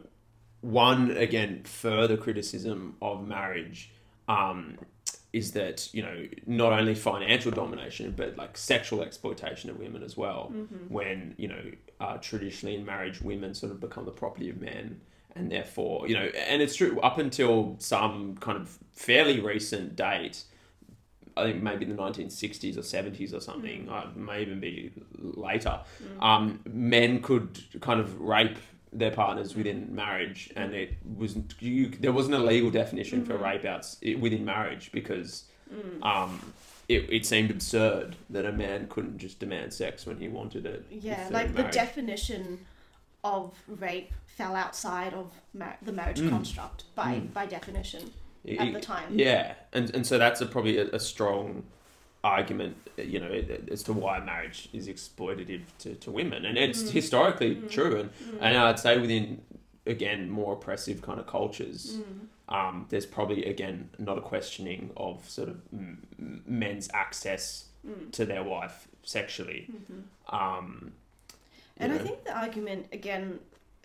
one 0.61 1.11
again 1.11 1.61
further 1.65 2.17
criticism 2.17 2.95
of 3.01 3.27
marriage 3.27 3.91
um, 4.27 4.79
is 5.31 5.51
that 5.51 5.93
you 5.93 6.01
know 6.01 6.25
not 6.47 6.71
only 6.73 6.95
financial 6.95 7.51
domination 7.51 8.11
but 8.17 8.35
like 8.37 8.57
sexual 8.57 9.03
exploitation 9.03 9.69
of 9.69 9.77
women 9.77 10.01
as 10.01 10.17
well. 10.17 10.51
Mm-hmm. 10.53 10.91
When 10.93 11.35
you 11.37 11.49
know 11.49 11.63
uh, 11.99 12.17
traditionally 12.17 12.75
in 12.75 12.85
marriage, 12.85 13.21
women 13.21 13.53
sort 13.53 13.71
of 13.71 13.79
become 13.79 14.05
the 14.05 14.11
property 14.11 14.49
of 14.49 14.59
men. 14.59 15.01
And 15.37 15.51
therefore, 15.51 16.07
you 16.07 16.13
know, 16.15 16.25
and 16.47 16.61
it's 16.61 16.75
true 16.75 16.99
up 17.01 17.17
until 17.17 17.75
some 17.79 18.35
kind 18.37 18.57
of 18.57 18.77
fairly 18.93 19.41
recent 19.41 19.95
date, 19.97 20.43
I 21.35 21.43
think 21.43 21.61
maybe 21.61 21.83
the 21.83 21.93
1960s 21.93 22.77
or 22.77 22.81
70s 22.81 23.33
or 23.33 23.41
something, 23.41 23.89
uh, 23.89 24.07
may 24.15 24.41
even 24.43 24.61
be 24.61 24.93
later, 25.19 25.81
um, 26.21 26.61
men 26.65 27.21
could 27.21 27.59
kind 27.81 27.99
of 27.99 28.17
rape 28.21 28.57
their 28.93 29.11
partners 29.11 29.55
within 29.57 29.93
marriage, 29.93 30.49
and 30.55 30.73
it 30.73 30.93
was 31.17 31.35
you. 31.59 31.89
There 31.89 32.13
wasn't 32.13 32.35
a 32.35 32.39
legal 32.39 32.71
definition 32.71 33.25
for 33.25 33.33
Mhm. 33.37 33.43
rape 33.43 33.65
outs 33.65 33.97
within 34.19 34.45
marriage 34.45 34.89
because 34.93 35.43
Mm. 35.73 36.01
um, 36.05 36.53
it, 36.87 37.09
it 37.11 37.25
seemed 37.25 37.51
absurd 37.51 38.15
that 38.29 38.45
a 38.45 38.53
man 38.53 38.87
couldn't 38.87 39.17
just 39.17 39.39
demand 39.39 39.73
sex 39.73 40.05
when 40.05 40.17
he 40.17 40.29
wanted 40.29 40.65
it. 40.65 40.85
Yeah, 40.89 41.27
like 41.29 41.53
the 41.55 41.63
definition 41.63 42.59
of 43.33 43.57
rape 43.67 44.11
fell 44.37 44.55
outside 44.55 45.13
of 45.13 45.31
mar- 45.53 45.77
the 45.81 45.91
marriage 45.91 46.19
Mm. 46.21 46.29
construct 46.29 46.79
by 46.95 47.15
Mm. 47.15 47.33
by 47.33 47.45
definition 47.45 48.03
It- 48.43 48.59
at 48.59 48.71
the 48.73 48.79
time. 48.79 49.09
Yeah, 49.27 49.55
and 49.73 49.85
and 49.95 50.05
so 50.05 50.17
that's 50.17 50.39
a, 50.41 50.45
probably 50.45 50.77
a, 50.77 50.85
a 50.99 50.99
strong 50.99 51.63
argument, 52.23 52.75
you 52.97 53.19
know, 53.19 53.31
as 53.71 53.83
to 53.83 53.93
why 53.93 54.19
marriage 54.19 54.69
is 54.73 54.87
exploitative 54.87 55.61
to, 55.79 55.93
to 56.03 56.09
women, 56.11 56.45
and 56.45 56.57
it's 56.57 56.83
Mm. 56.83 56.89
historically 56.91 57.55
Mm. 57.55 57.69
true, 57.69 57.93
and 58.01 58.09
Mm. 58.11 58.37
and 58.41 58.57
I'd 58.57 58.79
say 58.79 58.93
within 58.99 59.41
again 59.87 60.29
more 60.29 60.53
oppressive 60.53 61.01
kind 61.07 61.19
of 61.19 61.27
cultures, 61.27 61.81
Mm. 61.97 62.27
um, 62.57 62.75
there's 62.89 63.05
probably 63.17 63.45
again 63.45 63.89
not 63.99 64.17
a 64.17 64.21
questioning 64.21 64.91
of 64.97 65.27
sort 65.29 65.49
of 65.49 65.57
m- 65.73 66.43
men's 66.47 66.87
access 66.93 67.69
to 68.11 68.25
their 68.25 68.43
wife 68.43 68.87
sexually. 69.03 69.61
Mhm. 69.71 70.01
Um, 70.39 70.93
And 71.77 71.91
I 71.91 71.97
think 71.97 72.23
the 72.23 72.37
argument 72.37 72.87
again 72.91 73.39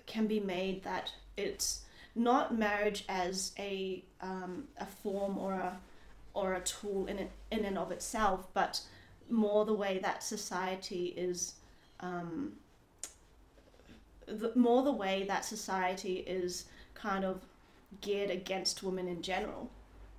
can 0.07 0.27
be 0.27 0.41
made 0.41 0.85
that 0.85 1.13
it's 1.37 1.83
not 2.15 2.57
marriage 2.57 3.05
as 3.09 3.53
a 3.59 4.05
um, 4.21 4.65
a 4.79 4.87
form 4.87 5.39
or 5.39 5.55
a 5.55 5.79
or 6.35 6.55
a 6.55 6.61
tool 6.61 7.07
in 7.07 7.19
it, 7.19 7.31
in 7.51 7.65
and 7.65 7.77
of 7.77 7.91
itself, 7.91 8.47
but 8.55 8.81
more 9.29 9.65
the 9.65 9.75
way 9.75 9.99
that 9.99 10.23
society 10.23 11.07
is 11.17 11.55
um, 12.01 12.53
the, 14.27 14.53
more 14.55 14.83
the 14.83 14.93
way 14.93 15.25
that 15.27 15.45
society 15.45 16.19
is 16.19 16.67
kind 16.95 17.25
of 17.25 17.41
geared 18.01 18.31
against 18.31 18.83
women 18.83 19.09
in 19.09 19.23
general. 19.23 19.71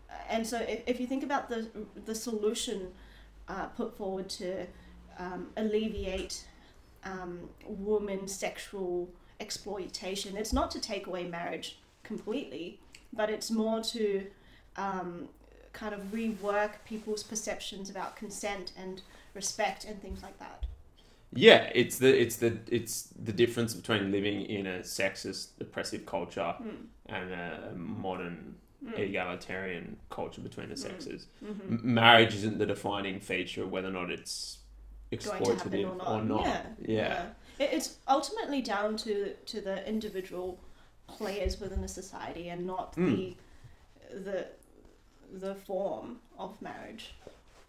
Uh, 0.10 0.14
And 0.30 0.46
so, 0.46 0.58
if, 0.60 0.82
if 0.86 1.00
you 1.00 1.08
think 1.08 1.24
about 1.24 1.48
the 1.50 1.68
the 2.06 2.16
solution 2.16 2.92
uh, 3.48 3.68
put 3.68 3.98
forward 3.98 4.30
to 4.30 4.66
um, 5.18 5.48
alleviate 5.56 6.46
um, 7.04 7.50
women's 7.66 8.34
sexual 8.34 9.10
exploitation, 9.40 10.38
it's 10.38 10.54
not 10.54 10.72
to 10.72 10.80
take 10.80 11.08
away 11.08 11.24
marriage 11.26 11.80
completely, 12.04 12.80
but 13.14 13.30
it's 13.30 13.50
more 13.52 13.82
to 13.82 14.26
um, 14.78 15.28
kind 15.74 15.94
of 15.94 16.02
rework 16.12 16.72
people's 16.86 17.24
perceptions 17.24 17.90
about 17.90 18.16
consent 18.16 18.72
and 18.78 19.02
respect 19.34 19.86
and 19.86 20.02
things 20.02 20.22
like 20.22 20.38
that. 20.40 20.66
Yeah, 21.34 21.70
it's 21.74 21.98
the 21.98 22.10
it's 22.22 22.36
the 22.38 22.58
it's 22.70 23.04
the 23.24 23.32
difference 23.32 23.74
between 23.74 24.12
living 24.12 24.42
in 24.48 24.68
a 24.68 24.80
sexist, 24.80 25.48
oppressive 25.62 26.06
culture 26.06 26.54
Mm. 26.62 26.86
and 27.06 27.32
a 27.32 27.74
modern 27.78 28.56
Mm. 28.86 29.00
egalitarian 29.00 29.98
culture 30.10 30.42
between 30.42 30.68
the 30.70 30.76
Mm. 30.76 30.80
sexes. 30.80 31.28
Mhm. 31.42 31.62
M- 31.72 31.94
marriage 31.94 32.34
isn't 32.36 32.58
the 32.58 32.66
defining 32.66 33.20
feature 33.22 33.64
of 33.64 33.72
whether 33.72 33.88
or 33.88 33.92
not 33.92 34.10
it's 34.12 34.58
Going 35.12 35.43
to 35.43 35.54
happen 35.54 35.71
exploitative 35.71 36.08
or 36.10 36.24
not. 36.24 36.45
Yeah. 36.45 36.63
Yeah. 36.86 37.26
It, 37.60 37.69
it's 37.74 37.97
ultimately 38.08 38.62
down 38.62 38.97
to 38.97 39.34
to 39.34 39.62
the 39.62 39.88
individual 39.88 40.60
players 41.08 41.60
within 41.60 41.82
the 41.82 41.88
society 41.88 42.50
and 42.50 42.65
not 42.65 42.95
Mm. 42.95 43.36
the 44.12 44.19
the 44.19 44.47
the 45.34 45.56
form 45.56 46.19
of 46.38 46.62
marriage. 46.62 47.13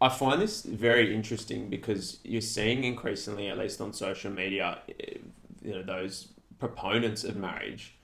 I 0.01 0.09
find 0.09 0.43
this 0.43 0.63
very 0.63 1.15
interesting 1.15 1.69
because 1.71 2.19
you're 2.25 2.41
seeing 2.41 2.83
increasingly, 2.83 3.47
at 3.49 3.57
least 3.57 3.81
on 3.81 3.93
social 3.93 4.33
media, 4.33 4.79
eh, 4.89 5.19
you 5.63 5.73
know, 5.75 5.83
those 5.85 6.29
proponents 6.59 7.23
of 7.23 7.37
marriage 7.37 7.95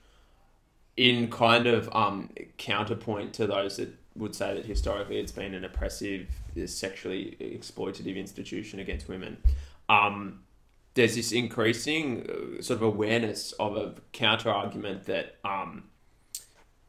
in 0.95 1.29
kind 1.29 1.67
of 1.67 1.93
um, 1.93 2.29
counterpoint 2.57 3.33
to 3.33 3.47
those 3.47 3.77
that 3.77 3.93
would 4.15 4.35
say 4.35 4.53
that 4.55 4.65
historically 4.65 5.19
it's 5.19 5.31
been 5.31 5.53
an 5.53 5.63
oppressive, 5.63 6.27
sexually 6.65 7.37
exploitative 7.39 8.17
institution 8.17 8.79
against 8.79 9.07
women. 9.07 9.37
Um, 9.87 10.41
there's 10.93 11.15
this 11.15 11.31
increasing 11.31 12.27
uh, 12.29 12.61
sort 12.61 12.77
of 12.77 12.83
awareness 12.83 13.53
of 13.53 13.77
a 13.77 13.93
counter 14.11 14.49
argument 14.49 15.05
that 15.05 15.35
um, 15.45 15.83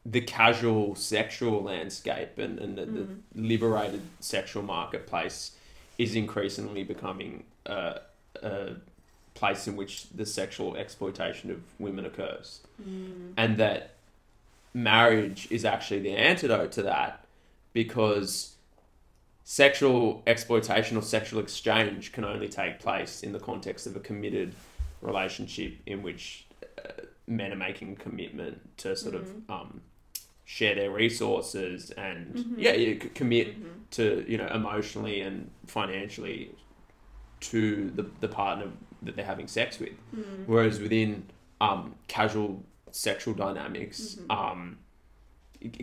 the 0.05 0.21
casual 0.21 0.95
sexual 0.95 1.61
landscape 1.61 2.37
and, 2.37 2.59
and 2.59 2.77
the, 2.77 2.85
the 2.85 3.07
liberated 3.35 4.01
sexual 4.19 4.63
marketplace 4.63 5.51
is 5.97 6.15
increasingly 6.15 6.83
becoming 6.83 7.43
a, 7.67 7.99
a 8.41 8.75
place 9.35 9.67
in 9.67 9.75
which 9.75 10.09
the 10.09 10.25
sexual 10.25 10.75
exploitation 10.75 11.51
of 11.51 11.61
women 11.79 12.05
occurs. 12.05 12.61
And 13.37 13.57
that 13.57 13.95
marriage 14.73 15.47
is 15.51 15.65
actually 15.65 15.99
the 15.99 16.11
antidote 16.15 16.71
to 16.73 16.83
that 16.83 17.25
because 17.73 18.55
sexual 19.43 20.21
exploitation 20.27 20.97
or 20.97 21.01
sexual 21.01 21.39
exchange 21.41 22.11
can 22.11 22.23
only 22.23 22.47
take 22.47 22.79
place 22.79 23.21
in 23.23 23.31
the 23.33 23.39
context 23.39 23.85
of 23.87 23.95
a 23.95 23.99
committed 23.99 24.53
relationship 25.01 25.73
in 25.85 26.01
which 26.03 26.45
uh, 26.85 26.89
men 27.27 27.51
are 27.51 27.55
making 27.57 27.95
commitment 27.95 28.59
to 28.77 28.95
sort 28.95 29.15
of 29.15 29.29
um, 29.49 29.81
share 30.45 30.75
their 30.75 30.91
resources 30.91 31.91
and 31.91 32.35
Mhm. 32.35 32.53
yeah, 32.57 32.73
you 32.73 32.95
commit 32.97 33.59
Mhm. 33.59 33.89
to 33.91 34.25
you 34.27 34.37
know 34.37 34.47
emotionally 34.47 35.21
and 35.21 35.49
financially 35.65 36.51
to 37.41 37.89
the, 37.95 38.03
the 38.19 38.27
partner 38.27 38.67
that 39.01 39.15
they're 39.15 39.25
having 39.25 39.47
sex 39.47 39.79
with 39.79 39.93
Mm. 40.15 40.45
whereas 40.45 40.79
within 40.79 41.25
um, 41.59 41.95
casual 42.07 42.63
sexual 42.91 43.33
dynamics 43.33 44.15
Mhm. 44.15 44.31
um, 44.31 44.77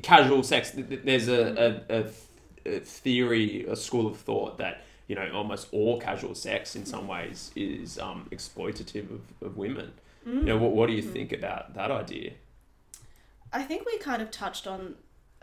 casual 0.02 0.42
sex 0.42 0.72
th- 0.72 0.88
th- 0.88 1.02
there's 1.04 1.28
a, 1.28 1.82
a, 1.88 2.00
a, 2.00 2.76
a 2.76 2.80
theory 2.80 3.64
a 3.66 3.76
school 3.76 4.06
of 4.06 4.16
thought 4.18 4.58
that 4.58 4.82
you 5.06 5.14
know 5.14 5.30
almost 5.32 5.68
all 5.72 6.00
casual 6.00 6.34
sex 6.34 6.74
in 6.76 6.84
some 6.84 7.06
ways 7.06 7.50
is 7.56 7.98
um, 7.98 8.26
exploitative 8.30 9.10
of, 9.10 9.20
of 9.42 9.56
women 9.56 9.92
you 10.26 10.42
know 10.42 10.58
what, 10.58 10.72
what 10.72 10.86
do 10.88 10.92
you 10.92 11.02
Mhm. 11.02 11.12
think 11.12 11.32
about 11.32 11.74
that 11.74 11.90
idea 11.90 12.32
I 13.52 13.62
think 13.62 13.86
we 13.86 13.96
kind 13.98 14.20
of 14.20 14.30
touched 14.30 14.66
on 14.66 14.96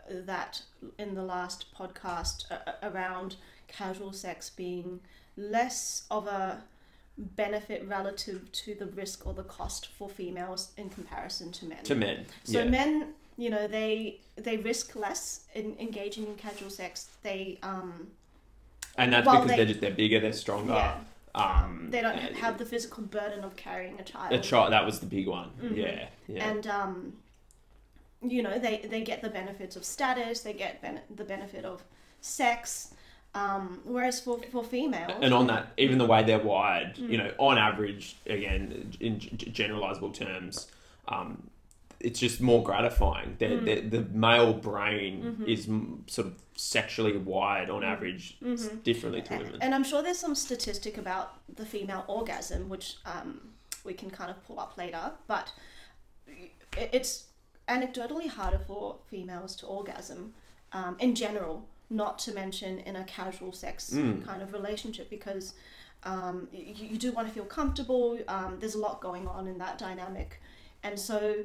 that 0.08 0.62
in 0.96 1.14
the 1.14 1.24
last 1.24 1.74
podcast 1.74 2.44
uh, 2.52 2.72
around 2.82 3.34
casual 3.66 4.12
sex 4.12 4.48
being 4.48 5.00
less 5.36 6.04
of 6.10 6.28
a 6.28 6.62
benefit 7.18 7.86
relative 7.88 8.50
to 8.52 8.74
the 8.74 8.86
risk 8.86 9.26
or 9.26 9.32
the 9.34 9.42
cost 9.44 9.86
for 9.86 10.08
females 10.08 10.72
in 10.76 10.90
comparison 10.90 11.50
to 11.52 11.64
men. 11.66 11.82
to 11.84 11.94
men 11.94 12.26
So 12.44 12.58
yeah 12.60 12.64
men, 12.68 13.14
you 13.38 13.50
know, 13.50 13.66
they 13.66 14.20
they 14.36 14.56
risk 14.58 14.94
less 14.96 15.46
in 15.54 15.76
engaging 15.78 16.26
in 16.26 16.34
casual 16.36 16.70
sex. 16.70 17.08
They 17.22 17.58
um 17.62 18.08
and 18.98 19.12
that's 19.12 19.26
well, 19.26 19.42
because 19.42 19.56
they- 19.56 19.62
are 19.62 19.66
just 19.66 19.80
they're 19.80 19.90
bigger 19.90 20.20
they're 20.20 20.32
stronger 20.32 20.72
yeah, 20.74 20.98
um, 21.34 21.88
they 21.90 22.00
don't 22.00 22.16
have 22.18 22.56
the 22.58 22.64
physical 22.66 23.02
burden 23.02 23.44
of 23.44 23.56
carrying 23.56 23.98
a 24.00 24.02
child. 24.02 24.32
A 24.32 24.38
child, 24.40 24.72
that 24.72 24.84
was 24.86 25.00
the 25.00 25.06
big 25.06 25.26
one. 25.28 25.50
Mhm. 25.62 25.76
Yeah, 25.76 26.08
yeah. 26.28 26.48
and 26.48 26.66
um, 26.66 27.12
you 28.22 28.42
know 28.42 28.58
they 28.58 28.78
they 28.90 29.02
get 29.02 29.20
the 29.22 29.28
benefits 29.28 29.76
of 29.76 29.84
status 29.84 30.40
they 30.40 30.54
get 30.54 30.80
ben- 30.82 31.02
the 31.14 31.24
benefit 31.24 31.64
of 31.64 31.82
sex 32.22 32.94
um, 33.40 33.80
whereas 33.84 34.16
for 34.20 34.36
for 34.52 34.62
females 34.64 35.12
And 35.24 35.32
on 35.34 35.46
that, 35.52 35.64
even 35.76 35.98
the 35.98 36.06
way 36.06 36.20
they're 36.28 36.46
wired, 36.54 36.90
Mm. 36.96 37.10
you 37.12 37.18
know, 37.18 37.30
on 37.38 37.58
average, 37.58 38.04
again, 38.26 38.62
in 39.00 39.18
g- 39.20 39.28
generalizable 39.60 40.12
terms, 40.14 40.54
um, 41.14 41.28
it's 42.00 42.18
just 42.20 42.40
more 42.40 42.62
gratifying. 42.62 43.36
They're, 43.40 43.58
Mm. 43.58 43.64
they're- 43.66 43.88
the 43.96 44.02
male 44.28 44.52
brain 44.68 45.14
Mhm. 45.40 45.48
is 45.54 45.68
m- 45.68 46.04
sort 46.06 46.26
of 46.28 46.34
sexually 46.58 47.16
wired 47.16 47.68
on 47.76 47.84
average 47.84 48.24
Mhm. 48.42 48.82
differently 48.82 49.20
to 49.20 49.36
women. 49.36 49.58
and 49.60 49.74
i'm 49.74 49.84
sure 49.84 50.00
there's 50.02 50.18
some 50.26 50.34
statistic 50.34 50.96
about 51.04 51.26
the 51.60 51.66
female 51.74 52.02
orgasm 52.08 52.60
which 52.70 52.86
um, 53.04 53.28
we 53.84 53.92
can 54.00 54.08
kind 54.18 54.30
of 54.30 54.36
pull 54.46 54.58
up 54.64 54.72
later 54.78 55.04
but 55.26 55.52
it's 56.94 57.26
anecdotally 57.68 58.28
harder 58.28 58.58
for 58.58 58.96
females 59.10 59.54
to 59.56 59.66
orgasm 59.66 60.32
um, 60.72 60.96
in 60.98 61.14
general 61.14 61.66
not 61.90 62.18
to 62.18 62.32
mention 62.32 62.78
in 62.80 62.96
a 62.96 63.04
casual 63.04 63.52
sex 63.52 63.90
Mm. 63.94 64.24
kind 64.24 64.42
of 64.42 64.52
relationship 64.52 65.08
because 65.10 65.54
um, 66.04 66.48
you, 66.52 66.88
you 66.92 66.96
do 66.98 67.12
want 67.12 67.26
to 67.28 67.34
feel 67.34 67.44
comfortable 67.44 68.18
um, 68.28 68.56
there's 68.60 68.74
a 68.74 68.78
lot 68.78 69.00
going 69.00 69.26
on 69.28 69.46
in 69.46 69.58
that 69.58 69.78
dynamic 69.78 70.40
and 70.82 70.98
so 70.98 71.36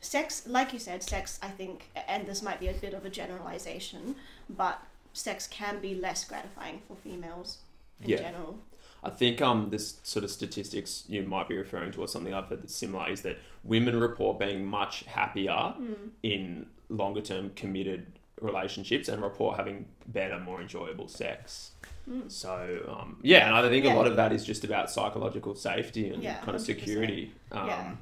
sex 0.00 0.44
like 0.46 0.72
you 0.72 0.78
said 0.78 1.02
sex 1.02 1.38
i 1.42 1.48
think 1.48 1.90
and 2.06 2.26
this 2.26 2.40
might 2.42 2.60
be 2.60 2.68
a 2.68 2.72
bit 2.74 2.94
of 2.94 3.04
a 3.04 3.10
generalization 3.10 4.14
but 4.48 4.80
sex 5.12 5.46
can 5.48 5.80
be 5.80 5.94
less 5.94 6.24
gratifying 6.24 6.80
for 6.86 6.94
females 6.96 7.58
in 8.02 8.10
Yeah. 8.10 8.18
general 8.18 8.58
I 9.02 9.10
think 9.10 9.40
um 9.40 9.70
this 9.70 9.98
sort 10.02 10.24
of 10.24 10.30
statistics 10.30 11.04
you 11.08 11.22
might 11.22 11.48
be 11.48 11.56
referring 11.56 11.92
to 11.92 12.00
or 12.02 12.08
something 12.08 12.32
I've 12.34 12.46
heard 12.46 12.62
that's 12.62 12.74
similar 12.74 13.08
is 13.10 13.22
that 13.22 13.38
women 13.64 13.98
report 14.00 14.38
being 14.38 14.64
much 14.64 15.02
happier 15.04 15.74
Mm. 15.80 16.10
in 16.22 16.66
longer 16.88 17.20
term 17.20 17.50
committed 17.54 18.17
relationships 18.40 19.08
and 19.08 19.22
report 19.22 19.56
having 19.56 19.86
better, 20.06 20.38
more 20.38 20.60
enjoyable 20.60 21.08
sex. 21.08 21.72
Mm. 22.08 22.30
So 22.30 22.80
um, 22.88 23.18
yeah, 23.22 23.46
and 23.46 23.54
I 23.56 23.68
think 23.68 23.84
Yeah. 23.84 23.94
a 23.94 23.96
lot 23.96 24.06
of 24.06 24.16
that 24.16 24.32
is 24.32 24.44
just 24.44 24.64
about 24.64 24.90
psychological 24.90 25.54
safety 25.54 26.10
and 26.10 26.22
Yeah, 26.22 26.36
kind 26.38 26.54
of 26.56 26.62
100%. 26.62 26.64
security. 26.66 27.32
Um, 27.52 27.66
Yeah. 27.66 27.94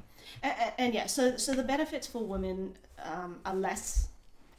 and, 0.43 0.71
and 0.77 0.93
yeah, 0.93 1.07
so 1.07 1.37
so 1.37 1.53
the 1.53 1.63
benefits 1.63 2.07
for 2.07 2.23
women 2.25 2.75
um, 3.03 3.39
are 3.45 3.55
less 3.55 4.09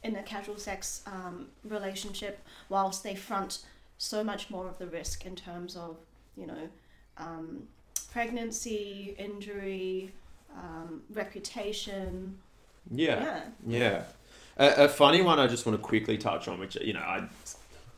in 0.03 0.15
a 0.15 0.23
casual 0.23 0.57
sex 0.57 1.01
um, 1.07 1.47
relationship, 1.63 2.39
whilst 2.69 3.03
they 3.03 3.15
front 3.15 3.59
so 3.97 4.23
much 4.23 4.49
more 4.49 4.67
of 4.67 4.77
the 4.77 4.87
risk 4.87 5.25
in 5.25 5.35
terms 5.35 5.75
of 5.75 5.97
you 6.37 6.45
know 6.47 6.69
um, 7.17 7.63
pregnancy, 8.11 9.15
injury, 9.17 10.11
um, 10.55 11.01
reputation. 11.13 12.37
Yeah. 12.91 13.23
Yeah. 13.67 13.79
Yeah. 13.79 14.03
A, 14.59 14.85
a 14.85 14.87
funny 14.89 15.21
one 15.21 15.39
I 15.39 15.47
just 15.47 15.65
want 15.65 15.77
to 15.77 15.81
quickly 15.81 16.17
touch 16.17 16.47
on, 16.47 16.59
which, 16.59 16.75
you 16.75 16.93
know, 16.93 16.99
I. 16.99 17.27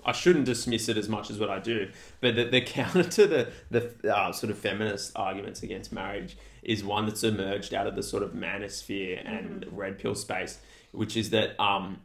I 0.03 0.13
shouldn't 0.13 0.45
dismiss 0.45 0.89
it 0.89 0.97
as 0.97 1.07
much 1.07 1.29
as 1.29 1.37
what 1.37 1.51
I 1.51 1.59
do, 1.59 1.87
but 2.21 2.35
the, 2.35 2.45
the 2.45 2.59
counter 2.61 3.03
to 3.03 3.27
the 3.27 3.51
the 3.69 4.11
uh, 4.11 4.31
sort 4.31 4.49
of 4.49 4.57
feminist 4.57 5.11
arguments 5.15 5.61
against 5.61 5.91
marriage 5.93 6.37
is 6.63 6.83
one 6.83 7.05
that's 7.05 7.23
emerged 7.23 7.75
out 7.75 7.85
of 7.85 7.95
the 7.95 8.01
sort 8.01 8.23
of 8.23 8.31
manosphere 8.31 9.21
and 9.23 9.63
red 9.71 9.99
pill 9.99 10.15
space, 10.15 10.57
which 10.91 11.15
is 11.15 11.29
that 11.29 11.53
um, 11.61 11.99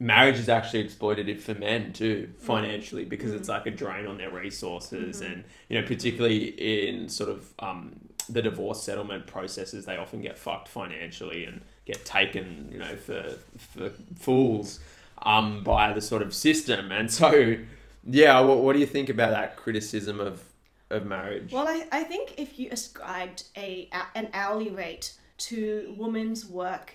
marriage 0.00 0.38
is 0.38 0.48
actually 0.48 0.84
exploitative 0.84 1.40
for 1.40 1.54
men 1.54 1.92
too 1.92 2.30
financially 2.38 3.04
because 3.04 3.32
it's 3.32 3.48
like 3.48 3.66
a 3.66 3.70
drain 3.70 4.06
on 4.06 4.16
their 4.16 4.30
resources 4.30 5.20
and 5.20 5.44
you 5.68 5.80
know 5.80 5.86
particularly 5.86 6.88
in 6.88 7.08
sort 7.08 7.28
of 7.28 7.52
um, 7.58 7.98
the 8.28 8.40
divorce 8.40 8.82
settlement 8.82 9.26
processes 9.26 9.86
they 9.86 9.96
often 9.96 10.20
get 10.20 10.38
fucked 10.38 10.68
financially 10.68 11.44
and 11.44 11.60
get 11.88 12.04
taken 12.04 12.68
you 12.72 12.78
know 12.78 12.94
for 12.96 13.22
for 13.72 13.90
fools 14.26 14.78
um, 15.22 15.64
by 15.64 15.92
the 15.92 16.00
sort 16.00 16.22
of 16.22 16.30
system 16.46 16.92
and 16.92 17.10
so 17.20 17.56
yeah 18.04 18.38
what, 18.40 18.58
what 18.58 18.72
do 18.74 18.78
you 18.78 18.90
think 18.96 19.08
about 19.08 19.30
that 19.30 19.56
criticism 19.56 20.20
of 20.20 20.34
of 20.90 21.04
marriage 21.04 21.52
Well, 21.52 21.68
I, 21.68 21.86
I 21.92 22.02
think 22.04 22.24
if 22.38 22.58
you 22.58 22.66
ascribed 22.78 23.40
a 23.56 23.90
an 24.14 24.28
hourly 24.32 24.70
rate 24.70 25.06
to 25.48 25.94
women's 25.98 26.46
work 26.46 26.86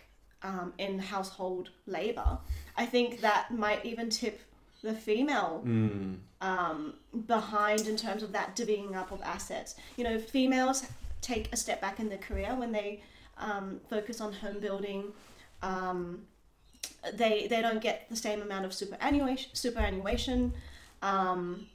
um, 0.41 0.73
in 0.79 0.97
household 0.99 1.69
labor, 1.85 2.39
I 2.75 2.85
think 2.93 3.21
that 3.21 3.51
might 3.51 3.85
even 3.85 4.09
tip 4.09 4.35
the 4.81 4.93
female 4.93 5.61
Mm. 5.65 6.17
um, 6.41 6.95
behind 7.27 7.81
in 7.87 7.95
terms 8.05 8.21
of 8.23 8.31
that 8.37 8.55
divvying 8.57 8.95
up 9.01 9.11
of 9.11 9.21
assets. 9.21 9.75
You 9.97 10.03
know, 10.07 10.17
females 10.19 10.77
take 11.21 11.45
a 11.53 11.57
step 11.63 11.79
back 11.79 11.99
in 12.01 12.09
their 12.09 12.23
career 12.29 12.51
when 12.61 12.71
they 12.73 12.89
um, 13.37 13.79
focus 13.89 14.21
on 14.21 14.33
home 14.33 14.59
building. 14.59 15.13
Um, 15.61 16.23
they 17.13 17.47
they 17.47 17.61
don't 17.61 17.81
get 17.81 18.09
the 18.09 18.15
same 18.15 18.41
amount 18.41 18.65
of 18.65 18.73
superannuation. 18.73 19.51
Superannuation. 19.53 20.53
Um, 21.01 21.67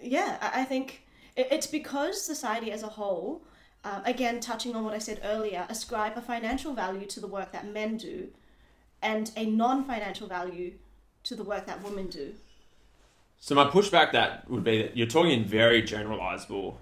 yeah, 0.00 0.38
I, 0.40 0.62
I 0.62 0.64
think 0.64 1.02
it, 1.36 1.48
it's 1.50 1.66
because 1.66 2.22
society 2.22 2.70
as 2.72 2.82
a 2.82 2.88
whole, 2.88 3.42
uh, 3.84 4.00
again 4.04 4.40
touching 4.40 4.76
on 4.76 4.84
what 4.84 4.94
I 4.94 4.98
said 4.98 5.20
earlier, 5.24 5.66
ascribe 5.68 6.16
a 6.16 6.20
financial 6.22 6.74
value 6.74 7.06
to 7.06 7.20
the 7.20 7.26
work 7.26 7.52
that 7.52 7.66
men 7.66 7.96
do, 7.96 8.28
and 9.02 9.30
a 9.36 9.46
non-financial 9.46 10.28
value 10.28 10.74
to 11.24 11.34
the 11.34 11.44
work 11.44 11.66
that 11.66 11.82
women 11.82 12.08
do. 12.08 12.34
So 13.40 13.54
my 13.54 13.64
pushback 13.64 14.12
that 14.12 14.48
would 14.50 14.64
be 14.64 14.82
that 14.82 14.96
you're 14.96 15.06
talking 15.06 15.32
in 15.32 15.44
very 15.44 15.82
generalizable, 15.82 16.74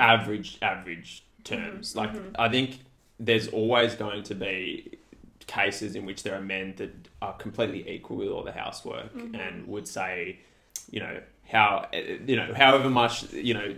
average 0.00 0.58
average 0.62 1.22
terms. 1.44 1.94
Like 1.94 2.10
I 2.38 2.48
think 2.48 2.80
there's 3.18 3.48
always 3.48 3.94
going 3.94 4.22
to 4.24 4.34
be 4.34 4.98
cases 5.46 5.96
in 5.96 6.04
which 6.04 6.22
there 6.22 6.34
are 6.34 6.40
men 6.40 6.74
that 6.76 7.08
are 7.20 7.32
completely 7.34 7.88
equal 7.90 8.18
with 8.18 8.28
all 8.28 8.44
the 8.44 8.52
housework 8.52 9.12
mm-hmm. 9.14 9.34
and 9.34 9.66
would 9.66 9.88
say, 9.88 10.38
you 10.90 11.00
know, 11.00 11.20
how 11.48 11.88
you 11.92 12.36
know, 12.36 12.52
however 12.54 12.90
much 12.90 13.32
you 13.32 13.54
know, 13.54 13.74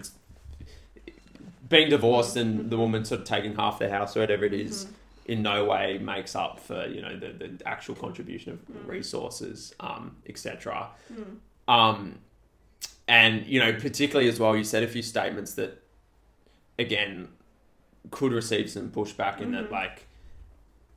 being 1.70 1.88
divorced 1.88 2.36
and 2.36 2.58
mm-hmm. 2.58 2.68
the 2.68 2.76
woman 2.76 3.04
sort 3.04 3.22
of 3.22 3.26
taking 3.26 3.54
half 3.54 3.78
the 3.78 3.88
house 3.88 4.16
or 4.16 4.20
whatever 4.20 4.44
it 4.44 4.52
is 4.52 4.84
mm-hmm. 4.84 5.32
in 5.32 5.42
no 5.42 5.64
way 5.64 5.96
makes 5.98 6.36
up 6.36 6.60
for 6.60 6.86
you 6.86 7.00
know 7.00 7.18
the, 7.18 7.28
the 7.28 7.62
actual 7.66 7.94
contribution 7.94 8.52
of 8.52 8.88
resources 8.88 9.72
um, 9.80 10.16
etc 10.26 10.88
um, 11.68 12.18
and 13.08 13.46
you 13.46 13.60
know 13.60 13.72
particularly 13.72 14.28
as 14.28 14.38
well 14.38 14.56
you 14.56 14.64
said 14.64 14.82
a 14.82 14.88
few 14.88 15.02
statements 15.02 15.54
that 15.54 15.82
again 16.78 17.28
could 18.10 18.32
receive 18.32 18.70
some 18.70 18.90
pushback 18.90 19.40
in 19.40 19.52
that 19.52 19.64
mm-hmm. 19.64 19.74
like 19.74 20.06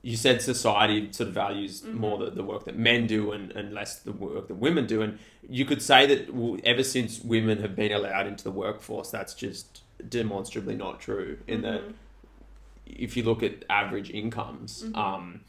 you 0.03 0.17
said 0.17 0.41
society 0.41 1.07
sort 1.11 1.29
of 1.29 1.33
values 1.33 1.81
mm-hmm. 1.81 1.97
more 1.97 2.17
the, 2.17 2.29
the 2.29 2.43
work 2.43 2.65
that 2.65 2.77
men 2.77 3.07
do 3.07 3.31
and, 3.31 3.51
and 3.53 3.73
less 3.73 3.99
the 3.99 4.11
work 4.11 4.49
that 4.49 4.55
women 4.55 4.85
do. 4.85 5.01
And 5.01 5.17
you 5.49 5.63
could 5.63 5.81
say 5.81 6.05
that 6.05 6.61
ever 6.65 6.83
since 6.83 7.21
women 7.21 7.59
have 7.61 7.73
been 7.75 7.93
allowed 7.93 8.27
into 8.27 8.43
the 8.43 8.51
workforce 8.51 9.09
that's 9.09 9.33
just 9.33 9.81
demonstrably 10.09 10.75
not 10.75 10.99
true 10.99 11.39
in 11.47 11.61
that 11.61 11.81
mm-hmm. 11.81 11.91
if 12.85 13.15
you 13.15 13.23
look 13.23 13.41
at 13.41 13.63
average 13.69 14.09
incomes 14.09 14.85
um, 14.95 15.41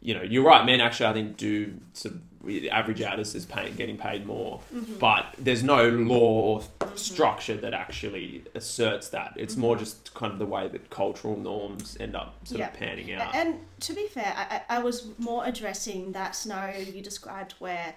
you 0.00 0.14
know 0.14 0.22
you're 0.22 0.44
right 0.44 0.66
men 0.66 0.80
actually 0.80 1.06
i 1.06 1.12
think 1.12 1.36
do 1.36 1.74
sort 1.94 2.14
of 2.14 2.20
average 2.70 3.00
artist 3.02 3.34
is 3.34 3.44
paying 3.46 3.74
getting 3.74 3.96
paid 3.96 4.26
more 4.26 4.60
but 4.98 5.34
there's 5.38 5.62
no 5.62 5.88
law 5.88 6.62
or 6.80 6.96
structure 6.96 7.56
that 7.56 7.74
actually 7.74 8.44
asserts 8.54 9.08
that 9.10 9.32
it's 9.36 9.56
more 9.56 9.76
just 9.76 10.12
kind 10.14 10.32
of 10.32 10.38
the 10.38 10.46
way 10.46 10.68
that 10.68 10.90
cultural 10.90 11.36
norms 11.36 11.96
end 12.00 12.14
up 12.14 12.34
sort 12.44 12.60
Yeah. 12.60 12.68
of 12.68 12.74
panning 12.74 13.12
out 13.14 13.34
And 13.34 13.58
to 13.80 13.92
be 13.94 14.06
fair, 14.08 14.32
I, 14.36 14.62
I 14.76 14.78
was 14.78 15.08
more 15.18 15.44
addressing 15.44 16.12
that 16.12 16.34
scenario 16.36 16.78
you 16.80 17.02
described 17.02 17.52
where 17.58 17.94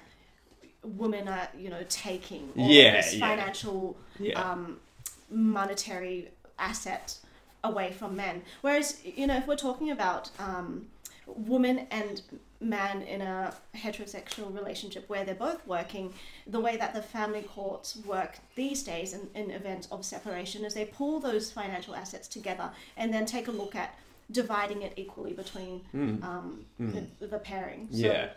women 0.83 1.27
are, 1.27 1.47
you 1.57 1.69
know, 1.69 1.83
taking 1.89 2.49
all 2.57 2.67
Yeah, 2.69 2.97
this 2.97 3.13
yeah. 3.15 3.27
financial, 3.27 3.97
um, 4.36 4.79
monetary 5.29 6.29
asset 6.60 7.17
away 7.63 7.91
from 7.91 8.15
men. 8.15 8.41
Whereas, 8.62 9.01
you 9.03 9.27
know, 9.27 9.38
if 9.38 9.47
we're 9.47 9.55
talking 9.55 9.91
about 9.91 10.29
um, 10.39 10.88
woman 11.25 11.88
and 11.91 12.21
man 12.60 13.02
in 13.04 13.22
a 13.22 13.54
heterosexual 13.76 14.54
relationship 14.54 15.08
where 15.10 15.24
they're 15.24 15.36
both 15.36 15.65
working, 15.67 16.13
the 16.48 16.60
way 16.60 16.78
that 16.78 16.93
the 16.93 17.02
family 17.02 17.43
courts 17.43 17.98
work 18.06 18.39
these 18.56 18.84
days 18.84 19.13
in, 19.13 19.30
in 19.36 19.52
events 19.52 19.88
of 19.91 20.04
separation 20.04 20.65
is 20.65 20.74
they 20.74 20.86
pull 20.86 21.20
those 21.20 21.52
financial 21.52 21.96
assets 21.96 22.28
together 22.28 22.72
and 22.96 23.13
then 23.13 23.26
take 23.26 23.48
a 23.48 23.52
look 23.52 23.76
at 23.76 23.96
dividing 24.32 24.82
it 24.82 24.93
equally 24.96 25.34
between 25.34 25.82
um, 26.24 26.65
the, 26.80 27.28
the 27.28 27.39
pairing. 27.39 27.88
So. 27.91 27.98
Yeah. 27.98 28.30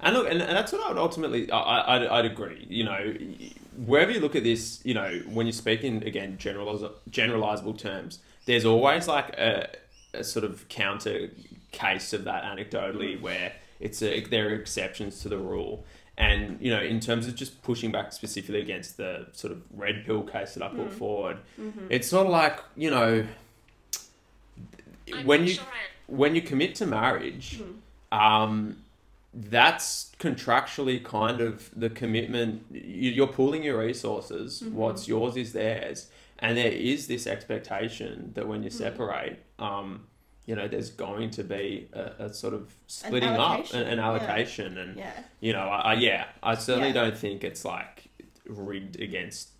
And 0.00 0.14
look, 0.14 0.30
and, 0.30 0.40
and 0.42 0.56
that's 0.56 0.72
what 0.72 0.82
I 0.82 0.88
would 0.88 0.98
ultimately, 0.98 1.50
I, 1.50 1.58
I, 1.58 1.96
I'd, 1.96 2.06
I'd 2.06 2.24
agree. 2.26 2.66
You 2.68 2.84
know, 2.84 3.14
wherever 3.84 4.10
you 4.10 4.20
look 4.20 4.36
at 4.36 4.44
this, 4.44 4.80
you 4.84 4.94
know, 4.94 5.22
when 5.32 5.46
you 5.46 5.52
speak 5.52 5.84
in, 5.84 6.02
again, 6.02 6.36
generaliz- 6.38 6.92
generalizable 7.10 7.78
terms, 7.78 8.18
there's 8.44 8.64
always 8.64 9.08
like 9.08 9.30
a, 9.38 9.68
a 10.12 10.22
sort 10.22 10.44
of 10.44 10.68
counter 10.68 11.30
case 11.72 12.12
of 12.12 12.24
that 12.24 12.44
anecdotally 12.44 13.16
mm. 13.16 13.20
where 13.20 13.52
it's 13.80 14.02
a, 14.02 14.20
there 14.20 14.48
are 14.48 14.54
exceptions 14.54 15.20
to 15.20 15.28
the 15.28 15.38
rule. 15.38 15.84
And, 16.18 16.58
you 16.62 16.70
know, 16.70 16.80
in 16.80 16.98
terms 17.00 17.28
of 17.28 17.34
just 17.34 17.62
pushing 17.62 17.92
back 17.92 18.10
specifically 18.12 18.60
against 18.60 18.96
the 18.96 19.26
sort 19.32 19.52
of 19.52 19.62
red 19.74 20.06
pill 20.06 20.22
case 20.22 20.54
that 20.54 20.62
I 20.62 20.68
put 20.68 20.90
mm. 20.90 20.92
forward, 20.92 21.38
mm-hmm. 21.60 21.86
it's 21.90 22.08
sort 22.08 22.26
of 22.26 22.32
like, 22.32 22.58
you 22.74 22.90
know, 22.90 23.26
I'm 25.12 25.26
when 25.26 25.42
you 25.46 25.54
sure 25.54 25.64
I- 25.64 25.92
when 26.06 26.34
you 26.34 26.40
commit 26.40 26.74
to 26.76 26.86
marriage, 26.86 27.60
mm-hmm. 27.60 28.18
um, 28.18 28.78
that's 29.34 30.12
contractually 30.18 31.04
kind 31.04 31.42
of 31.42 31.70
the 31.76 31.90
commitment. 31.90 32.64
You- 32.70 33.10
You're 33.10 33.26
pooling 33.26 33.62
your 33.62 33.78
resources. 33.78 34.62
Mm-hmm. 34.62 34.74
What's 34.74 35.06
yours 35.06 35.36
is 35.36 35.52
theirs, 35.52 36.08
and 36.38 36.56
there 36.56 36.72
is 36.72 37.08
this 37.08 37.26
expectation 37.26 38.32
that 38.34 38.48
when 38.48 38.62
you 38.62 38.70
separate, 38.70 39.40
um, 39.58 40.06
you 40.46 40.54
know, 40.54 40.68
there's 40.68 40.90
going 40.90 41.30
to 41.30 41.42
be 41.44 41.88
a, 41.92 42.26
a 42.26 42.32
sort 42.32 42.54
of 42.54 42.72
splitting 42.86 43.28
up, 43.30 43.38
allocation, 43.40 43.80
an, 43.80 43.86
an 43.88 43.98
yeah. 43.98 44.06
allocation, 44.06 44.78
and 44.78 44.96
Yeah. 44.96 45.12
you 45.40 45.52
know, 45.52 45.60
I, 45.68 45.92
I 45.92 45.94
yeah, 45.94 46.26
I 46.42 46.54
certainly 46.54 46.88
Yeah. 46.88 46.94
don't 47.04 47.18
think 47.18 47.42
it's 47.44 47.64
like 47.64 48.04
rigged 48.46 49.00
against 49.00 49.50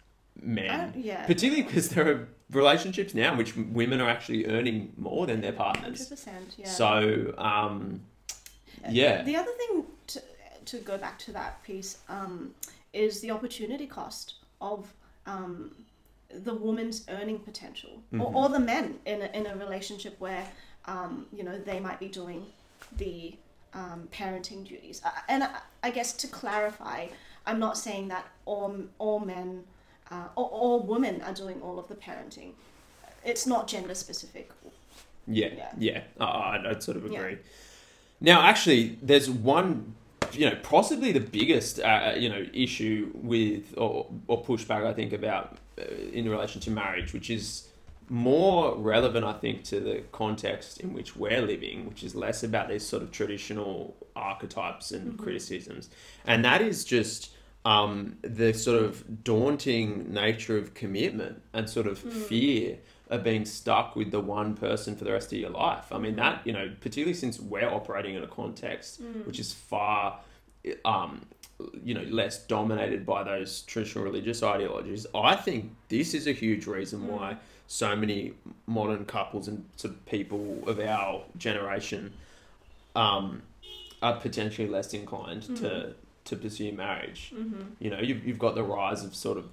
men, 0.40 0.92
I- 0.94 0.98
yeah. 0.98 1.26
particularly 1.26 1.62
because 1.64 1.88
there 1.90 2.08
are 2.08 2.28
relationships 2.50 3.14
now 3.14 3.32
in 3.32 3.38
which 3.38 3.56
women 3.56 4.00
are 4.00 4.08
actually 4.08 4.46
earning 4.46 4.92
more 4.96 5.26
than 5.26 5.40
their 5.40 5.52
partners. 5.52 6.08
100%. 6.08 6.28
Yeah. 6.58 6.68
So, 6.68 7.34
um, 7.36 8.02
yeah, 8.88 9.22
The 9.22 9.34
other 9.36 9.50
thing 9.52 9.84
to, 10.08 10.22
to 10.66 10.78
go 10.78 10.96
back 10.98 11.18
to 11.20 11.32
that 11.32 11.62
piece 11.64 11.98
um, 12.08 12.54
is 12.92 13.20
the 13.20 13.32
opportunity 13.32 13.86
cost 13.86 14.34
of 14.60 14.92
um, 15.26 15.72
the 16.30 16.54
woman's 16.54 17.04
earning 17.08 17.40
potential, 17.40 18.02
or, 18.12 18.32
or 18.34 18.48
the 18.48 18.60
men 18.60 18.98
in 19.06 19.22
a, 19.22 19.26
in 19.38 19.46
a 19.46 19.56
relationship 19.56 20.14
where 20.20 20.46
um, 20.86 21.26
you 21.32 21.42
know 21.42 21.58
they 21.58 21.80
might 21.80 21.98
be 22.00 22.08
doing 22.08 22.46
the 22.96 23.34
um, 23.74 24.08
parenting 24.12 24.64
duties. 24.66 25.02
Uh, 25.04 25.10
and 25.28 25.44
I, 25.44 25.50
I 25.82 25.90
guess 25.90 26.12
to 26.14 26.26
clarify, 26.28 27.06
I'm 27.46 27.58
not 27.58 27.76
saying 27.78 28.08
that 28.08 28.26
all 28.44 28.74
all 28.98 29.20
men 29.20 29.64
uh, 30.10 30.28
or 30.36 30.46
all 30.46 30.80
women 30.80 31.20
are 31.22 31.34
doing 31.34 31.60
all 31.62 31.78
of 31.78 31.88
the 31.88 31.94
parenting. 31.94 32.52
It's 33.24 33.46
not 33.46 33.66
gender 33.66 33.94
specific. 33.94 34.50
yeah, 35.26 35.48
Yeah. 35.56 35.72
yeah. 35.78 36.00
Uh, 36.20 36.24
I'd, 36.24 36.66
I'd 36.66 36.82
sort 36.82 36.96
of 36.96 37.10
Yeah. 37.10 37.18
agree. 37.18 37.38
Now, 38.20 38.42
actually, 38.42 38.98
there's 39.02 39.28
one, 39.28 39.94
you 40.32 40.48
know, 40.48 40.56
possibly 40.62 41.10
the 41.12 41.20
biggest, 41.20 41.80
uh, 41.80 42.14
you 42.16 42.28
know, 42.28 42.46
issue 42.54 43.10
with 43.14 43.74
or, 43.76 44.06
or 44.28 44.42
pushback 44.44 44.86
I 44.86 44.94
think 44.94 45.12
about 45.12 45.58
uh, 45.78 45.82
in 46.12 46.28
relation 46.28 46.60
to 46.62 46.70
marriage, 46.70 47.12
which 47.12 47.28
is 47.30 47.66
more 48.08 48.76
relevant, 48.76 49.24
I 49.24 49.32
think, 49.32 49.64
to 49.64 49.80
the 49.80 50.02
context 50.12 50.80
in 50.80 50.92
which 50.92 51.16
we're 51.16 51.42
living, 51.42 51.86
which 51.88 52.02
is 52.04 52.14
less 52.14 52.42
about 52.44 52.68
these 52.68 52.86
sort 52.86 53.02
of 53.02 53.10
traditional 53.10 53.96
archetypes 54.14 54.92
and 54.92 55.12
Mm-hmm. 55.12 55.22
criticisms. 55.22 55.90
And 56.26 56.44
that 56.44 56.60
is 56.62 56.84
just 56.84 57.30
um, 57.64 58.16
the 58.22 58.52
sort 58.54 58.80
of 58.82 59.24
daunting 59.24 60.12
nature 60.12 60.56
of 60.56 60.72
commitment 60.74 61.42
and 61.52 61.68
sort 61.68 61.86
of 61.88 61.98
Mm. 62.02 62.12
fear 62.12 62.78
of 63.10 63.24
being 63.24 63.44
stuck 63.44 63.96
with 63.96 64.10
the 64.12 64.20
one 64.20 64.54
person 64.54 64.94
for 64.96 65.04
the 65.04 65.12
rest 65.12 65.32
of 65.32 65.38
your 65.38 65.50
life. 65.50 65.86
I 65.92 65.98
mean, 65.98 66.14
that, 66.16 66.46
you 66.46 66.52
know, 66.52 66.70
particularly 66.80 67.14
since 67.14 67.40
we're 67.40 67.68
operating 67.68 68.14
in 68.14 68.22
a 68.22 68.28
context 68.28 69.02
Mm. 69.02 69.26
which 69.26 69.40
is 69.40 69.52
far. 69.52 70.20
Um, 70.84 71.26
you 71.82 71.94
know, 71.94 72.02
less 72.02 72.44
dominated 72.46 73.06
by 73.06 73.22
those 73.22 73.62
traditional 73.62 74.04
religious 74.04 74.42
ideologies. 74.42 75.06
I 75.14 75.36
think 75.36 75.72
this 75.88 76.12
is 76.12 76.26
a 76.26 76.32
huge 76.32 76.66
reason 76.66 77.00
Mm. 77.02 77.06
why 77.06 77.36
so 77.68 77.96
many 77.96 78.32
modern 78.66 79.04
couples 79.04 79.48
and 79.48 79.64
sort 79.76 79.94
of 79.94 80.06
people 80.06 80.62
of 80.66 80.78
our 80.80 81.22
generation 81.36 82.12
um, 82.94 83.42
are 84.02 84.16
potentially 84.20 84.68
less 84.68 84.94
inclined 84.94 85.42
to 85.56 85.94
to 86.24 86.36
pursue 86.36 86.72
marriage. 86.72 87.32
Mm-hmm. 87.34 87.62
You 87.78 87.90
know, 87.90 88.00
you've, 88.00 88.26
you've 88.26 88.38
got 88.38 88.56
the 88.56 88.64
rise 88.64 89.04
of 89.04 89.14
sort 89.14 89.38
of 89.38 89.44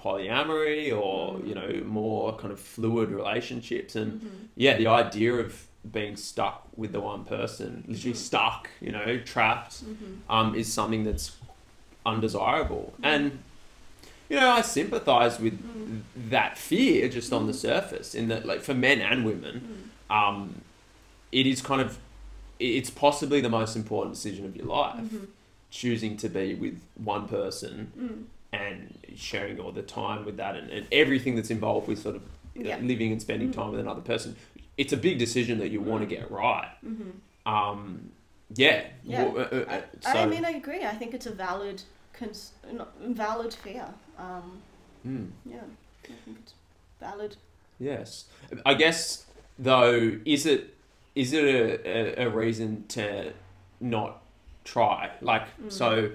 polyamory 0.00 0.92
or 0.96 1.34
Mm. 1.34 1.48
you 1.48 1.54
know 1.54 1.82
more 1.84 2.36
kind 2.36 2.52
of 2.52 2.60
fluid 2.60 3.08
relationships 3.10 3.96
and 3.96 4.12
Mm-hmm. 4.20 4.28
yeah 4.56 4.76
the 4.76 4.86
idea 4.86 5.32
of 5.34 5.66
being 5.90 6.14
stuck 6.16 6.68
with 6.76 6.92
the 6.92 7.00
one 7.00 7.24
person 7.24 7.84
literally 7.88 8.12
Mhm. 8.14 8.16
stuck 8.16 8.70
you 8.80 8.92
know 8.92 9.18
trapped 9.18 9.84
Mm-hmm. 9.84 10.30
um, 10.32 10.54
is 10.54 10.72
something 10.72 11.02
that's 11.04 11.32
undesirable. 12.06 12.94
And, 13.02 13.40
you 14.30 14.36
know, 14.36 14.50
I 14.50 14.62
sympathize 14.62 15.38
with 15.40 15.58
Mm. 15.60 16.02
that 16.30 16.56
fear 16.56 17.08
just 17.08 17.32
on 17.32 17.46
the 17.46 17.52
Mm. 17.52 17.56
surface, 17.56 18.14
in 18.14 18.28
that, 18.28 18.46
like, 18.46 18.60
for 18.62 18.72
men 18.74 19.00
and 19.00 19.24
women, 19.24 19.90
Mm. 20.08 20.14
um, 20.16 20.60
it 21.32 21.46
is 21.46 21.60
kind 21.60 21.80
of, 21.82 21.98
it's 22.58 22.90
possibly 22.90 23.40
the 23.40 23.48
most 23.48 23.74
important 23.76 24.14
decision 24.14 24.44
of 24.46 24.56
your 24.56 24.66
life, 24.66 25.00
Mhm. 25.00 25.26
choosing 25.70 26.16
to 26.18 26.28
be 26.28 26.54
with 26.54 26.80
one 26.94 27.26
person 27.28 27.92
Mm. 27.98 28.24
and 28.52 28.98
sharing 29.16 29.58
all 29.60 29.72
the 29.72 29.82
time 29.82 30.24
with 30.24 30.36
that 30.36 30.54
and, 30.56 30.70
and 30.70 30.86
everything 30.92 31.34
that's 31.36 31.50
involved 31.50 31.86
with 31.88 31.98
sort 32.00 32.16
of 32.16 32.22
you 32.56 32.64
know, 32.64 32.76
living 32.78 33.12
and 33.12 33.22
spending 33.22 33.48
Mm. 33.50 33.54
time 33.54 33.70
with 33.70 33.80
another 33.80 34.00
person. 34.00 34.34
It's 34.76 34.92
a 34.92 34.96
big 34.96 35.18
decision 35.18 35.58
that 35.60 35.68
you 35.70 35.80
want 35.80 36.00
to 36.02 36.06
get 36.16 36.30
right. 36.30 36.68
Mm-hmm. 36.84 37.10
Um, 37.52 38.10
yeah. 38.54 38.86
Yeah. 39.04 39.24
Well, 39.24 39.38
uh, 39.38 39.56
uh, 39.56 39.64
I, 39.68 39.82
so, 40.12 40.18
I 40.18 40.26
mean, 40.26 40.44
I 40.44 40.50
agree. 40.50 40.84
I 40.84 40.94
think 40.96 41.14
it's 41.14 41.26
a 41.26 41.30
valid, 41.30 41.82
cons- 42.12 42.52
valid 43.00 43.54
fear. 43.54 43.86
Um, 44.20 44.62
mm. 45.06 45.28
yeah, 45.46 45.56
I 46.04 46.06
think 46.24 46.38
it's 46.42 46.54
valid. 47.00 47.36
Yes, 47.78 48.26
I 48.66 48.74
guess 48.74 49.24
though, 49.58 50.18
is 50.24 50.44
it 50.46 50.74
is 51.14 51.32
it 51.32 51.44
a, 51.44 52.20
a, 52.22 52.26
a 52.26 52.30
reason 52.30 52.84
to 52.88 53.32
not 53.80 54.22
try? 54.64 55.10
Like, 55.20 55.46
Mm. 55.58 55.72
so 55.72 56.10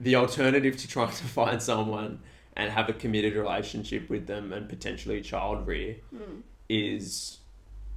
the 0.00 0.14
alternative 0.16 0.76
to 0.78 0.88
trying 0.88 1.10
to 1.10 1.24
find 1.24 1.62
someone 1.62 2.20
and 2.56 2.70
have 2.72 2.88
a 2.88 2.92
committed 2.92 3.34
relationship 3.34 4.08
with 4.08 4.26
them 4.26 4.52
and 4.52 4.68
potentially 4.68 5.20
child 5.20 5.66
rear 5.66 5.96
Mm. 6.14 6.42
is 6.68 7.38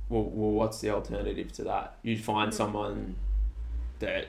well, 0.10 0.24
well, 0.24 0.52
what's 0.52 0.82
the 0.82 0.90
alternative 0.90 1.54
to 1.54 1.64
that? 1.64 1.96
You 2.04 2.18
find 2.18 2.52
Mm. 2.52 2.56
someone 2.56 3.16
that 4.00 4.28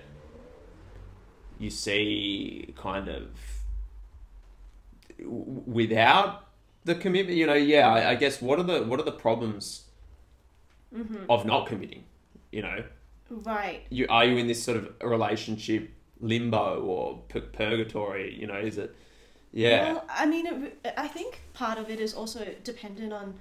you 1.59 1.71
see 1.71 2.73
kind 2.77 3.09
of 3.09 3.29
without 5.27 6.45
the 6.85 6.95
commitment. 6.95 7.37
You 7.39 7.47
know, 7.47 7.55
yeah. 7.55 7.89
I, 7.89 8.11
I 8.11 8.15
guess 8.15 8.41
what 8.43 8.59
are 8.59 8.63
the 8.65 8.83
what 8.83 9.01
are 9.01 9.05
the 9.05 9.13
problems 9.13 9.85
Mm-hmm. 10.95 11.25
of 11.31 11.47
not 11.47 11.67
committing? 11.69 12.05
You 12.51 12.63
know, 12.63 12.85
Right. 13.31 13.81
you 13.89 14.07
are 14.11 14.27
you 14.27 14.37
in 14.37 14.47
this 14.47 14.63
sort 14.63 14.77
of 14.77 14.91
relationship 15.03 15.91
limbo 16.21 16.83
or 16.83 17.23
pur- 17.31 17.41
purgatory? 17.53 18.39
You 18.39 18.47
know, 18.47 18.59
is 18.59 18.77
it? 18.77 18.95
Yeah. 19.53 19.93
Well, 19.95 20.05
I 20.11 20.27
mean, 20.27 20.47
it, 20.47 20.95
I 20.97 21.09
think 21.09 21.41
part 21.55 21.79
of 21.79 21.89
it 21.89 21.99
is 21.99 22.13
also 22.13 22.47
dependent 22.63 23.13
on 23.15 23.35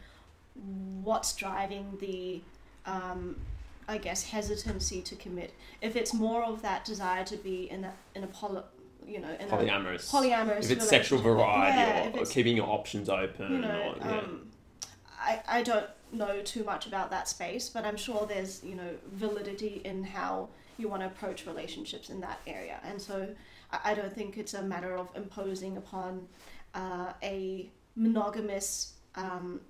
what's 1.04 1.36
driving 1.36 1.98
the, 2.00 2.42
um, 2.86 3.36
I 3.88 3.98
guess, 3.98 4.24
hesitancy 4.24 5.02
to 5.02 5.16
commit. 5.16 5.54
If 5.82 5.96
it's 5.98 6.14
more 6.14 6.44
of 6.44 6.62
that 6.62 6.86
desire 6.86 7.26
to 7.26 7.36
be 7.38 7.70
in 7.70 7.84
a 7.84 7.94
in 8.16 8.24
a 8.24 8.28
poly, 8.28 8.62
you 9.08 9.20
know, 9.20 9.36
polyamorous. 9.50 10.10
polyamorous. 10.10 10.64
if 10.64 10.72
it's 10.72 10.88
sexual 10.88 11.20
variety 11.20 11.78
Yeah, 11.78 12.20
or, 12.20 12.24
or 12.24 12.26
keeping 12.26 12.56
your 12.56 12.68
options 12.68 13.10
open 13.10 13.52
you 13.52 13.58
know, 13.60 13.96
or 13.96 14.06
yeah. 14.06 14.18
um, 14.20 14.48
I, 15.20 15.42
I 15.48 15.64
don't 15.64 15.88
know 16.12 16.42
too 16.42 16.64
much 16.64 16.88
about 16.88 17.10
that 17.12 17.28
space, 17.28 17.70
but 17.70 17.86
I'm 17.86 17.98
sure 17.98 18.26
there's, 18.28 18.64
you 18.64 18.76
know, 18.76 18.90
validity 19.14 19.82
in 19.86 20.04
how 20.04 20.50
you 20.78 20.88
want 20.88 21.02
to 21.02 21.08
approach 21.08 21.46
relationships 21.46 22.10
in 22.10 22.20
that 22.22 22.40
area. 22.48 22.80
And 22.84 23.02
so 23.02 23.28
I, 23.72 23.92
I 23.92 23.94
don't 23.94 24.14
think 24.14 24.38
it's 24.38 24.54
a 24.54 24.64
matter 24.64 24.96
of 24.96 25.10
imposing 25.16 25.78
upon 25.78 26.28
uh, 26.74 27.14
a 27.22 27.70
monogamous, 27.96 28.94
um, 29.16 29.62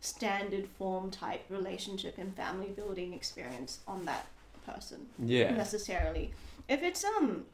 standard 0.00 0.66
form 0.78 1.10
type 1.10 1.44
relationship 1.50 2.16
and 2.18 2.34
family 2.34 2.68
building 2.68 3.12
experience 3.12 3.80
on 3.86 4.04
that 4.06 4.26
person 4.66 5.06
yeah. 5.18 5.50
necessarily. 5.50 6.32
If 6.68 6.82
it's 6.82 7.04
um, 7.04 7.44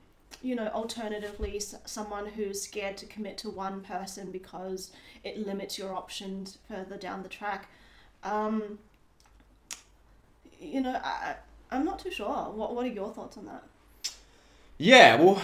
you 0.42 0.54
know, 0.54 0.68
alternatively, 0.68 1.60
someone 1.86 2.26
who's 2.26 2.60
scared 2.62 2.96
to 2.98 3.06
commit 3.06 3.38
to 3.38 3.50
one 3.50 3.80
person 3.80 4.30
because 4.30 4.92
it 5.24 5.44
limits 5.46 5.78
your 5.78 5.94
options 5.94 6.58
further 6.68 6.96
down 6.96 7.22
the 7.22 7.28
track, 7.28 7.68
um, 8.22 8.78
you 10.60 10.80
know, 10.80 11.00
I, 11.02 11.36
I'm 11.70 11.84
not 11.84 11.98
too 11.98 12.10
sure. 12.10 12.26
What 12.26 12.74
What 12.74 12.84
are 12.86 12.88
your 12.88 13.12
thoughts 13.12 13.36
on 13.36 13.46
that? 13.46 13.62
Yeah, 14.78 15.16
well, 15.16 15.40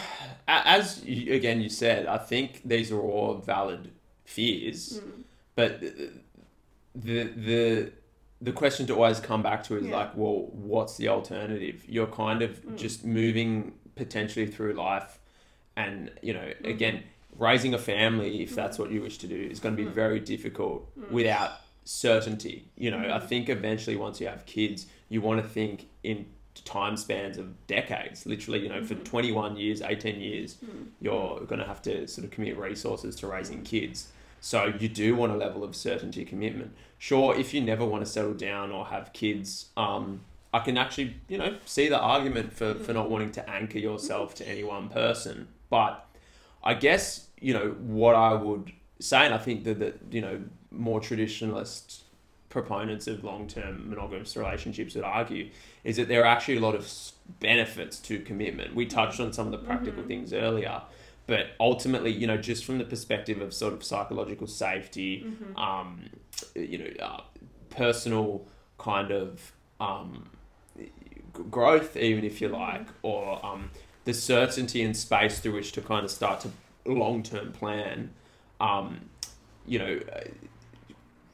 as 0.47 1.03
you, 1.05 1.33
again 1.35 1.61
you 1.63 1.69
said, 1.71 2.07
I 2.07 2.19
think 2.19 2.61
these 2.65 2.93
are 2.93 3.01
all 3.01 3.35
valid 3.35 3.91
fears, 4.25 5.01
Mm. 5.01 5.23
but 5.55 5.81
the 5.81 6.13
the 6.95 7.93
the 8.43 8.53
question 8.53 8.87
to 8.89 8.95
always 8.95 9.21
come 9.21 9.41
back 9.43 9.63
to 9.65 9.77
is 9.77 9.87
Yeah. 9.87 9.97
like, 9.99 10.17
well, 10.17 10.49
what's 10.53 10.97
the 10.97 11.09
alternative? 11.09 11.85
You're 11.89 12.09
kind 12.09 12.43
of 12.43 12.61
Mm. 12.65 12.77
just 12.77 13.05
moving 13.05 13.73
potentially 13.97 14.47
through 14.47 14.75
life, 14.75 15.19
and 15.77 16.11
you 16.23 16.33
know, 16.33 16.41
Mm-hmm. 16.41 16.67
again, 16.67 17.03
raising 17.39 17.73
a 17.75 17.79
family, 17.79 18.43
if 18.43 18.55
that's 18.55 18.79
what 18.79 18.91
you 18.91 19.01
wish 19.03 19.19
to 19.19 19.27
do, 19.27 19.37
is 19.51 19.59
going 19.61 19.77
to 19.77 19.83
be 19.83 19.89
Mm. 19.89 19.95
very 19.95 20.21
difficult 20.21 20.87
without 21.11 21.53
certainty. 21.85 22.65
You 22.77 22.91
know, 22.91 22.99
I 22.99 23.19
Mm. 23.19 23.27
think 23.29 23.49
eventually 23.49 23.97
once 23.97 24.21
you 24.21 24.27
have 24.29 24.45
kids, 24.47 24.87
you 25.09 25.21
want 25.21 25.43
to 25.43 25.49
think 25.49 25.89
in 26.03 26.27
time 26.65 26.97
spans 26.99 27.39
of 27.39 27.67
decades. 27.67 28.27
Literally, 28.27 28.61
you 28.61 28.69
know, 28.69 28.85
for 28.85 28.95
Mhm. 28.95 29.05
21 29.05 29.57
years, 29.57 29.81
18 29.81 30.21
years, 30.21 30.57
Mm. 30.65 30.89
you're 31.01 31.41
going 31.47 31.59
to 31.61 31.67
have 31.67 31.81
to 31.83 32.07
sort 32.07 32.25
of 32.27 32.31
commit 32.31 32.57
resources 32.59 33.17
to 33.17 33.27
raising 33.27 33.63
kids. 33.63 34.13
So 34.41 34.67
you 34.79 34.89
do 34.89 35.15
want 35.17 35.33
a 35.33 35.37
level 35.37 35.65
of 35.65 35.75
certainty 35.75 36.25
commitment. 36.25 36.73
Sure, 36.99 37.35
if 37.35 37.55
you 37.55 37.61
never 37.61 37.85
want 37.87 38.05
to 38.05 38.11
settle 38.11 38.35
down 38.35 38.71
or 38.71 38.87
have 38.87 39.13
kids, 39.13 39.71
um, 39.77 40.21
I 40.53 40.61
can 40.61 40.77
actually, 40.77 41.17
you 41.29 41.39
know, 41.39 41.57
see 41.65 41.89
the 41.89 41.99
argument 41.99 42.53
for, 42.53 42.75
for 42.75 42.93
not 42.93 43.11
wanting 43.11 43.33
to 43.33 43.51
anchor 43.51 43.79
yourself 43.79 44.35
to 44.37 44.49
any 44.49 44.63
one 44.65 44.89
person. 44.89 45.49
But 45.71 46.07
I 46.63 46.75
guess, 46.75 47.29
you 47.41 47.55
know, 47.55 47.71
what 47.81 48.15
I 48.15 48.35
would 48.35 48.71
say, 49.01 49.25
and 49.25 49.33
I 49.35 49.39
think 49.39 49.65
that, 49.65 49.79
that 49.79 49.99
you 50.11 50.21
know, 50.21 50.43
more 50.71 51.01
traditionalist 51.01 52.01
proponents 52.51 53.07
of 53.07 53.25
long-term 53.25 53.89
monogamous 53.89 54.37
relationships 54.37 54.95
would 54.95 55.05
argue 55.05 55.49
is 55.85 55.97
that 55.97 56.09
there 56.09 56.21
are 56.23 56.27
actually 56.27 56.59
a 56.59 56.61
lot 56.61 56.75
of 56.75 56.87
benefits 57.41 57.99
to 58.01 58.19
commitment. 58.21 58.75
We 58.75 58.85
touched 58.85 59.21
on 59.21 59.33
some 59.33 59.47
of 59.47 59.53
the 59.53 59.59
practical 59.67 60.03
Mhm. 60.03 60.07
things 60.09 60.33
earlier, 60.35 60.83
but 61.27 61.47
ultimately, 61.59 62.11
you 62.11 62.27
know, 62.27 62.37
just 62.37 62.67
from 62.67 62.77
the 62.77 62.85
perspective 62.85 63.41
of 63.41 63.55
sort 63.55 63.73
of 63.73 63.83
psychological 63.83 64.47
safety, 64.47 65.25
Mhm. 65.25 65.59
um, 65.59 66.11
you 66.55 66.77
know, 66.77 66.91
uh, 67.01 67.23
personal 67.71 68.47
kind 68.77 69.11
of 69.11 69.53
um, 69.81 70.29
growth, 71.33 71.97
even 71.97 72.25
if 72.25 72.41
you 72.41 72.49
Mhm. 72.49 72.53
like, 72.53 72.87
or 73.03 73.45
um, 73.45 73.71
the 74.05 74.13
certainty 74.15 74.83
and 74.83 74.97
space 74.97 75.39
through 75.39 75.53
which 75.55 75.73
to 75.73 75.81
kind 75.81 76.05
of 76.05 76.11
start 76.11 76.41
to 76.41 76.51
long-term 76.85 77.53
plan. 77.53 78.13
Um, 78.61 79.09
you 79.67 79.79
know, 79.79 80.01
uh, 80.15 80.21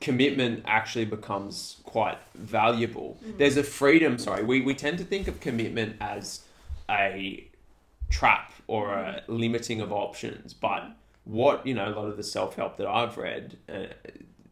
commitment 0.00 0.62
actually 0.66 1.04
becomes 1.04 1.78
quite 1.84 2.18
valuable. 2.34 3.18
Mm. 3.24 3.38
There's 3.38 3.56
a 3.56 3.62
freedom. 3.62 4.18
Sorry, 4.18 4.44
we 4.44 4.60
we 4.60 4.74
tend 4.74 4.98
to 4.98 5.04
think 5.04 5.28
of 5.28 5.40
commitment 5.40 5.96
as 6.00 6.44
a 6.90 7.48
trap 8.10 8.52
or 8.66 8.92
a 8.92 9.22
limiting 9.26 9.80
of 9.80 9.92
options, 9.92 10.54
but 10.54 10.84
what 11.24 11.66
you 11.66 11.74
know 11.74 11.88
a 11.88 11.94
lot 11.94 12.06
of 12.08 12.16
the 12.16 12.22
self 12.22 12.54
help 12.56 12.76
that 12.76 12.86
I've 12.86 13.16
read 13.18 13.56
uh, 13.68 13.86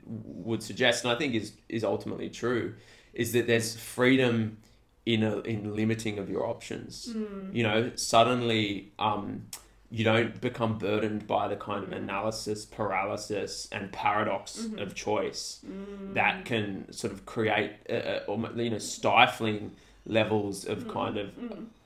would 0.05 0.63
suggest, 0.63 1.05
and 1.05 1.13
I 1.13 1.17
think 1.17 1.35
is 1.35 1.53
is 1.69 1.85
ultimately 1.85 2.29
true, 2.31 2.75
is 3.15 3.33
that 3.33 3.47
there's 3.47 3.77
freedom 3.77 4.59
in 5.07 5.23
a 5.23 5.39
in 5.41 5.75
limiting 5.77 6.19
of 6.19 6.29
your 6.29 6.45
options. 6.47 7.15
Mm. 7.17 7.55
You 7.55 7.63
know, 7.63 7.93
suddenly 7.95 8.93
um, 8.99 9.47
you 9.91 10.03
don't 10.05 10.41
become 10.41 10.79
burdened 10.79 11.27
by 11.29 11.47
the 11.49 11.55
kind 11.57 11.85
of 11.85 11.93
analysis 11.93 12.65
paralysis 12.67 13.69
and 13.73 13.93
paradox 13.93 14.47
Mm-hmm. 14.67 14.79
of 14.83 14.95
choice 14.95 15.61
Mm. 15.65 16.15
that 16.15 16.45
can 16.45 16.93
sort 16.93 17.13
of 17.13 17.25
create 17.25 17.73
uh, 17.89 17.93
uh, 18.33 18.51
you 18.57 18.71
know 18.71 18.79
stifling 18.79 19.73
levels 20.09 20.65
of 20.67 20.87
kind 20.89 21.17
of 21.19 21.29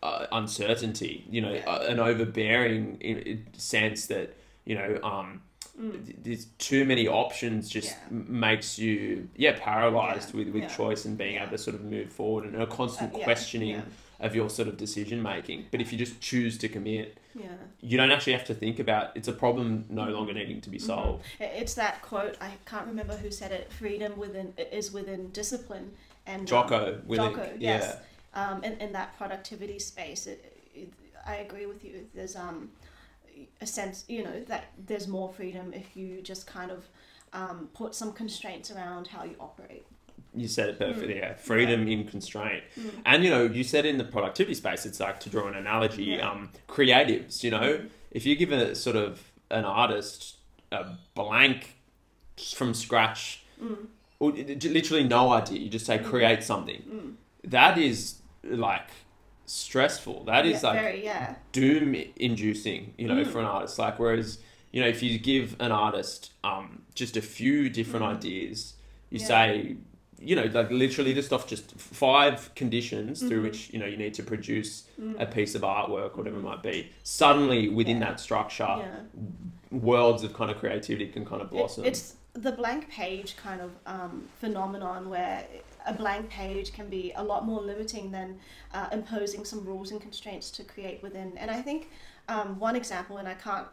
uh, 0.02 0.26
uncertainty 0.32 1.24
you 1.30 1.40
know 1.40 1.52
Mm. 1.52 1.62
Yeah. 1.64 1.70
uh, 1.72 1.92
an 1.92 1.98
overbearing 2.00 2.96
in, 3.00 3.18
in 3.18 3.46
sense 3.54 4.06
that 4.06 4.34
you 4.64 4.74
know 4.74 4.98
um 5.02 5.42
th- 5.80 6.16
there's 6.22 6.44
too 6.58 6.84
many 6.84 7.08
options 7.08 7.68
just 7.68 7.90
Mm. 8.12 8.26
Yeah. 8.26 8.40
makes 8.48 8.78
you 8.78 9.28
yeah 9.36 9.56
paralyzed 9.58 10.30
Yeah. 10.30 10.38
with, 10.44 10.48
with 10.54 10.62
Yeah. 10.64 10.68
choice 10.76 11.04
and 11.04 11.16
being 11.16 11.36
able 11.36 11.50
to 11.52 11.58
sort 11.58 11.74
of 11.76 11.82
move 11.84 12.10
forward 12.12 12.44
and 12.44 12.60
a 12.60 12.66
constant 12.66 13.14
Uh, 13.14 13.18
questioning 13.18 13.82
of 14.20 14.34
your 14.34 14.50
sort 14.50 14.68
of 14.68 14.76
decision 14.76 15.22
making 15.22 15.66
but 15.70 15.80
if 15.80 15.92
you 15.92 15.98
just 15.98 16.20
choose 16.20 16.58
to 16.58 16.68
commit 16.68 17.16
Yeah. 17.34 17.46
you 17.80 17.96
don't 17.96 18.10
actually 18.10 18.34
have 18.34 18.44
to 18.46 18.54
think 18.54 18.78
about 18.78 19.16
it's 19.16 19.28
a 19.28 19.32
problem 19.32 19.86
no 19.88 20.02
Mm-hmm. 20.02 20.12
longer 20.12 20.32
needing 20.34 20.60
to 20.62 20.70
be 20.70 20.78
solved 20.78 21.24
I- 21.40 21.44
It's 21.44 21.74
that 21.74 22.02
quote. 22.02 22.36
I 22.40 22.50
can't 22.66 22.86
remember 22.86 23.16
who 23.16 23.30
said 23.30 23.50
it. 23.52 23.72
Freedom 23.72 24.12
within 24.18 24.52
is 24.72 24.92
within 24.92 25.30
discipline. 25.30 25.92
And 26.26 26.40
um, 26.42 26.46
Jocko 26.46 27.00
Willink, 27.08 27.36
Jocko, 27.36 27.50
yes. 27.58 27.96
Um, 28.34 28.62
in, 28.62 28.74
in 28.84 28.92
that 28.92 29.16
productivity 29.18 29.78
space, 29.78 30.26
it, 30.26 30.40
it, 30.74 30.92
I 31.26 31.36
agree 31.36 31.66
with 31.66 31.82
you. 31.84 32.06
There's 32.14 32.36
um, 32.36 32.70
a 33.60 33.66
sense, 33.66 34.04
you 34.08 34.22
know, 34.24 34.40
that 34.48 34.64
there's 34.86 35.08
more 35.08 35.32
freedom 35.32 35.72
if 35.72 35.96
you 35.96 36.20
just 36.22 36.46
kind 36.46 36.70
of 36.70 36.84
um, 37.32 37.68
put 37.74 37.94
some 37.94 38.12
constraints 38.12 38.70
around 38.70 39.06
how 39.08 39.24
you 39.24 39.36
operate. 39.38 39.86
You 40.34 40.48
said 40.48 40.68
it 40.68 40.78
perfectly, 40.78 41.14
Mm. 41.14 41.18
yeah. 41.20 41.34
Freedom 41.34 41.88
in 41.88 42.06
constraint. 42.06 42.62
And, 43.06 43.24
you 43.24 43.30
know, 43.30 43.44
you 43.44 43.64
said 43.64 43.84
in 43.86 43.98
the 43.98 44.04
productivity 44.04 44.54
space, 44.54 44.84
it's 44.86 45.00
like 45.00 45.18
to 45.20 45.28
draw 45.30 45.46
an 45.48 45.54
analogy, 45.54 46.04
Yeah. 46.04 46.20
Mm. 46.20 46.30
um, 46.30 46.50
creatives, 46.68 47.42
you 47.42 47.50
know, 47.50 47.80
if 48.10 48.26
you 48.26 48.36
give 48.36 48.52
a 48.52 48.74
sort 48.74 48.96
of 48.96 49.30
an 49.50 49.64
artist 49.64 50.36
a 50.72 50.96
blank 51.14 51.74
from 52.54 52.74
scratch, 52.74 53.42
Mm. 53.62 53.86
or 54.18 54.32
literally 54.32 55.04
no 55.04 55.32
idea, 55.32 55.58
you 55.58 55.68
just 55.68 55.86
say 55.86 55.98
create 55.98 56.42
something, 56.42 57.16
that 57.44 57.78
is 57.78 58.20
like 58.42 58.88
stressful. 59.50 60.24
That 60.24 60.46
is 60.46 60.62
yeah, 60.62 60.68
like 60.68 60.80
very, 60.80 61.04
yeah. 61.04 61.34
doom 61.52 61.94
inducing, 62.16 62.94
you 62.96 63.08
know, 63.08 63.14
Mm. 63.24 63.26
for 63.26 63.40
an 63.40 63.46
artist. 63.46 63.78
Like 63.78 63.98
whereas, 63.98 64.38
you 64.72 64.80
know, 64.80 64.88
if 64.88 65.02
you 65.02 65.18
give 65.18 65.56
an 65.60 65.72
artist 65.72 66.32
um, 66.44 66.82
just 66.94 67.16
a 67.16 67.22
few 67.22 67.68
different 67.68 68.04
Mm. 68.06 68.16
ideas, 68.16 68.74
you 69.10 69.18
Yeah. 69.20 69.26
say, 69.26 69.76
you 70.22 70.36
know, 70.36 70.44
like 70.52 70.70
literally 70.70 71.14
just 71.14 71.32
off 71.32 71.48
just 71.48 71.72
five 71.78 72.54
conditions 72.54 73.20
through 73.20 73.40
Mhm. 73.40 73.42
which, 73.42 73.70
you 73.72 73.78
know, 73.78 73.86
you 73.86 73.96
need 73.96 74.14
to 74.14 74.22
produce 74.22 74.84
Mm. 75.00 75.20
a 75.20 75.26
piece 75.26 75.54
of 75.54 75.62
artwork, 75.62 76.16
whatever 76.16 76.38
it 76.38 76.42
might 76.42 76.62
be. 76.62 76.90
Suddenly 77.02 77.68
within 77.68 78.00
that 78.00 78.20
structure, 78.20 79.04
worlds 79.70 80.22
of 80.24 80.32
kind 80.34 80.50
of 80.50 80.58
creativity 80.58 81.06
can 81.08 81.24
kind 81.24 81.40
of 81.42 81.48
It- 81.48 81.52
blossom. 81.56 81.84
it's 81.84 82.16
the 82.34 82.52
blank 82.52 82.88
page 82.88 83.36
kind 83.36 83.60
of 83.60 83.72
um, 83.86 84.28
phenomenon 84.38 85.08
where 85.08 85.44
a 85.86 85.92
blank 85.92 86.28
page 86.28 86.72
can 86.72 86.88
be 86.88 87.12
a 87.16 87.22
lot 87.22 87.44
more 87.44 87.60
limiting 87.60 88.10
than 88.10 88.38
uh, 88.72 88.88
imposing 88.92 89.44
some 89.44 89.64
rules 89.64 89.90
and 89.90 90.00
constraints 90.00 90.50
to 90.50 90.64
create 90.64 91.02
within. 91.02 91.36
And 91.38 91.50
I 91.50 91.60
think 91.60 91.90
um, 92.28 92.58
one 92.58 92.76
example, 92.76 93.16
and 93.16 93.26
I 93.26 93.34
can't 93.34 93.66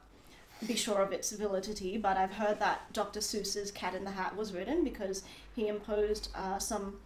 be 0.66 0.76
sure 0.76 1.02
of 1.02 1.12
its 1.12 1.32
validity, 1.32 1.98
but 1.98 2.18
I've 2.18 2.34
heard 2.34 2.60
that 2.60 2.92
Dr. 2.94 3.20
Seuss's 3.20 3.72
Cat 3.72 3.94
in 3.94 4.04
the 4.04 4.12
Hat 4.12 4.36
was 4.36 4.54
written 4.54 4.84
because 4.84 5.24
he 5.56 5.68
imposed 5.68 6.30
uh, 6.34 6.58
some 6.58 7.00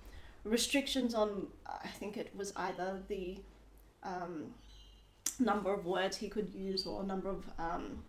restrictions 0.46 1.14
on, 1.14 1.48
I 1.68 1.90
think 1.90 2.16
it 2.16 2.32
was 2.36 2.54
either 2.56 3.00
the 3.10 3.40
um, 4.04 4.54
number 5.40 5.74
of 5.74 5.86
words 5.86 6.18
he 6.18 6.30
could 6.30 6.50
use 6.54 6.86
or 6.86 7.04
number 7.04 7.30
of 7.30 7.44
um, 7.60 8.04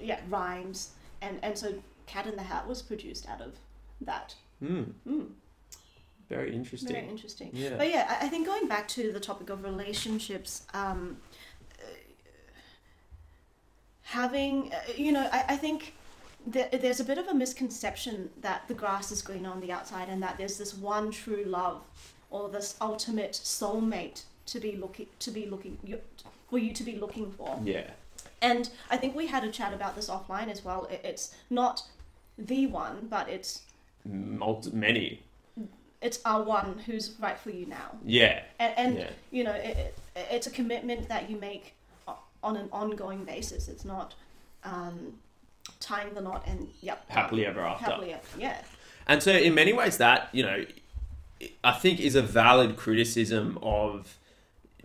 yeah 0.00 0.20
rhymes 0.28 0.90
and 1.22 1.38
and 1.42 1.56
so 1.56 1.74
cat 2.06 2.26
in 2.26 2.36
the 2.36 2.42
hat 2.42 2.66
was 2.66 2.82
produced 2.82 3.28
out 3.28 3.40
of 3.40 3.54
that 4.00 4.34
Mm, 4.62 4.92
mm, 5.06 5.26
very 6.28 6.54
interesting. 6.54 6.92
very 6.94 7.08
interesting 7.08 7.50
Yeah. 7.52 7.76
but 7.76 7.88
yeah 7.90 8.18
I, 8.22 8.28
think 8.28 8.46
going 8.46 8.66
back 8.68 8.88
to 8.88 9.12
the 9.12 9.20
topic 9.20 9.50
of 9.50 9.62
relationships 9.64 10.62
um, 10.72 11.18
having 14.02 14.72
uh, 14.72 14.92
you 14.96 15.12
know 15.12 15.28
i, 15.32 15.44
I 15.48 15.56
think 15.56 15.94
there, 16.46 16.68
there's 16.70 17.00
a 17.00 17.04
bit 17.04 17.18
of 17.18 17.26
a 17.28 17.34
misconception 17.34 18.30
that 18.42 18.68
the 18.68 18.74
grass 18.74 19.10
is 19.10 19.22
green 19.22 19.46
on 19.46 19.60
the 19.60 19.72
outside 19.72 20.08
and 20.08 20.22
that 20.22 20.36
there's 20.38 20.58
this 20.58 20.74
one 20.74 21.10
true 21.10 21.44
love 21.46 21.82
or 22.30 22.48
this 22.48 22.76
ultimate 22.80 23.32
soulmate 23.32 24.22
to 24.46 24.60
be 24.60 24.76
looking 24.76 25.06
to 25.18 25.30
be 25.30 25.46
looking 25.46 25.78
for 26.50 26.58
you 26.58 26.72
to 26.72 26.82
be 26.82 26.96
looking 26.96 27.30
for 27.32 27.58
yeah. 27.64 27.90
And 28.42 28.68
I 28.90 28.98
think 28.98 29.16
we 29.16 29.26
had 29.26 29.42
a 29.44 29.50
chat 29.50 29.72
about 29.72 29.96
this 29.96 30.10
offline 30.10 30.50
as 30.50 30.62
well. 30.62 30.86
It's 31.02 31.34
not 31.48 31.82
the 32.38 32.66
one, 32.66 33.06
but 33.10 33.28
it's 33.28 33.62
Multi- 34.04 34.70
many. 34.72 35.22
it's 36.02 36.20
our 36.24 36.42
one 36.42 36.78
who's 36.86 37.14
right 37.20 37.38
for 37.38 37.50
you 37.50 37.66
now. 37.66 37.92
Yeah. 38.04 38.42
And, 38.58 38.74
and 38.78 38.98
yeah. 38.98 39.10
you 39.30 39.44
know, 39.44 39.52
it, 39.52 39.76
it, 39.76 39.98
it's 40.30 40.46
a 40.46 40.50
commitment 40.50 41.08
that 41.08 41.30
you 41.30 41.36
make 41.38 41.74
on 42.42 42.56
an 42.56 42.68
ongoing 42.72 43.24
basis. 43.24 43.68
It's 43.68 43.84
not 43.84 44.14
um, 44.64 45.14
tying 45.80 46.12
the 46.14 46.20
knot 46.20 46.44
and 46.46 46.68
yep, 46.82 47.04
Happily 47.08 47.46
ever 47.46 47.60
after. 47.60 47.84
happily 47.86 48.12
ever. 48.12 48.22
Yeah. 48.38 48.56
And 49.06 49.22
so, 49.22 49.32
in 49.32 49.54
many 49.54 49.72
ways, 49.72 49.96
that 49.98 50.28
you 50.32 50.42
know, 50.42 50.64
I 51.62 51.72
think 51.72 52.00
is 52.00 52.14
a 52.14 52.22
valid 52.22 52.76
criticism 52.76 53.58
of 53.62 54.16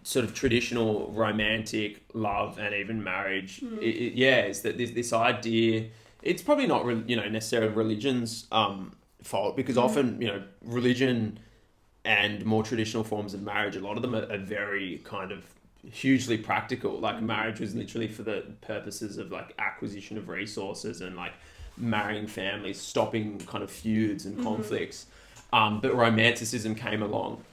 sort 0.03 0.23
of 0.25 0.33
traditional 0.33 1.11
romantic 1.11 2.01
love 2.13 2.57
and 2.59 2.73
even 2.73 3.03
marriage. 3.03 3.61
It, 3.81 3.83
it- 3.83 4.13
yeah, 4.13 4.45
is 4.45 4.61
that 4.61 4.77
this 4.77 4.91
this 4.91 5.11
idea? 5.13 5.87
It's 6.21 6.41
probably 6.41 6.67
not 6.67 6.85
re- 6.85 7.03
you 7.07 7.15
know 7.15 7.27
necessarily 7.29 7.71
religion's 7.73 8.47
um, 8.51 8.95
fault 9.23 9.55
because 9.55 9.77
often 9.77 10.21
you 10.21 10.27
know 10.27 10.43
religion 10.63 11.39
and 12.05 12.45
more 12.45 12.63
traditional 12.63 13.03
forms 13.03 13.33
of 13.33 13.41
marriage, 13.41 13.75
a 13.75 13.79
lot 13.79 13.95
of 13.95 14.01
them 14.01 14.15
are, 14.15 14.31
are 14.31 14.37
very 14.37 15.01
kind 15.03 15.31
of 15.31 15.43
hugely 15.91 16.37
practical. 16.37 16.99
Like 16.99 17.21
marriage 17.21 17.59
was 17.59 17.75
literally 17.75 18.07
for 18.07 18.23
the 18.23 18.45
purposes 18.61 19.17
of 19.17 19.31
like 19.31 19.53
acquisition 19.59 20.17
of 20.17 20.29
resources 20.29 21.01
and 21.01 21.15
like 21.15 21.33
marrying 21.77 22.27
families, 22.27 22.79
stopping 22.79 23.39
kind 23.39 23.63
of 23.63 23.71
feuds 23.71 24.25
and 24.25 24.41
conflicts. 24.43 25.07
Um, 25.51 25.79
but 25.79 25.95
romanticism 25.95 26.75
came 26.75 27.01
along 27.01 27.43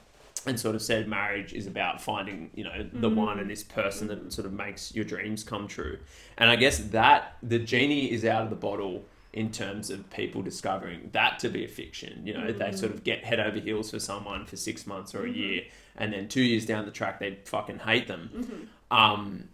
and 0.47 0.59
sort 0.59 0.75
of 0.75 0.81
said 0.81 1.07
marriage 1.07 1.53
is 1.53 1.67
about 1.67 2.01
finding, 2.01 2.49
you 2.55 2.63
know, 2.63 2.87
the 2.93 3.07
mm-hmm. 3.07 3.15
one 3.15 3.39
and 3.39 3.49
this 3.49 3.63
person 3.63 4.07
that 4.07 4.31
sort 4.31 4.45
of 4.45 4.53
makes 4.53 4.93
your 4.95 5.05
dreams 5.05 5.43
come 5.43 5.67
true. 5.67 5.97
And 6.37 6.49
I 6.49 6.55
guess 6.55 6.77
that 6.77 7.37
the 7.43 7.59
genie 7.59 8.11
is 8.11 8.25
out 8.25 8.43
of 8.43 8.49
the 8.49 8.55
bottle 8.55 9.05
in 9.33 9.51
terms 9.51 9.89
of 9.89 10.09
people 10.09 10.41
discovering 10.41 11.09
that 11.11 11.37
to 11.39 11.49
be 11.49 11.63
a 11.63 11.67
fiction. 11.67 12.25
You 12.25 12.33
know, 12.33 12.51
they 12.51 12.65
mm-hmm. 12.65 12.75
sort 12.75 12.93
of 12.93 13.03
get 13.03 13.23
head 13.23 13.39
over 13.39 13.59
heels 13.59 13.91
for 13.91 13.99
someone 13.99 14.45
for 14.45 14.57
six 14.57 14.87
months 14.87 15.13
or 15.13 15.25
a 15.25 15.29
mm-hmm. 15.29 15.39
year, 15.39 15.61
and 15.95 16.13
then 16.13 16.27
two 16.27 16.41
years 16.41 16.65
down 16.65 16.85
the 16.85 16.91
track, 16.91 17.19
they 17.19 17.37
fucking 17.45 17.79
hate 17.79 18.07
them. 18.07 18.69
Um, 18.89 19.49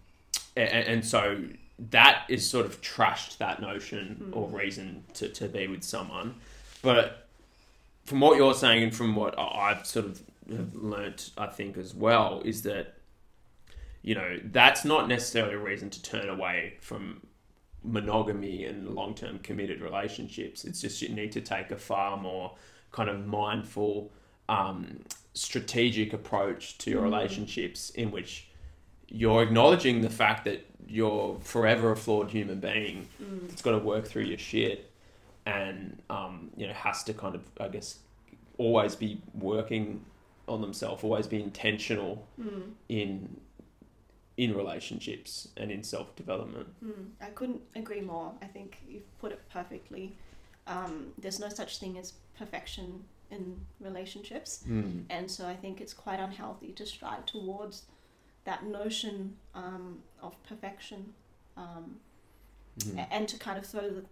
and, 0.55 0.69
and 0.69 1.05
so 1.05 1.43
that 1.91 2.25
is 2.29 2.47
sort 2.49 2.65
of 2.65 2.81
trashed 2.81 3.37
that 3.39 3.61
notion 3.61 4.31
or 4.33 4.47
reason 4.47 5.03
to, 5.15 5.27
to 5.29 5.47
be 5.47 5.67
with 5.67 5.83
someone. 5.83 6.35
But 6.81 7.27
from 8.05 8.19
what 8.19 8.37
you're 8.37 8.53
saying 8.53 8.83
and 8.83 8.95
from 8.95 9.15
what 9.15 9.37
I- 9.37 9.71
I've 9.71 9.85
sort 9.85 10.05
of 10.05 10.21
have 10.51 10.75
learnt, 10.75 11.31
I 11.37 11.47
think 11.47 11.77
as 11.77 11.93
well, 11.93 12.41
is 12.43 12.63
that 12.63 12.95
you 14.01 14.15
know 14.15 14.39
that's 14.43 14.83
not 14.83 15.07
necessarily 15.07 15.55
a 15.55 15.59
reason 15.59 15.89
to 15.89 16.01
turn 16.01 16.29
away 16.29 16.75
from 16.81 17.21
monogamy 17.83 18.65
and 18.65 18.89
long-term 18.89 19.39
committed 19.39 19.81
relationships. 19.81 20.63
It's 20.63 20.81
just 20.81 21.01
you 21.01 21.09
need 21.09 21.31
to 21.33 21.41
take 21.41 21.71
a 21.71 21.77
far 21.77 22.17
more 22.17 22.55
kind 22.91 23.09
of 23.09 23.25
mindful, 23.25 24.11
um, 24.47 24.99
strategic 25.33 26.13
approach 26.13 26.77
to 26.79 26.91
your 26.91 27.01
relationships 27.01 27.89
in 27.91 28.11
which 28.11 28.47
you're 29.09 29.43
acknowledging 29.43 30.01
the 30.01 30.09
fact 30.09 30.45
that 30.45 30.65
you're 30.87 31.37
forever 31.41 31.91
a 31.91 31.95
flawed 31.95 32.29
human 32.29 32.59
being. 32.59 33.07
It's 33.49 33.61
got 33.61 33.71
to 33.71 33.79
work 33.79 34.07
through 34.07 34.23
your 34.23 34.37
shit, 34.37 34.91
and 35.45 36.01
um, 36.09 36.49
you 36.55 36.67
know 36.67 36.73
has 36.73 37.03
to 37.05 37.13
kind 37.13 37.35
of, 37.35 37.41
I 37.59 37.67
guess, 37.67 37.99
always 38.57 38.95
be 38.95 39.21
working 39.33 40.03
on 40.47 40.61
themselves, 40.61 41.03
always 41.03 41.27
be 41.27 41.41
intentional 41.41 42.27
in 42.89 43.39
in 44.35 44.55
relationships 44.55 45.49
and 45.57 45.71
in 45.71 45.83
self 45.83 46.15
development. 46.15 46.67
Mm, 46.83 47.09
I 47.21 47.27
couldn't 47.27 47.61
agree 47.75 48.01
more. 48.01 48.31
I 48.41 48.45
think 48.45 48.77
you've 48.89 49.19
put 49.19 49.31
it 49.31 49.39
perfectly. 49.51 50.15
Um, 50.65 51.07
there's 51.17 51.39
no 51.39 51.49
such 51.49 51.77
thing 51.77 51.97
as 51.97 52.13
perfection 52.37 53.03
in 53.29 53.59
relationships. 53.79 54.63
Mm. 54.67 55.03
And 55.09 55.29
so 55.29 55.45
I 55.47 55.55
think 55.55 55.81
it's 55.81 55.93
quite 55.93 56.19
unhealthy 56.19 56.71
to 56.73 56.85
strive 56.85 57.25
towards 57.25 57.83
that 58.45 58.65
notion 58.65 59.35
um, 59.53 59.99
of 60.21 60.41
perfection 60.43 61.13
um, 61.57 61.97
a- 62.97 63.13
and 63.13 63.27
to 63.27 63.37
kind 63.37 63.57
of 63.57 63.65
throw 63.65 63.89
the, 63.89 64.03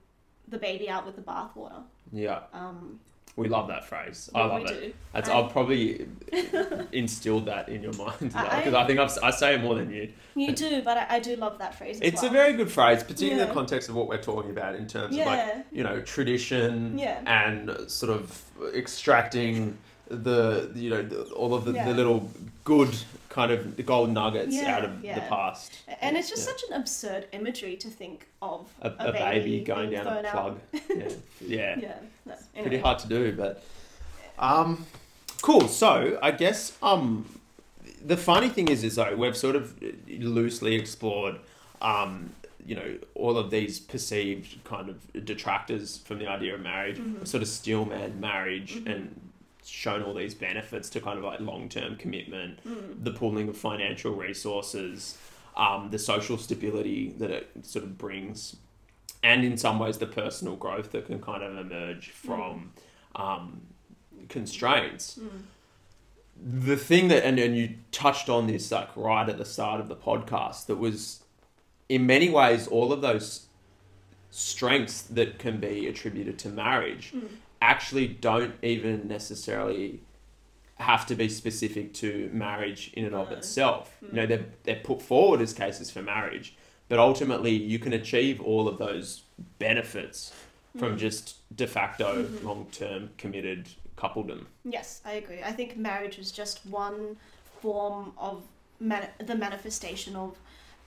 the 0.47 0.57
baby 0.57 0.87
out 0.89 1.05
with 1.05 1.15
the 1.15 1.21
bathwater. 1.21 1.83
Yeah, 2.11 2.41
Um, 2.53 2.99
We 3.37 3.47
love 3.47 3.69
that 3.69 3.85
phrase. 3.85 4.29
I 4.35 4.43
love 4.45 4.65
it. 4.65 4.67
do. 4.67 4.93
That's, 5.13 5.29
I- 5.29 5.33
I'll 5.33 5.47
probably 5.47 6.05
instilled 6.91 7.45
that 7.45 7.69
in 7.69 7.81
your 7.81 7.93
mind 7.97 8.19
because 8.19 8.73
I- 8.73 8.81
I, 8.83 8.87
think 8.87 8.99
I've, 8.99 9.17
I 9.23 9.31
say 9.31 9.55
it 9.55 9.61
more 9.61 9.75
than 9.75 9.89
you. 9.91 10.11
You 10.35 10.53
do, 10.53 10.81
but 10.81 10.97
I, 10.97 11.05
I 11.15 11.19
do 11.19 11.35
love 11.37 11.57
that 11.59 11.75
phrase. 11.75 11.97
As 12.01 12.01
It's 12.07 12.21
well. 12.21 12.31
a 12.31 12.33
very 12.33 12.53
good 12.53 12.71
phrase, 12.71 13.03
particularly 13.03 13.41
in 13.41 13.47
the 13.47 13.53
context 13.53 13.89
of 13.89 13.95
what 13.95 14.07
we're 14.07 14.21
talking 14.21 14.51
about 14.51 14.75
in 14.75 14.87
terms 14.87 15.17
of 15.17 15.25
like 15.25 15.65
you 15.71 15.83
know 15.83 16.01
tradition 16.01 16.97
Yeah. 16.97 17.21
and 17.25 17.89
sort 17.89 18.11
of 18.11 18.41
extracting 18.75 19.77
the 20.07 20.69
you 20.75 20.89
know 20.89 21.01
the, 21.01 21.23
all 21.33 21.53
of 21.53 21.63
the, 21.65 21.71
Yeah. 21.71 21.85
the 21.85 21.93
little 21.93 22.29
good 22.65 22.93
kind 23.31 23.49
of 23.51 23.77
the 23.77 23.83
gold 23.83 24.09
nuggets 24.11 24.53
Yeah, 24.53 24.75
out 24.75 24.83
of 24.83 25.01
the 25.01 25.23
past. 25.29 25.71
and 26.01 26.17
it's 26.17 26.29
just 26.29 26.45
Yeah. 26.45 26.51
such 26.53 26.63
an 26.69 26.73
absurd 26.81 27.27
imagery 27.31 27.77
to 27.77 27.87
think 27.89 28.27
of 28.41 28.69
A, 28.81 28.89
a, 28.99 29.11
baby, 29.13 29.61
going 29.61 29.89
down 29.91 30.05
a 30.05 30.29
plug. 30.29 30.59
yeah. 30.73 31.07
yeah. 31.39 31.79
Yeah, 31.79 31.95
no, 32.25 32.33
pretty 32.61 32.79
hard 32.79 32.99
to 32.99 33.07
do, 33.07 33.31
but 33.35 33.63
um, 34.37 34.85
cool. 35.41 35.67
So 35.69 36.19
I 36.21 36.31
guess 36.31 36.77
um, 36.83 37.39
the 38.05 38.17
funny 38.17 38.49
thing 38.49 38.67
is, 38.67 38.83
is 38.83 38.95
though 38.95 39.15
we've 39.15 39.37
sort 39.37 39.55
of 39.55 39.81
loosely 40.09 40.75
explored 40.75 41.39
um, 41.81 42.31
you 42.65 42.75
know, 42.75 42.97
all 43.15 43.37
of 43.37 43.49
these 43.49 43.79
perceived 43.79 44.63
kind 44.65 44.87
of 44.89 45.25
detractors 45.25 45.97
from 45.99 46.19
the 46.19 46.27
idea 46.27 46.53
of 46.53 46.59
marriage, 46.61 46.97
Mhm. 46.99 47.25
sort 47.25 47.41
of 47.41 47.49
steelman 47.49 48.19
marriage, 48.19 48.75
Mhm. 48.75 48.91
and 48.93 49.30
shown 49.63 50.01
all 50.03 50.13
these 50.13 50.33
benefits 50.33 50.89
to 50.91 50.99
kind 51.01 51.17
of 51.17 51.23
like 51.23 51.39
long 51.39 51.69
term 51.69 51.95
commitment, 51.95 52.59
Mm. 52.65 53.03
the 53.03 53.11
pooling 53.11 53.49
of 53.49 53.57
financial 53.57 54.13
resources, 54.13 55.17
um, 55.57 55.89
the 55.91 55.99
social 55.99 56.37
stability 56.37 57.09
that 57.17 57.29
it 57.31 57.49
sort 57.63 57.83
of 57.85 57.97
brings, 57.97 58.55
and 59.23 59.43
in 59.43 59.57
some 59.57 59.77
ways 59.79 59.97
the 59.99 60.07
personal 60.07 60.55
growth 60.55 60.91
that 60.93 61.05
can 61.05 61.21
kind 61.21 61.43
of 61.43 61.57
emerge 61.57 62.09
from 62.09 62.71
um, 63.15 63.61
constraints. 64.29 65.19
Mm. 65.21 65.41
The 66.65 66.77
thing 66.77 67.09
that, 67.09 67.23
and, 67.25 67.37
and 67.37 67.55
you 67.55 67.75
touched 67.91 68.29
on 68.29 68.47
this 68.47 68.71
like 68.71 68.89
right 68.95 69.27
at 69.29 69.37
the 69.37 69.45
start 69.45 69.79
of 69.79 69.89
the 69.89 69.95
podcast, 69.95 70.65
that 70.67 70.77
was 70.77 71.21
in 71.89 72.05
many 72.07 72.29
ways 72.29 72.67
all 72.67 72.91
of 72.93 73.01
those 73.01 73.45
strengths 74.31 75.01
that 75.03 75.37
can 75.39 75.59
be 75.59 75.87
attributed 75.87 76.39
to 76.39 76.49
marriage 76.49 77.11
Mm. 77.13 77.27
Actually 77.61 78.07
don't 78.07 78.55
even 78.63 79.07
necessarily 79.07 80.01
have 80.75 81.05
to 81.05 81.15
be 81.15 81.29
specific 81.29 81.93
to 81.93 82.29
marriage 82.33 82.91
in 82.93 83.05
and 83.05 83.13
of 83.13 83.31
itself. 83.31 83.95
You 84.01 84.13
know, 84.13 84.23
Mm. 84.25 84.27
they're, 84.29 84.45
they're 84.63 84.83
put 84.83 85.01
forward 85.01 85.39
as 85.41 85.53
cases 85.53 85.91
for 85.91 86.01
marriage, 86.01 86.55
but 86.89 86.97
ultimately 86.97 87.51
you 87.51 87.77
can 87.77 87.93
achieve 87.93 88.41
all 88.41 88.67
of 88.67 88.79
those 88.79 89.21
benefits 89.59 90.33
from 90.77 90.95
Mm. 90.95 90.97
just 90.97 91.35
de 91.55 91.67
facto 91.67 92.23
Mhm. 92.23 92.43
long 92.43 92.65
term 92.71 93.09
committed 93.17 93.67
coupledom. 93.95 94.47
Yes, 94.65 95.01
I 95.05 95.13
agree. 95.13 95.43
I 95.43 95.51
think 95.51 95.77
marriage 95.77 96.17
is 96.17 96.31
just 96.31 96.65
one 96.65 97.17
form 97.61 98.13
of 98.17 98.43
man- 98.79 99.09
the 99.19 99.35
manifestation 99.35 100.15
of 100.15 100.37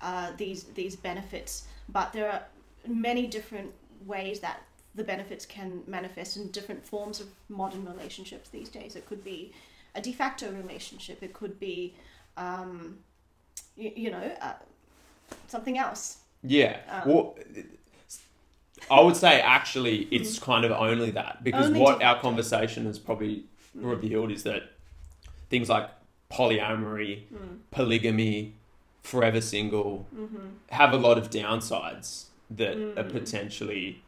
uh, 0.03 0.33
these 0.37 0.65
these 0.75 0.97
benefits, 0.97 1.67
but 1.89 2.13
there 2.13 2.31
are 2.31 2.43
many 2.87 3.27
different 3.27 3.73
ways 4.05 4.41
that 4.41 4.61
the 4.95 5.05
benefits 5.05 5.45
can 5.47 5.83
manifest 5.87 6.37
in 6.37 6.51
different 6.51 6.85
forms 6.87 7.21
of 7.21 7.27
modern 7.49 7.85
relationships 7.85 8.49
these 8.51 8.69
days. 8.69 8.95
It 8.97 9.07
could 9.07 9.25
be 9.25 9.53
a 9.95 10.01
de 10.01 10.13
facto 10.13 10.51
relationship. 10.53 11.23
It 11.23 11.33
could 11.33 11.59
be, 11.59 11.95
um, 12.37 12.99
you, 13.77 13.93
you 13.97 14.11
know, 14.11 14.31
uh, 14.41 14.55
something 15.49 15.79
else. 15.79 16.19
Yeah. 16.43 16.79
Um, 16.89 17.09
well, 17.09 17.37
I 18.91 19.01
would 19.01 19.17
say 19.17 19.41
actually 19.41 20.03
it's 20.11 20.39
kind 20.39 20.65
of 20.65 20.71
only 20.73 21.11
that 21.13 21.43
because 21.43 21.67
Only 21.67 21.81
what 21.81 22.03
our 22.03 22.21
conversation 22.21 22.85
has 22.87 22.99
probably 22.99 23.45
Mm. 23.77 23.91
revealed 23.91 24.31
is 24.31 24.45
that 24.45 24.63
things 25.51 25.69
like 25.69 25.91
polyamory, 26.31 27.23
Mm. 27.33 27.59
polygamy, 27.73 28.53
forever 29.03 29.41
single 29.41 30.07
Mm-hmm. 30.15 30.47
have 30.71 30.93
a 30.93 30.97
lot 30.97 31.19
of 31.19 31.31
downsides 31.31 32.27
that 32.51 32.77
are 32.77 33.03
Mm. 33.05 33.11
potentially 33.11 34.03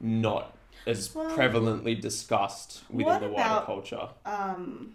not 0.00 0.56
as 0.86 1.14
Well, 1.14 1.30
prevalently 1.36 2.00
discussed 2.00 2.82
within 2.90 3.20
the 3.20 3.28
wider 3.28 3.42
about- 3.48 3.66
culture. 3.66 4.08
um, 4.24 4.94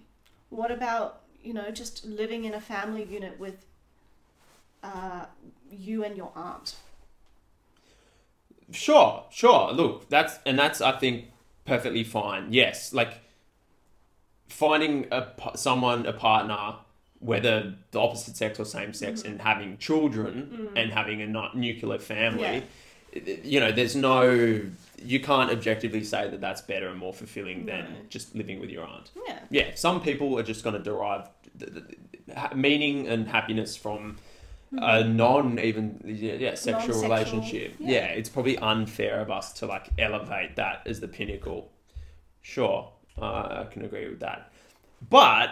what 0.49 0.71
about 0.71 1.21
you 1.43 1.53
know 1.53 1.71
just 1.71 2.05
living 2.05 2.45
in 2.45 2.53
a 2.53 2.61
family 2.61 3.03
unit 3.03 3.39
with 3.39 3.65
uh, 4.83 5.25
you 5.71 6.03
and 6.03 6.15
your 6.17 6.31
aunt 6.35 6.75
Sure, 8.71 9.25
sure. 9.29 9.71
Look, 9.71 10.09
that's 10.09 10.39
and 10.45 10.57
that's 10.57 10.81
I 10.81 10.93
think 10.93 11.25
perfectly 11.65 12.03
fine. 12.03 12.47
Yes, 12.51 12.93
like 12.93 13.19
finding 14.47 15.05
a 15.11 15.27
someone 15.55 16.05
a 16.05 16.13
partner, 16.13 16.75
whether 17.19 17.75
the 17.91 17.99
opposite 17.99 18.35
sex 18.37 18.59
or 18.59 18.65
same 18.65 18.93
sex, 18.93 19.21
Mhm. 19.21 19.25
and 19.29 19.41
having 19.41 19.77
children 19.77 20.69
Mm. 20.73 20.81
and 20.81 20.91
having 20.93 21.21
a 21.21 21.27
not 21.27 21.55
nuclear 21.57 21.99
family. 21.99 22.41
Yeah. 22.41 22.61
You 23.43 23.59
know, 23.59 23.71
there's 23.71 23.95
no. 23.95 24.61
You 25.05 25.19
can't 25.19 25.51
objectively 25.51 26.03
say 26.03 26.29
that 26.29 26.39
that's 26.39 26.61
better 26.61 26.87
and 26.87 26.97
more 26.97 27.13
fulfilling 27.13 27.65
No. 27.65 27.73
than 27.73 27.95
just 28.09 28.35
living 28.35 28.59
with 28.61 28.69
your 28.69 28.85
aunt. 28.85 29.11
yeah 29.27 29.39
Yeah, 29.49 29.71
some 29.75 30.01
people 30.01 30.37
are 30.39 30.43
just 30.43 30.63
going 30.63 30.77
to 30.77 30.81
derive 30.81 31.27
th- 31.59 31.73
th- 31.73 31.85
th- 31.87 32.37
ha- 32.37 32.51
meaning 32.55 33.07
and 33.09 33.27
happiness 33.27 33.75
from 33.75 34.15
a 34.71 35.03
non 35.03 35.59
even 35.59 36.01
yeah, 36.05 36.33
yeah 36.35 36.53
sexual 36.55 36.95
Non-sexual, 36.95 37.03
relationship. 37.03 37.75
yeah. 37.79 37.91
Yeah. 37.91 38.05
it's 38.05 38.29
probably 38.29 38.57
unfair 38.59 39.19
of 39.19 39.29
us 39.29 39.51
to 39.59 39.65
like 39.65 39.89
elevate 39.99 40.55
that 40.55 40.83
as 40.87 40.99
the 41.01 41.07
pinnacle. 41.09 41.69
Sure, 42.41 42.89
uh, 43.21 43.65
I 43.65 43.67
can 43.71 43.83
agree 43.85 44.07
with 44.09 44.21
that, 44.21 44.51
but 45.09 45.49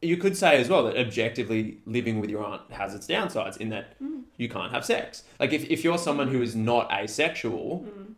you 0.00 0.16
could 0.16 0.36
say 0.36 0.60
as 0.60 0.68
well 0.68 0.84
that 0.84 0.96
objectively 0.96 1.78
living 1.86 2.20
with 2.20 2.30
your 2.30 2.44
aunt 2.44 2.62
has 2.70 2.94
its 2.94 3.06
downsides 3.06 3.56
in 3.56 3.68
that 3.70 3.98
Mm. 4.00 4.22
you 4.36 4.48
can't 4.48 4.72
have 4.72 4.84
sex. 4.84 5.24
Like 5.40 5.52
if, 5.52 5.64
if 5.70 5.82
you're 5.84 5.98
someone 5.98 6.28
who 6.28 6.40
is 6.42 6.54
not 6.54 6.90
asexual, 6.92 7.84
Mm. 7.86 8.14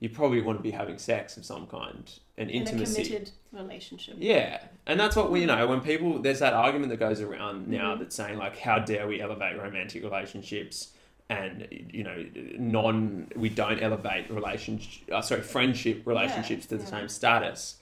you 0.00 0.08
probably 0.08 0.40
want 0.40 0.58
to 0.58 0.62
be 0.62 0.72
having 0.72 0.98
sex 0.98 1.36
of 1.36 1.44
some 1.44 1.66
kind 1.68 2.10
and 2.36 2.50
in 2.50 2.56
a 2.56 2.58
intimacy. 2.60 3.04
committed 3.04 3.30
relationship 3.52 4.16
Yeah, 4.18 4.60
and 4.86 4.98
that's 4.98 5.14
what 5.14 5.30
we 5.30 5.40
you 5.42 5.46
know 5.46 5.66
when 5.68 5.80
people 5.80 6.18
there's 6.18 6.40
that 6.40 6.54
argument 6.54 6.90
that 6.90 6.98
goes 6.98 7.20
around 7.20 7.68
now 7.68 7.94
Mhm. 7.94 8.00
that's 8.00 8.16
saying 8.16 8.36
like 8.38 8.58
how 8.58 8.78
dare 8.80 9.06
we 9.06 9.20
elevate 9.20 9.56
romantic 9.58 10.02
relationships 10.02 10.92
and 11.30 11.68
you 11.70 12.02
know 12.02 12.26
non 12.58 13.28
we 13.36 13.48
don't 13.48 13.80
elevate 13.80 14.28
relationship 14.30 15.02
uh, 15.12 15.22
sorry 15.22 15.42
friendship 15.42 16.02
relationships 16.04 16.66
to 16.66 16.76
the 16.78 16.82
yeah. 16.84 16.90
same 16.90 17.08
status. 17.08 17.76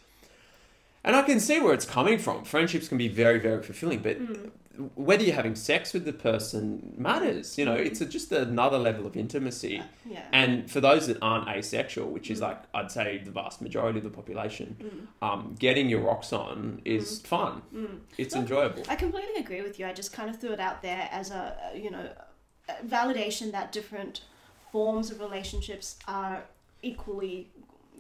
And 1.02 1.16
I 1.16 1.22
can 1.22 1.40
see 1.40 1.60
where 1.60 1.72
it's 1.72 1.86
coming 1.86 2.18
from. 2.18 2.44
Friendships 2.44 2.88
can 2.88 2.98
be 2.98 3.08
very 3.08 3.38
very 3.38 3.62
fulfilling, 3.62 4.00
but 4.00 4.18
Mm. 4.20 4.50
whether 4.94 5.22
you're 5.22 5.34
having 5.34 5.54
sex 5.56 5.92
with 5.92 6.04
the 6.06 6.12
person 6.12 6.94
matters. 6.96 7.58
You 7.58 7.64
know, 7.66 7.76
Mm. 7.76 7.84
it's 7.86 8.00
a, 8.00 8.06
just 8.06 8.32
another 8.32 8.78
level 8.78 9.06
of 9.06 9.14
intimacy. 9.16 9.82
yeah 10.06 10.22
And 10.32 10.70
for 10.70 10.80
those 10.80 11.06
that 11.08 11.18
aren't 11.20 11.48
asexual, 11.48 12.08
which 12.08 12.30
is 12.30 12.38
Mm. 12.38 12.42
like 12.48 12.58
I'd 12.74 12.90
say 12.90 13.18
the 13.24 13.30
vast 13.30 13.60
majority 13.60 13.98
of 13.98 14.04
the 14.04 14.10
population, 14.10 14.76
Mm. 14.78 15.26
um, 15.26 15.54
getting 15.58 15.88
your 15.90 16.00
rocks 16.00 16.32
on 16.32 16.80
is 16.84 17.20
fun. 17.20 17.62
Mm. 17.74 18.00
It's 18.16 18.34
Look, 18.34 18.42
enjoyable. 18.42 18.82
I 18.88 18.96
completely 18.96 19.36
agree 19.40 19.60
with 19.62 19.78
you. 19.78 19.86
I 19.86 19.92
just 19.92 20.12
kind 20.12 20.30
of 20.30 20.40
threw 20.40 20.52
it 20.52 20.60
out 20.60 20.80
there 20.82 21.08
as 21.12 21.30
a, 21.30 21.56
a, 21.74 21.78
you 21.78 21.90
know, 21.90 22.08
a 22.68 22.74
validation 22.86 23.52
that 23.52 23.72
different 23.72 24.22
forms 24.72 25.10
of 25.10 25.20
relationships 25.20 25.98
are 26.06 26.44
equally 26.82 27.50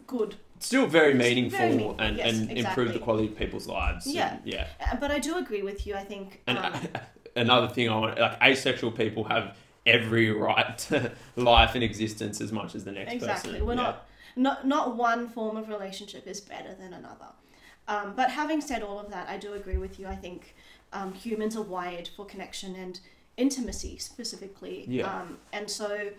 good. 0.06 0.36
Still 0.60 0.86
very 0.86 1.14
meaningful, 1.14 1.58
very 1.58 1.94
and, 1.98 2.16
yes, 2.18 2.38
and 2.38 2.52
improve 2.52 2.92
the 2.92 2.98
quality 2.98 3.26
of 3.28 3.36
people's 3.36 3.66
lives. 3.66 4.06
and- 4.06 4.14
Yeah. 4.14 4.38
yeah. 4.44 4.66
Uh, 4.80 4.96
But 4.96 5.10
I 5.10 5.18
do 5.18 5.36
agree 5.36 5.62
with 5.62 5.86
you. 5.86 5.94
I 5.96 6.04
think. 6.04 6.42
And 6.46 6.58
Um, 6.58 6.74
another 7.36 7.68
thing 7.68 7.88
I 7.88 7.96
want, 7.98 8.18
like 8.18 8.40
asexual 8.42 8.92
people 8.92 9.24
have 9.24 9.56
every 9.86 10.30
right 10.30 10.76
to 10.78 11.12
life 11.36 11.74
and 11.74 11.82
existence 11.82 12.40
as 12.40 12.52
much 12.52 12.74
as 12.74 12.84
the 12.84 12.92
next 12.92 13.12
exactly. 13.12 13.52
person. 13.52 13.66
We're 13.66 13.74
Yeah. 13.74 13.82
not 13.82 14.06
not 14.36 14.66
not 14.66 14.96
one 14.96 15.28
form 15.28 15.56
of 15.56 15.68
relationship 15.68 16.26
is 16.26 16.40
better 16.40 16.74
than 16.74 16.92
another. 16.92 17.30
Um, 17.88 18.14
but 18.14 18.30
having 18.30 18.60
said 18.60 18.82
all 18.82 19.00
of 19.00 19.10
that, 19.10 19.28
I 19.28 19.36
do 19.38 19.54
agree 19.54 19.76
with 19.78 19.98
you. 19.98 20.06
I 20.06 20.14
think 20.14 20.54
um, 20.92 21.12
humans 21.14 21.56
are 21.56 21.62
wired 21.62 22.08
for 22.08 22.24
connection 22.26 22.76
and 22.76 23.00
intimacy 23.36 23.98
specifically. 23.98 24.84
Yeah. 24.86 25.06
Um, 25.12 25.38
and 25.52 25.68
so 25.70 26.10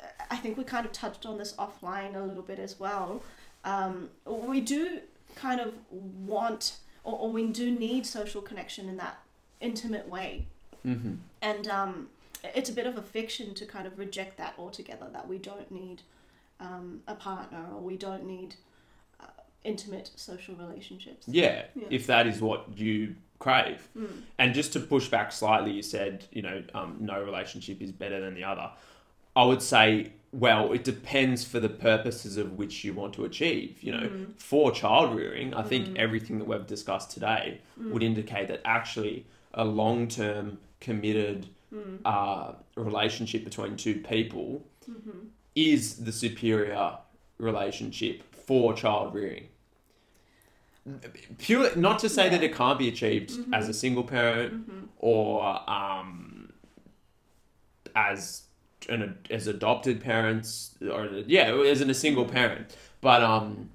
uh, 0.00 0.04
I 0.30 0.36
think 0.36 0.56
we 0.56 0.64
kind 0.64 0.86
of 0.86 0.92
touched 0.92 1.26
on 1.26 1.36
this 1.38 1.52
offline 1.54 2.14
a 2.14 2.20
little 2.22 2.42
bit 2.42 2.58
as 2.58 2.78
well. 2.80 3.22
Um, 3.66 4.08
we 4.24 4.60
do 4.60 5.00
kind 5.34 5.60
of 5.60 5.74
want, 5.90 6.78
or, 7.04 7.18
or 7.18 7.30
we 7.30 7.48
do 7.48 7.70
need 7.70 8.06
social 8.06 8.40
connection 8.40 8.88
in 8.88 8.96
that 8.96 9.18
intimate 9.60 10.08
way. 10.08 10.46
Mm-hmm. 10.86 11.14
And 11.42 11.68
um, 11.68 12.08
it's 12.54 12.70
a 12.70 12.72
bit 12.72 12.86
of 12.86 12.96
a 12.96 13.02
fiction 13.02 13.54
to 13.54 13.66
kind 13.66 13.86
of 13.86 13.98
reject 13.98 14.38
that 14.38 14.54
altogether 14.56 15.08
that 15.12 15.28
we 15.28 15.38
don't 15.38 15.70
need 15.70 16.02
um, 16.60 17.02
a 17.08 17.14
partner 17.14 17.66
or 17.74 17.80
we 17.80 17.96
don't 17.96 18.24
need 18.24 18.54
uh, 19.20 19.26
intimate 19.64 20.10
social 20.14 20.54
relationships. 20.54 21.26
Yeah, 21.28 21.64
Yeah. 21.74 21.88
if 21.90 22.06
that 22.06 22.26
is 22.26 22.40
what 22.40 22.78
you 22.78 23.16
crave. 23.38 23.88
Mm. 23.96 24.22
And 24.38 24.54
just 24.54 24.72
to 24.74 24.80
push 24.80 25.08
back 25.08 25.32
slightly, 25.32 25.72
you 25.72 25.82
said, 25.82 26.24
you 26.30 26.42
know, 26.42 26.62
um, 26.72 26.96
no 27.00 27.22
relationship 27.22 27.82
is 27.82 27.92
better 27.92 28.20
than 28.20 28.34
the 28.34 28.44
other. 28.44 28.70
I 29.34 29.44
would 29.44 29.60
say 29.60 30.12
well, 30.44 30.72
it 30.72 30.84
depends 30.84 31.44
for 31.44 31.60
the 31.60 31.68
purposes 31.68 32.36
of 32.36 32.58
which 32.58 32.84
you 32.84 32.92
want 32.92 33.14
to 33.14 33.24
achieve. 33.24 33.82
You 33.82 33.92
know, 33.92 34.08
Mm. 34.08 34.38
for 34.38 34.70
child 34.70 35.16
rearing, 35.16 35.54
I 35.54 35.62
think 35.62 35.88
Mm. 35.88 35.96
everything 35.96 36.38
that 36.38 36.46
we've 36.46 36.66
discussed 36.66 37.10
today 37.10 37.60
Mm. 37.80 37.90
would 37.92 38.02
indicate 38.02 38.48
that 38.48 38.60
actually 38.64 39.24
a 39.54 39.64
long 39.64 40.08
term 40.08 40.58
committed 40.80 41.46
Mm. 41.72 42.00
uh, 42.04 42.52
relationship 42.76 43.44
between 43.44 43.76
two 43.76 43.96
people 44.00 44.62
Mhm. 44.90 45.28
is 45.54 46.04
the 46.04 46.12
superior 46.12 46.98
relationship 47.38 48.22
for 48.46 48.74
child 48.74 49.14
rearing. 49.14 49.48
Pure, 51.38 51.74
not 51.76 51.98
to 52.00 52.08
say 52.08 52.28
that 52.28 52.42
it 52.42 52.54
can't 52.54 52.78
be 52.78 52.88
achieved 52.88 53.32
as 53.52 53.68
a 53.68 53.74
single 53.74 54.04
parent 54.04 54.70
or 54.98 55.42
um, 55.68 56.52
as 57.94 58.42
an 58.88 59.18
as 59.30 59.46
adopted 59.46 60.00
parents 60.00 60.74
or 60.90 61.06
yeah 61.26 61.52
as 61.52 61.80
in 61.80 61.90
a 61.90 61.94
single 61.94 62.24
parent 62.24 62.76
but 63.00 63.22
um 63.22 63.70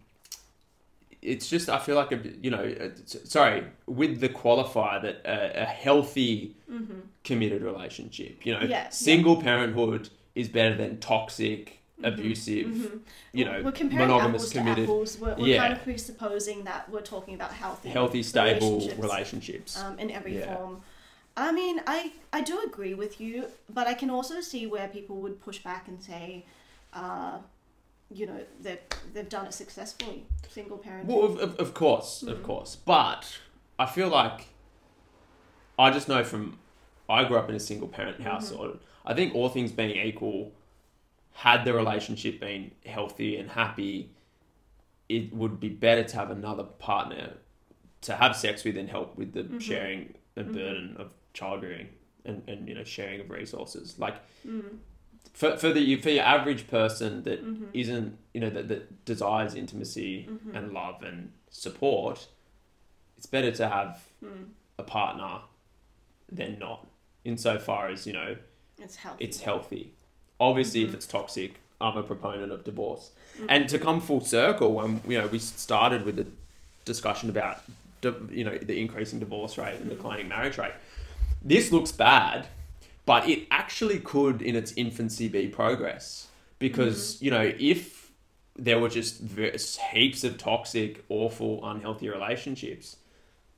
it's 1.22 1.48
just 1.48 1.70
I 1.70 1.78
feel 1.78 1.96
like 1.96 2.12
a, 2.12 2.20
you 2.42 2.50
know 2.50 2.92
sorry 3.06 3.64
with 3.86 4.20
the 4.22 4.30
qualifier 4.30 5.02
that 5.04 5.22
a, 5.26 5.64
a 5.64 5.66
healthy 5.66 6.56
Mhm. 6.70 7.02
committed 7.24 7.62
relationship 7.62 8.46
you 8.46 8.54
know 8.54 8.62
Yeah, 8.62 8.90
single 8.90 9.42
parenthood 9.42 10.10
is 10.36 10.48
better 10.48 10.76
than 10.76 11.00
toxic 11.00 11.80
Mhm. 12.00 12.08
abusive 12.08 12.68
Mhm. 12.68 13.00
you 13.34 13.46
know 13.46 13.62
we're 13.64 13.72
comparing 13.72 14.08
monogamous 14.08 14.42
apples 14.44 14.52
committed 14.54 14.76
to 14.88 14.92
apples. 14.94 15.20
We're, 15.20 15.36
we're 15.36 15.48
Yeah. 15.48 15.58
kind 15.60 15.74
of 15.74 15.84
presupposing 15.84 16.64
that 16.64 16.90
we're 16.90 17.02
talking 17.02 17.36
about 17.36 17.52
healthy, 17.54 17.90
healthy 17.90 18.24
stable 18.24 18.70
relationships, 18.70 18.98
relationships 19.08 19.78
um, 19.84 20.00
in 20.00 20.10
every 20.10 20.38
Yeah. 20.38 20.56
form. 20.56 20.82
I 21.38 21.52
mean, 21.52 21.82
I 21.88 22.12
I 22.34 22.42
do 22.42 22.62
agree 22.62 22.94
with 22.94 23.20
you, 23.22 23.48
but 23.70 23.88
I 23.88 23.94
can 23.94 24.10
also 24.10 24.42
see 24.42 24.68
where 24.68 24.88
people 24.88 25.18
would 25.18 25.42
push 25.42 25.60
back 25.60 25.88
and 25.88 26.02
say, 26.02 26.46
uh, 26.94 27.40
you 28.14 28.26
know, 28.26 28.40
that 28.62 28.96
they've 29.14 29.30
done 29.30 29.46
it 29.46 29.54
successfully, 29.54 30.26
single 30.50 30.78
parent. 30.78 31.08
Well, 31.08 31.24
of, 31.24 31.40
of, 31.40 31.60
of 31.60 31.74
course, 31.74 32.24
of 32.24 32.40
Mhm. 32.40 32.44
course. 32.44 32.76
But 32.76 33.40
I 33.80 33.86
feel 33.86 34.10
like 34.10 34.48
I 35.80 35.90
just 35.92 36.08
know 36.08 36.24
from 36.24 36.60
I 37.10 37.24
grew 37.26 37.38
up 37.38 37.50
in 37.50 37.56
a 37.56 37.60
single 37.60 37.88
parent 37.88 38.20
Mhm. 38.20 38.24
household. 38.24 38.80
I 39.06 39.14
think 39.14 39.34
all 39.34 39.50
things 39.50 39.72
being 39.72 39.96
equal, 40.06 40.52
had 41.34 41.66
the 41.66 41.74
relationship 41.74 42.40
been 42.40 42.72
healthy 42.86 43.38
and 43.38 43.50
happy, 43.52 44.12
it 45.10 45.34
would 45.34 45.60
be 45.60 45.70
better 45.70 46.04
to 46.04 46.16
have 46.18 46.30
another 46.30 46.64
partner 46.64 47.38
to 48.02 48.16
have 48.16 48.36
sex 48.36 48.64
with 48.64 48.78
and 48.78 48.90
help 48.90 49.16
with 49.18 49.34
the 49.34 49.44
Mhm. 49.44 49.62
sharing 49.62 50.14
and 50.36 50.50
Mhm. 50.50 50.54
burden 50.54 50.96
of 50.98 51.12
child 51.34 51.64
rearing 51.64 51.90
and, 52.26 52.44
and 52.48 52.68
you 52.68 52.76
know 52.76 52.84
sharing 52.84 53.20
of 53.22 53.30
resources. 53.30 53.98
Like 54.00 54.16
Mm, 54.48 54.78
for 55.34 55.56
for 55.58 55.72
the 55.72 55.96
for 55.98 56.10
your 56.10 56.24
average 56.24 56.68
person 56.68 57.24
that 57.24 57.44
mhm, 57.46 57.68
isn't 57.74 58.18
you 58.34 58.42
know 58.42 58.50
that, 58.50 58.68
that 58.68 59.06
desires 59.06 59.56
intimacy 59.56 60.28
Mhm. 60.30 60.56
and 60.56 60.74
love 60.74 61.04
and 61.04 61.32
support 61.50 62.28
it's 63.18 63.26
better 63.28 63.52
to 63.52 63.68
have 63.70 64.04
mm. 64.24 64.46
a 64.80 64.84
partner 64.84 65.42
than 66.32 66.58
not 66.60 66.88
insofar 67.24 67.90
as 67.90 68.08
you 68.08 68.14
know 68.14 68.36
It's 68.80 68.96
healthy. 68.96 69.24
it's 69.26 69.42
healthy 69.42 69.94
obviously 70.40 70.82
Mhm. 70.84 70.88
if 70.90 70.94
it's 70.96 71.06
toxic 71.08 71.60
i'm 71.80 71.96
a 71.98 72.04
proponent 72.04 72.52
of 72.52 72.64
divorce 72.64 73.12
Mhm. 73.40 73.46
and 73.50 73.70
to 73.70 73.78
come 73.78 74.02
full 74.02 74.22
circle 74.22 74.74
when 74.74 75.02
you 75.08 75.18
know 75.20 75.28
we 75.28 75.38
started 75.40 76.04
with 76.04 76.16
the 76.16 76.26
discussion 76.86 77.30
about 77.30 77.62
you 78.32 78.44
know 78.44 78.58
the 78.58 78.80
increasing 78.82 79.20
divorce 79.20 79.58
rate 79.58 79.76
and 79.80 79.86
Mhm. 79.86 79.96
declining 79.96 80.28
marriage 80.28 80.58
rate 80.58 80.74
this 81.42 81.72
looks 81.72 81.92
bad 81.92 82.48
but 83.06 83.28
it 83.28 83.48
actually 83.52 84.00
could 84.00 84.42
in 84.42 84.56
its 84.56 84.72
infancy 84.74 85.28
be 85.28 85.48
progress 85.48 86.28
because 86.60 87.16
Mm-hmm. 87.16 87.26
you 87.26 87.32
know 87.32 87.52
if 87.60 88.12
there 88.58 88.80
were 88.80 88.90
just 88.90 89.22
heaps 89.92 90.24
of 90.24 90.38
toxic 90.38 91.04
awful 91.10 91.60
unhealthy 91.68 92.10
relationships 92.10 92.98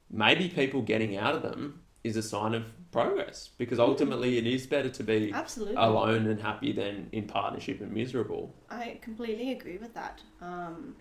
maybe 0.10 0.48
people 0.50 0.82
getting 0.82 1.18
out 1.18 1.36
of 1.36 1.42
them 1.42 1.82
is 2.04 2.16
a 2.18 2.22
sign 2.22 2.54
of 2.54 2.64
progress 2.92 3.50
because 3.58 3.80
ultimately 3.80 4.38
it 4.38 4.46
is 4.46 4.68
better 4.68 4.90
to 4.90 5.04
be 5.04 5.32
Absolutely. 5.34 5.76
alone 5.76 6.28
and 6.28 6.40
happy 6.42 6.72
than 6.72 7.08
in 7.12 7.26
partnership 7.26 7.82
and 7.82 7.92
miserable 7.92 8.54
I 8.70 9.00
completely 9.02 9.52
agree 9.52 9.78
with 9.78 9.94
that. 9.96 10.22
Um, 10.42 10.96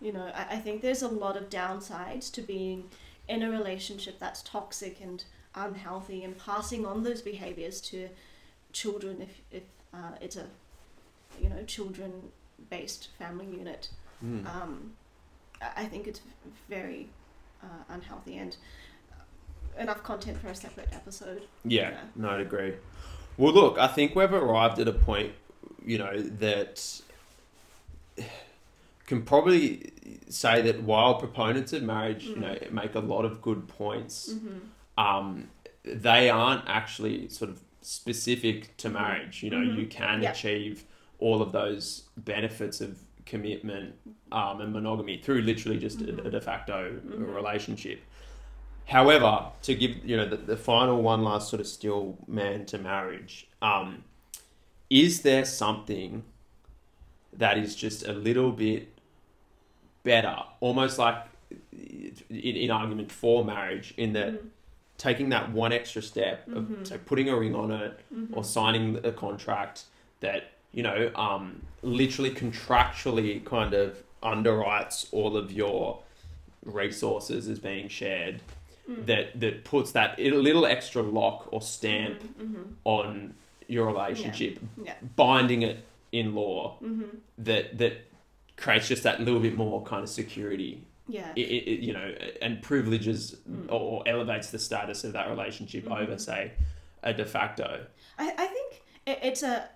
you 0.00 0.12
know, 0.12 0.30
I, 0.34 0.56
I 0.56 0.58
think 0.58 0.82
there's 0.82 1.02
a 1.02 1.08
lot 1.08 1.36
of 1.36 1.48
downsides 1.48 2.30
to 2.32 2.42
being 2.42 2.84
in 3.28 3.42
a 3.42 3.50
relationship 3.50 4.18
that's 4.18 4.42
toxic 4.42 5.00
and 5.00 5.24
unhealthy 5.54 6.22
and 6.24 6.36
passing 6.38 6.86
on 6.86 7.02
those 7.02 7.22
behaviors 7.22 7.80
to 7.80 8.08
children 8.72 9.20
if, 9.20 9.40
if 9.50 9.62
uh, 9.92 10.12
it's 10.20 10.36
a, 10.36 10.46
you 11.40 11.48
know, 11.48 11.62
children 11.66 12.12
based 12.70 13.08
family 13.18 13.46
unit. 13.46 13.88
Mm. 14.24 14.46
Um, 14.46 14.92
I 15.76 15.84
think 15.86 16.06
it's 16.06 16.20
very 16.68 17.08
uh, 17.62 17.66
unhealthy 17.88 18.36
and 18.38 18.56
uh, 19.12 19.80
enough 19.82 20.02
content 20.02 20.38
for 20.38 20.48
a 20.48 20.54
separate 20.54 20.88
episode. 20.92 21.42
Yeah, 21.64 21.90
Yeah. 21.90 22.00
no, 22.16 22.30
I'd 22.30 22.40
agree. 22.40 22.74
Well, 23.36 23.52
look, 23.52 23.78
I 23.78 23.86
think 23.88 24.14
we've 24.14 24.32
arrived 24.32 24.78
at 24.78 24.88
a 24.88 24.92
point, 24.92 25.32
you 25.84 25.98
know, 25.98 26.16
that 26.20 27.00
can 29.06 29.22
probably 29.22 29.92
say 30.28 30.62
that 30.62 30.82
while 30.82 31.14
proponents 31.16 31.72
of 31.72 31.82
marriage, 31.82 32.24
you 32.24 32.36
Mm. 32.36 32.40
know, 32.40 32.58
make 32.70 32.94
a 32.94 33.00
lot 33.00 33.24
of 33.24 33.42
good 33.42 33.66
points, 33.68 34.32
Mm-hmm. 34.32 34.58
Um, 34.98 35.48
they 35.84 36.28
aren't 36.30 36.64
actually 36.68 37.28
sort 37.28 37.50
of 37.50 37.60
specific 37.82 38.76
to 38.78 38.88
Mhm. 38.88 38.92
marriage. 38.92 39.42
You 39.42 39.50
know, 39.50 39.56
Mhm. 39.58 39.78
you 39.78 39.86
can 39.86 40.22
Yeah. 40.22 40.30
achieve 40.32 40.84
all 41.18 41.40
of 41.42 41.52
those 41.52 42.08
benefits 42.16 42.80
of 42.80 42.98
commitment 43.26 43.94
um, 44.32 44.60
and 44.60 44.72
monogamy 44.72 45.18
through 45.18 45.42
literally 45.42 45.78
just 45.78 46.00
a, 46.00 46.04
Mhm. 46.04 46.26
a 46.26 46.30
de 46.30 46.40
facto 46.40 46.92
Mhm. 47.04 47.34
relationship. 47.34 48.00
However, 48.86 49.50
to 49.62 49.74
give 49.74 50.04
you 50.04 50.16
know 50.16 50.26
the, 50.28 50.36
the 50.36 50.56
final 50.56 51.00
one 51.02 51.22
last 51.22 51.48
sort 51.48 51.60
of 51.60 51.66
steelman 51.66 52.66
to 52.66 52.78
marriage, 52.78 53.46
um, 53.62 54.04
is 54.88 55.22
there 55.22 55.44
something 55.44 56.24
that 57.32 57.56
is 57.56 57.76
just 57.76 58.06
a 58.06 58.12
little 58.12 58.50
bit 58.50 58.88
better, 60.02 60.36
almost 60.60 60.98
like 60.98 61.16
in, 61.72 62.16
in 62.56 62.70
argument 62.70 63.12
for 63.12 63.44
marriage, 63.44 63.94
in 63.96 64.12
that 64.14 64.32
Mm-hmm. 64.34 64.48
Taking 65.00 65.30
that 65.30 65.50
one 65.50 65.72
extra 65.72 66.02
step 66.02 66.46
of 66.48 66.64
Mhm. 66.64 66.86
so 66.86 66.98
putting 66.98 67.28
a 67.30 67.36
ring 67.36 67.54
on 67.54 67.70
it 67.70 67.92
Mm-hmm. 68.14 68.36
or 68.36 68.44
signing 68.44 69.00
a 69.02 69.12
contract 69.12 69.84
that 70.20 70.42
you 70.72 70.82
know 70.82 71.10
um, 71.14 71.62
literally 71.82 72.30
contractually 72.30 73.42
kind 73.44 73.72
of 73.72 74.02
underwrites 74.22 74.98
all 75.12 75.36
of 75.42 75.50
your 75.50 76.00
resources 76.64 77.48
as 77.48 77.58
being 77.58 77.88
shared 77.88 78.40
Mm. 78.88 79.06
that 79.06 79.40
that 79.40 79.64
puts 79.64 79.92
that 79.92 80.10
a 80.18 80.30
little 80.30 80.66
extra 80.66 81.02
lock 81.02 81.48
or 81.52 81.62
stamp 81.62 82.18
Mm-hmm. 82.22 82.62
on 82.84 83.34
your 83.68 83.86
relationship 83.86 84.58
Yeah. 84.84 84.94
binding 85.16 85.62
it 85.62 85.78
in 86.12 86.34
law 86.34 86.76
Mm-hmm. 86.82 87.16
that 87.38 87.78
that 87.78 87.94
creates 88.56 88.88
just 88.88 89.02
that 89.04 89.20
little 89.20 89.40
bit 89.40 89.56
more 89.56 89.82
kind 89.84 90.02
of 90.02 90.08
security 90.10 90.82
Yeah. 91.10 91.32
it, 91.36 91.40
it, 91.40 91.80
you 91.80 91.92
know 91.92 92.14
and 92.42 92.62
privileges 92.62 93.36
Mm. 93.48 93.66
or, 93.70 94.02
elevates 94.06 94.50
the 94.50 94.58
status 94.58 95.04
of 95.04 95.12
that 95.14 95.28
relationship 95.28 95.84
Mhm. 95.84 96.00
over 96.02 96.18
say 96.18 96.52
a 97.02 97.12
de 97.12 97.24
facto 97.24 97.86
I, 98.18 98.26
I 98.44 98.46
think 98.46 98.82
it, 99.06 99.18
it's 99.22 99.42
a 99.42 99.68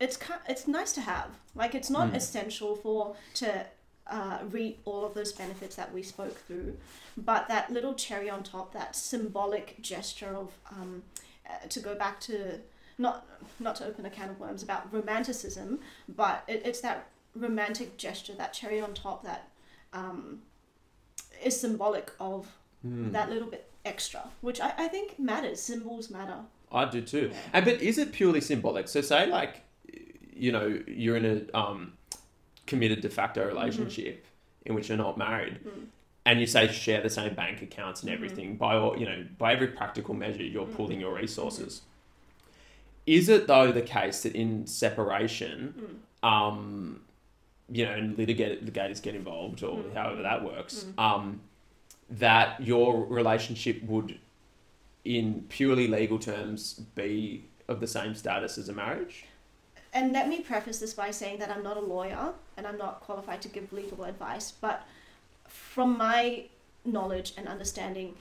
it's 0.00 0.18
it's 0.48 0.66
nice 0.66 0.92
to 0.94 1.00
have 1.00 1.30
like 1.54 1.74
it's 1.74 1.90
not 1.90 2.06
Mm. 2.12 2.16
essential 2.16 2.76
for 2.76 3.16
to 3.34 3.66
uh, 4.08 4.38
reap 4.50 4.80
all 4.84 5.04
of 5.04 5.14
those 5.14 5.32
benefits 5.32 5.76
that 5.76 5.92
we 5.94 6.02
spoke 6.02 6.36
through 6.46 6.76
but 7.16 7.46
that 7.48 7.70
little 7.70 7.94
cherry 7.94 8.28
on 8.28 8.42
top 8.42 8.72
that 8.72 8.96
symbolic 8.96 9.80
gesture 9.80 10.34
of 10.42 10.50
um, 10.70 11.02
uh, 11.48 11.66
to 11.68 11.78
go 11.80 11.94
back 11.94 12.18
to 12.20 12.58
not 12.98 13.24
not 13.60 13.76
to 13.76 13.84
open 13.86 14.04
a 14.04 14.10
can 14.10 14.28
of 14.30 14.40
worms 14.40 14.62
about 14.62 14.92
romanticism 14.92 15.78
but 16.08 16.42
it, 16.48 16.62
it's 16.64 16.80
that 16.80 17.06
romantic 17.36 17.96
gesture 17.96 18.34
that 18.34 18.52
cherry 18.52 18.80
on 18.80 18.92
top 18.92 19.22
that 19.24 19.48
um, 19.92 20.42
is 21.44 21.58
symbolic 21.60 22.10
of 22.20 22.46
Hmm. 22.82 23.12
that 23.12 23.30
little 23.30 23.48
bit 23.48 23.70
extra 23.84 24.28
which 24.40 24.60
I, 24.60 24.72
I 24.76 24.88
think 24.88 25.18
matters 25.18 25.60
symbols 25.60 26.10
matter 26.10 26.38
I 26.72 26.84
do 26.86 27.00
too. 27.02 27.28
Yeah. 27.32 27.38
And 27.52 27.64
but 27.64 27.80
is 27.82 27.98
it 27.98 28.12
purely 28.12 28.40
symbolic? 28.40 28.88
So 28.88 29.00
say 29.02 29.26
like, 29.26 29.60
you 30.34 30.50
know, 30.52 30.80
you're 30.88 31.16
in 31.16 31.26
a 31.52 31.56
um, 31.56 31.92
committed 32.66 33.02
de 33.02 33.08
facto 33.10 33.46
relationship 33.46 34.24
in 34.64 34.74
which 34.74 34.88
you're 34.88 34.96
not 34.98 35.18
married, 35.18 35.60
Mm. 35.64 35.86
and 36.24 36.40
you 36.40 36.46
say 36.46 36.66
share 36.68 37.02
the 37.02 37.10
same 37.10 37.34
bank 37.34 37.60
accounts 37.62 38.02
and 38.02 38.10
Mhm. 38.10 38.14
everything. 38.14 38.56
By 38.56 38.76
all, 38.76 38.98
you 38.98 39.04
know, 39.04 39.26
by 39.38 39.52
every 39.52 39.68
practical 39.68 40.14
measure, 40.14 40.42
you're 40.42 40.66
Mm. 40.66 40.74
pooling 40.76 40.98
your 41.00 41.14
resources. 41.14 41.82
Is 43.06 43.28
it 43.28 43.46
though 43.46 43.70
the 43.70 43.82
case 43.82 44.22
that 44.22 44.34
in 44.34 44.66
separation, 44.66 46.00
Mm. 46.24 46.28
um, 46.28 47.02
you 47.72 47.86
know, 47.86 47.92
and 47.92 48.16
litigate 48.18 48.64
litigators 48.64 49.00
get 49.02 49.14
involved 49.14 49.62
or 49.62 49.78
Mm. 49.78 49.94
however 49.94 50.22
that 50.22 50.44
works, 50.44 50.84
Mm. 50.84 51.02
um, 51.02 51.40
that 52.10 52.60
your 52.62 53.06
relationship 53.06 53.82
would, 53.84 54.18
in 55.04 55.46
purely 55.48 55.88
legal 55.88 56.18
terms, 56.18 56.74
be 56.94 57.44
of 57.68 57.80
the 57.80 57.86
same 57.86 58.14
status 58.14 58.58
as 58.58 58.68
a 58.68 58.72
marriage? 58.72 59.24
and 59.94 60.10
let 60.14 60.26
me 60.26 60.40
preface 60.40 60.78
this 60.78 60.94
by 60.94 61.10
saying 61.10 61.38
that 61.38 61.50
I'm 61.50 61.62
not 61.62 61.76
a 61.76 61.80
lawyer 61.80 62.32
and 62.56 62.66
I'm 62.66 62.78
not 62.78 63.00
qualified 63.02 63.42
to 63.42 63.48
give 63.48 63.70
legal 63.74 64.04
advice, 64.04 64.50
but 64.50 64.86
from 65.46 65.98
my 65.98 66.44
knowledge 66.86 67.34
and 67.36 67.46
understanding, 67.46 68.16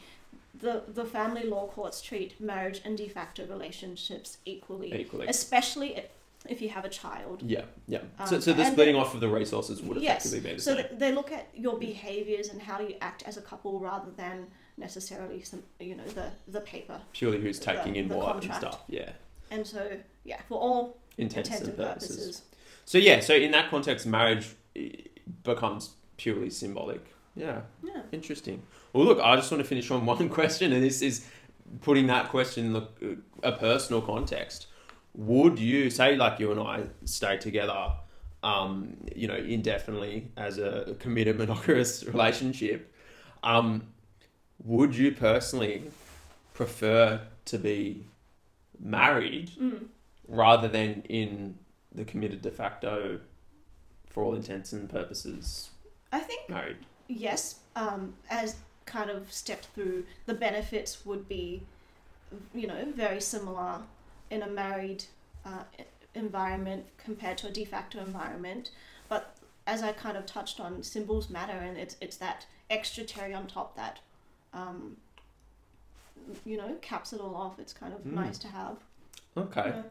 the, 0.54 0.84
the 0.94 1.06
family 1.06 1.44
law 1.44 1.68
courts 1.68 2.02
treat 2.02 2.38
marriage 2.42 2.82
and 2.84 2.98
de 2.98 3.08
facto 3.08 3.46
relationships 3.46 4.38
equally, 4.44 4.94
Equally. 4.94 5.28
especially 5.28 6.04
if, 6.50 6.62
you 6.62 6.70
have 6.70 6.86
a 6.86 6.90
child. 6.90 7.44
Yeah, 7.46 7.62
yeah. 7.88 8.00
so, 8.26 8.36
Um, 8.36 8.42
so 8.42 8.54
the 8.54 8.66
splitting 8.66 8.96
off 8.96 9.14
of 9.14 9.20
the 9.22 9.30
resources 9.30 9.82
would 9.82 10.02
Yes, 10.02 10.26
effectively 10.26 10.50
be 10.52 10.56
the 10.58 10.62
So 10.62 10.76
same. 10.76 10.86
they 10.98 11.12
look 11.12 11.32
at 11.32 11.48
your 11.54 11.78
behaviors 11.78 12.50
and 12.50 12.62
how 12.62 12.80
you 12.80 12.96
act 13.02 13.24
as 13.24 13.38
a 13.38 13.42
couple 13.42 13.80
rather 13.80 14.12
than 14.18 14.48
necessarily 14.78 15.44
some, 15.44 15.64
you 15.80 15.96
know, 15.96 16.06
the, 16.06 16.32
the 16.48 16.62
paper. 16.62 17.00
Purely 17.14 17.40
who's 17.40 17.60
the- 17.60 17.66
taking 17.66 17.96
in 17.96 18.08
the 18.08 18.18
what 18.18 18.44
and 18.44 18.54
stuff. 18.56 18.82
Yeah. 18.88 19.12
And 19.52 19.66
so, 19.68 19.98
yeah, 20.24 20.42
for 20.48 20.60
all 20.60 20.98
Intents 21.18 21.50
intents 21.50 21.68
and 21.68 21.78
purposes. 21.78 22.10
purposes. 22.18 22.42
So 22.86 22.98
yeah, 22.98 23.20
so 23.20 23.36
in 23.36 23.52
that 23.52 23.70
context, 23.70 24.06
marriage 24.08 24.48
eh, 24.76 24.90
becomes 25.44 25.92
purely 26.18 26.50
symbolic. 26.50 27.06
Yeah, 27.36 27.62
Yeah. 27.84 28.02
interesting. 28.12 28.64
Well, 28.94 29.06
look, 29.06 29.20
I 29.22 29.36
just 29.36 29.52
want 29.52 29.62
to 29.64 29.68
finish 29.68 29.92
on 29.92 30.06
one 30.14 30.28
question, 30.30 30.74
and 30.74 30.84
this 30.84 31.02
is 31.02 31.26
putting 31.82 32.08
that 32.08 32.30
question 32.30 32.76
in 32.76 33.18
a 33.44 33.52
personal 33.54 34.02
context. 34.02 34.68
Would 35.14 35.60
you 35.60 35.90
say, 35.90 36.16
like 36.16 36.40
you 36.40 36.52
and 36.52 36.60
I, 36.60 36.84
stay 37.06 37.38
together, 37.38 37.92
um, 38.44 38.96
you 39.16 39.28
know, 39.28 39.36
indefinitely 39.36 40.32
as 40.38 40.58
a 40.58 40.96
committed 41.00 41.38
monogamous 41.38 42.04
relationship? 42.08 42.94
Um, 43.44 43.88
would 44.64 44.96
you 44.96 45.12
personally 45.12 45.84
prefer 46.54 47.22
to 47.46 47.58
be 47.58 48.06
married 48.80 49.52
Mm. 49.60 49.88
rather 50.28 50.68
than 50.68 51.02
in 51.10 51.58
the 51.94 52.06
committed 52.06 52.42
de 52.42 52.52
facto, 52.52 53.20
for 54.08 54.24
all 54.24 54.34
intents 54.36 54.72
and 54.74 54.90
purposes, 54.90 55.70
I 56.12 56.20
think 56.20 56.50
married. 56.50 56.78
yes, 57.08 57.60
um, 57.76 58.14
as 58.30 58.56
kind 58.86 59.10
of 59.10 59.32
stepped 59.32 59.66
through, 59.68 60.06
the 60.26 60.34
benefits 60.34 61.06
would 61.06 61.28
be, 61.30 61.62
you 62.54 62.68
know, 62.68 62.92
very 62.96 63.22
similar 63.22 63.82
in 64.32 64.42
a 64.42 64.48
married 64.48 65.04
uh, 65.46 65.64
environment 66.16 66.86
compared 66.98 67.38
to 67.40 67.48
a 67.48 67.52
de 67.52 67.66
facto 67.66 68.00
environment. 68.00 68.72
But 69.10 69.36
as 69.68 69.84
I 69.84 69.92
kind 69.92 70.18
of 70.18 70.26
touched 70.26 70.60
on, 70.60 70.82
symbols 70.82 71.30
matter, 71.30 71.54
and 71.54 71.78
it's 71.78 71.98
it's 72.02 72.18
that 72.18 72.48
extra 72.70 73.04
cherry 73.04 73.34
on 73.34 73.46
top 73.48 73.76
that, 73.76 74.00
um, 74.54 74.96
you 76.46 76.58
know, 76.58 76.76
caps 76.82 77.14
it 77.14 77.20
all 77.20 77.36
off. 77.36 77.60
It's 77.60 77.74
kind 77.74 77.94
of 77.94 78.00
Mm. 78.02 78.14
nice 78.14 78.38
to 78.40 78.48
have. 78.48 78.78
Okay, 79.38 79.70
Yeah. 79.70 79.84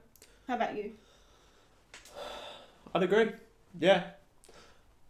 How 0.49 0.55
about 0.57 0.76
you? 0.76 0.93
I'd 2.95 3.03
agree. 3.03 3.32
Yeah. 3.78 4.03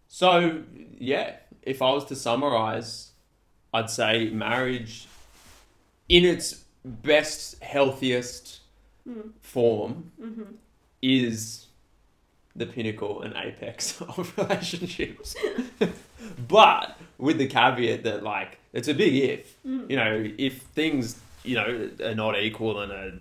So 0.09 0.65
yeah, 0.99 1.37
if 1.63 1.81
I 1.81 1.91
was 1.93 2.05
to 2.07 2.17
summarize, 2.17 3.13
I'd 3.73 3.89
say 3.91 4.29
marriage, 4.31 5.07
in 6.09 6.25
its 6.25 6.65
best, 6.85 7.63
healthiest 7.63 8.61
Mm. 9.11 9.31
form, 9.41 10.13
Mm-hmm. 10.23 10.43
is 11.03 11.67
the 12.57 12.67
pinnacle 12.67 13.23
and 13.23 13.35
apex 13.37 14.01
of 14.19 14.37
relationships. 14.39 15.35
but 16.49 16.97
with 17.19 17.39
the 17.39 17.47
caveat 17.47 18.03
that 18.05 18.23
like 18.23 18.59
it's 18.73 18.89
a 18.89 18.95
big 18.95 19.15
if. 19.15 19.57
Mm. 19.67 19.91
You 19.91 19.97
know, 19.97 20.31
if 20.39 20.63
things, 20.63 21.19
you 21.45 21.55
know, 21.57 21.91
are 22.05 22.15
not 22.15 22.39
equal 22.39 22.81
and 22.81 22.93
are 22.93 23.13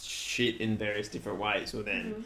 shit 0.00 0.60
in 0.60 0.76
various 0.76 1.08
different 1.08 1.38
ways, 1.38 1.72
well 1.74 1.82
then 1.84 2.14
Mhm. 2.14 2.22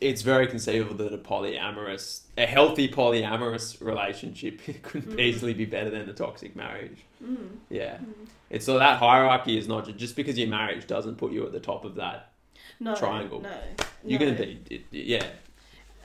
It's 0.00 0.22
very 0.22 0.46
conceivable 0.46 0.94
that 0.96 1.12
a 1.12 1.18
polyamorous 1.18 2.22
a 2.36 2.46
healthy 2.46 2.88
polyamorous 2.88 3.80
relationship 3.80 4.60
could 4.82 5.04
Mm. 5.04 5.20
easily 5.20 5.54
be 5.54 5.64
better 5.64 5.90
than 5.90 6.08
a 6.08 6.12
toxic 6.12 6.54
marriage. 6.56 6.98
Mm. 7.22 7.36
Yeah. 7.70 7.96
Mm. 7.98 8.26
It's 8.50 8.66
so 8.66 8.78
that 8.78 8.98
hierarchy 8.98 9.56
is 9.58 9.66
not 9.68 9.86
ju- 9.86 9.92
just 9.92 10.16
because 10.16 10.38
your 10.38 10.48
marriage 10.48 10.86
doesn't 10.86 11.16
put 11.16 11.32
you 11.32 11.44
at 11.46 11.52
the 11.52 11.60
top 11.60 11.84
of 11.84 11.94
that 11.96 12.32
No. 12.80 12.94
Triangle. 12.94 13.40
No. 13.40 13.50
you're 14.04 14.20
no. 14.20 14.26
going 14.26 14.36
to 14.36 14.42
be 14.46 14.74
it, 14.76 14.84
yeah 14.90 15.24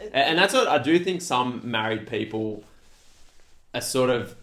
Uh, 0.01 0.05
And 0.13 0.37
that's 0.39 0.53
what 0.53 0.67
I 0.67 0.77
do 0.77 0.97
think 0.99 1.21
some 1.21 1.61
married 1.63 2.07
people 2.07 2.63
are 3.73 3.81
sort 3.81 4.09
of 4.09 4.35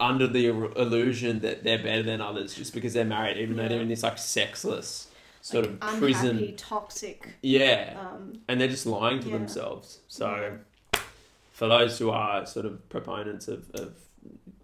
under 0.00 0.26
the 0.26 0.46
illusion 0.46 1.40
that 1.40 1.62
they're 1.62 1.82
better 1.82 2.02
than 2.02 2.20
others 2.20 2.54
just 2.54 2.74
because 2.74 2.92
they're 2.94 3.04
married, 3.04 3.36
even 3.38 3.56
though 3.56 3.62
Yeah. 3.62 3.68
they're 3.68 3.80
in 3.82 3.88
this 3.88 4.02
like 4.02 4.18
sexless 4.18 5.08
sort 5.44 5.66
like, 5.66 5.74
of 5.92 5.98
prison. 5.98 6.30
unhappy, 6.30 6.52
toxic. 6.52 7.28
Yeah. 7.42 7.96
Um, 8.00 8.40
And 8.48 8.58
they're 8.60 8.68
just 8.68 8.86
lying 8.86 9.20
to 9.20 9.28
Yeah. 9.28 9.34
themselves. 9.38 9.98
So, 10.08 10.58
for 11.52 11.68
those 11.68 11.98
who 11.98 12.10
are 12.10 12.46
sort 12.46 12.64
of 12.64 12.88
proponents 12.88 13.46
of, 13.46 13.70
of 13.74 13.94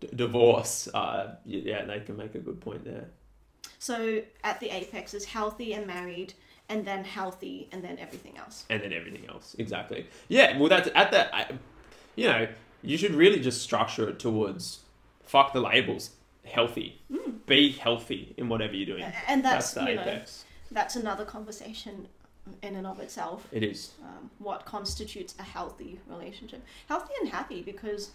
d- 0.00 0.08
divorce, 0.16 0.88
uh, 0.94 1.36
yeah, 1.44 1.84
they 1.84 2.00
can 2.00 2.16
make 2.16 2.34
a 2.34 2.38
good 2.38 2.60
point 2.60 2.84
there. 2.84 3.08
so 3.78 4.22
at 4.44 4.58
the 4.60 4.70
apex 4.70 5.12
is 5.14 5.24
healthy 5.26 5.72
and 5.74 5.86
married, 5.86 6.32
and 6.70 6.86
then 6.86 7.04
healthy, 7.04 7.68
and 7.72 7.82
then 7.84 7.98
everything 7.98 8.36
else. 8.38 8.64
and 8.70 8.82
then 8.82 8.92
everything 8.92 9.26
else. 9.28 9.54
Exactly. 9.58 10.06
Yeah. 10.28 10.58
Well, 10.58 10.68
that's 10.70 10.88
at 10.94 11.10
that. 11.12 11.52
You 12.16 12.26
know, 12.26 12.48
you 12.82 12.96
should 12.96 13.14
really 13.14 13.40
just 13.40 13.60
structure 13.62 14.08
it 14.08 14.18
towards 14.18 14.80
fuck 15.24 15.52
the 15.52 15.60
labels. 15.60 16.10
Healthy. 16.44 17.00
Be 17.46 17.72
healthy 17.72 18.34
in 18.38 18.48
whatever 18.48 18.74
you're 18.74 18.86
doing. 18.96 19.04
And 19.28 19.44
that's, 19.44 19.72
that's 19.74 19.84
the 19.84 19.90
you 19.90 19.96
know 19.96 20.02
apex. 20.02 20.44
That's 20.70 20.96
another 20.96 21.24
conversation 21.24 22.08
in 22.62 22.74
and 22.76 22.86
of 22.86 22.98
itself. 23.00 23.46
It 23.52 23.62
is. 23.62 23.92
Um, 24.02 24.30
what 24.38 24.64
constitutes 24.64 25.34
a 25.38 25.42
healthy 25.42 26.00
relationship? 26.08 26.62
Healthy 26.88 27.12
and 27.20 27.28
happy 27.30 27.62
because, 27.62 28.10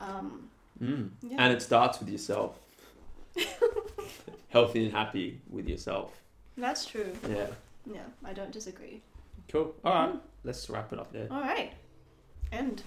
um, 0.00 0.50
Mm. 0.82 1.10
yeah, 1.22 1.36
And 1.38 1.52
it 1.52 1.60
starts 1.60 1.98
with 1.98 2.08
yourself. 2.08 2.56
healthy 4.48 4.84
and 4.84 4.92
happy 4.94 5.40
with 5.50 5.68
yourself. 5.68 6.12
that's 6.56 6.84
true. 6.86 7.12
Yeah. 7.28 7.46
Yeah, 7.86 8.00
I 8.24 8.32
don't 8.32 8.50
disagree. 8.52 9.00
Cool. 9.48 9.74
All 9.84 9.92
right. 9.94 10.14
Let's 10.44 10.68
wrap 10.70 10.92
it 10.92 10.98
up 10.98 11.12
there. 11.12 11.26
All 11.30 11.40
right, 11.40 11.72
end. 12.52 12.82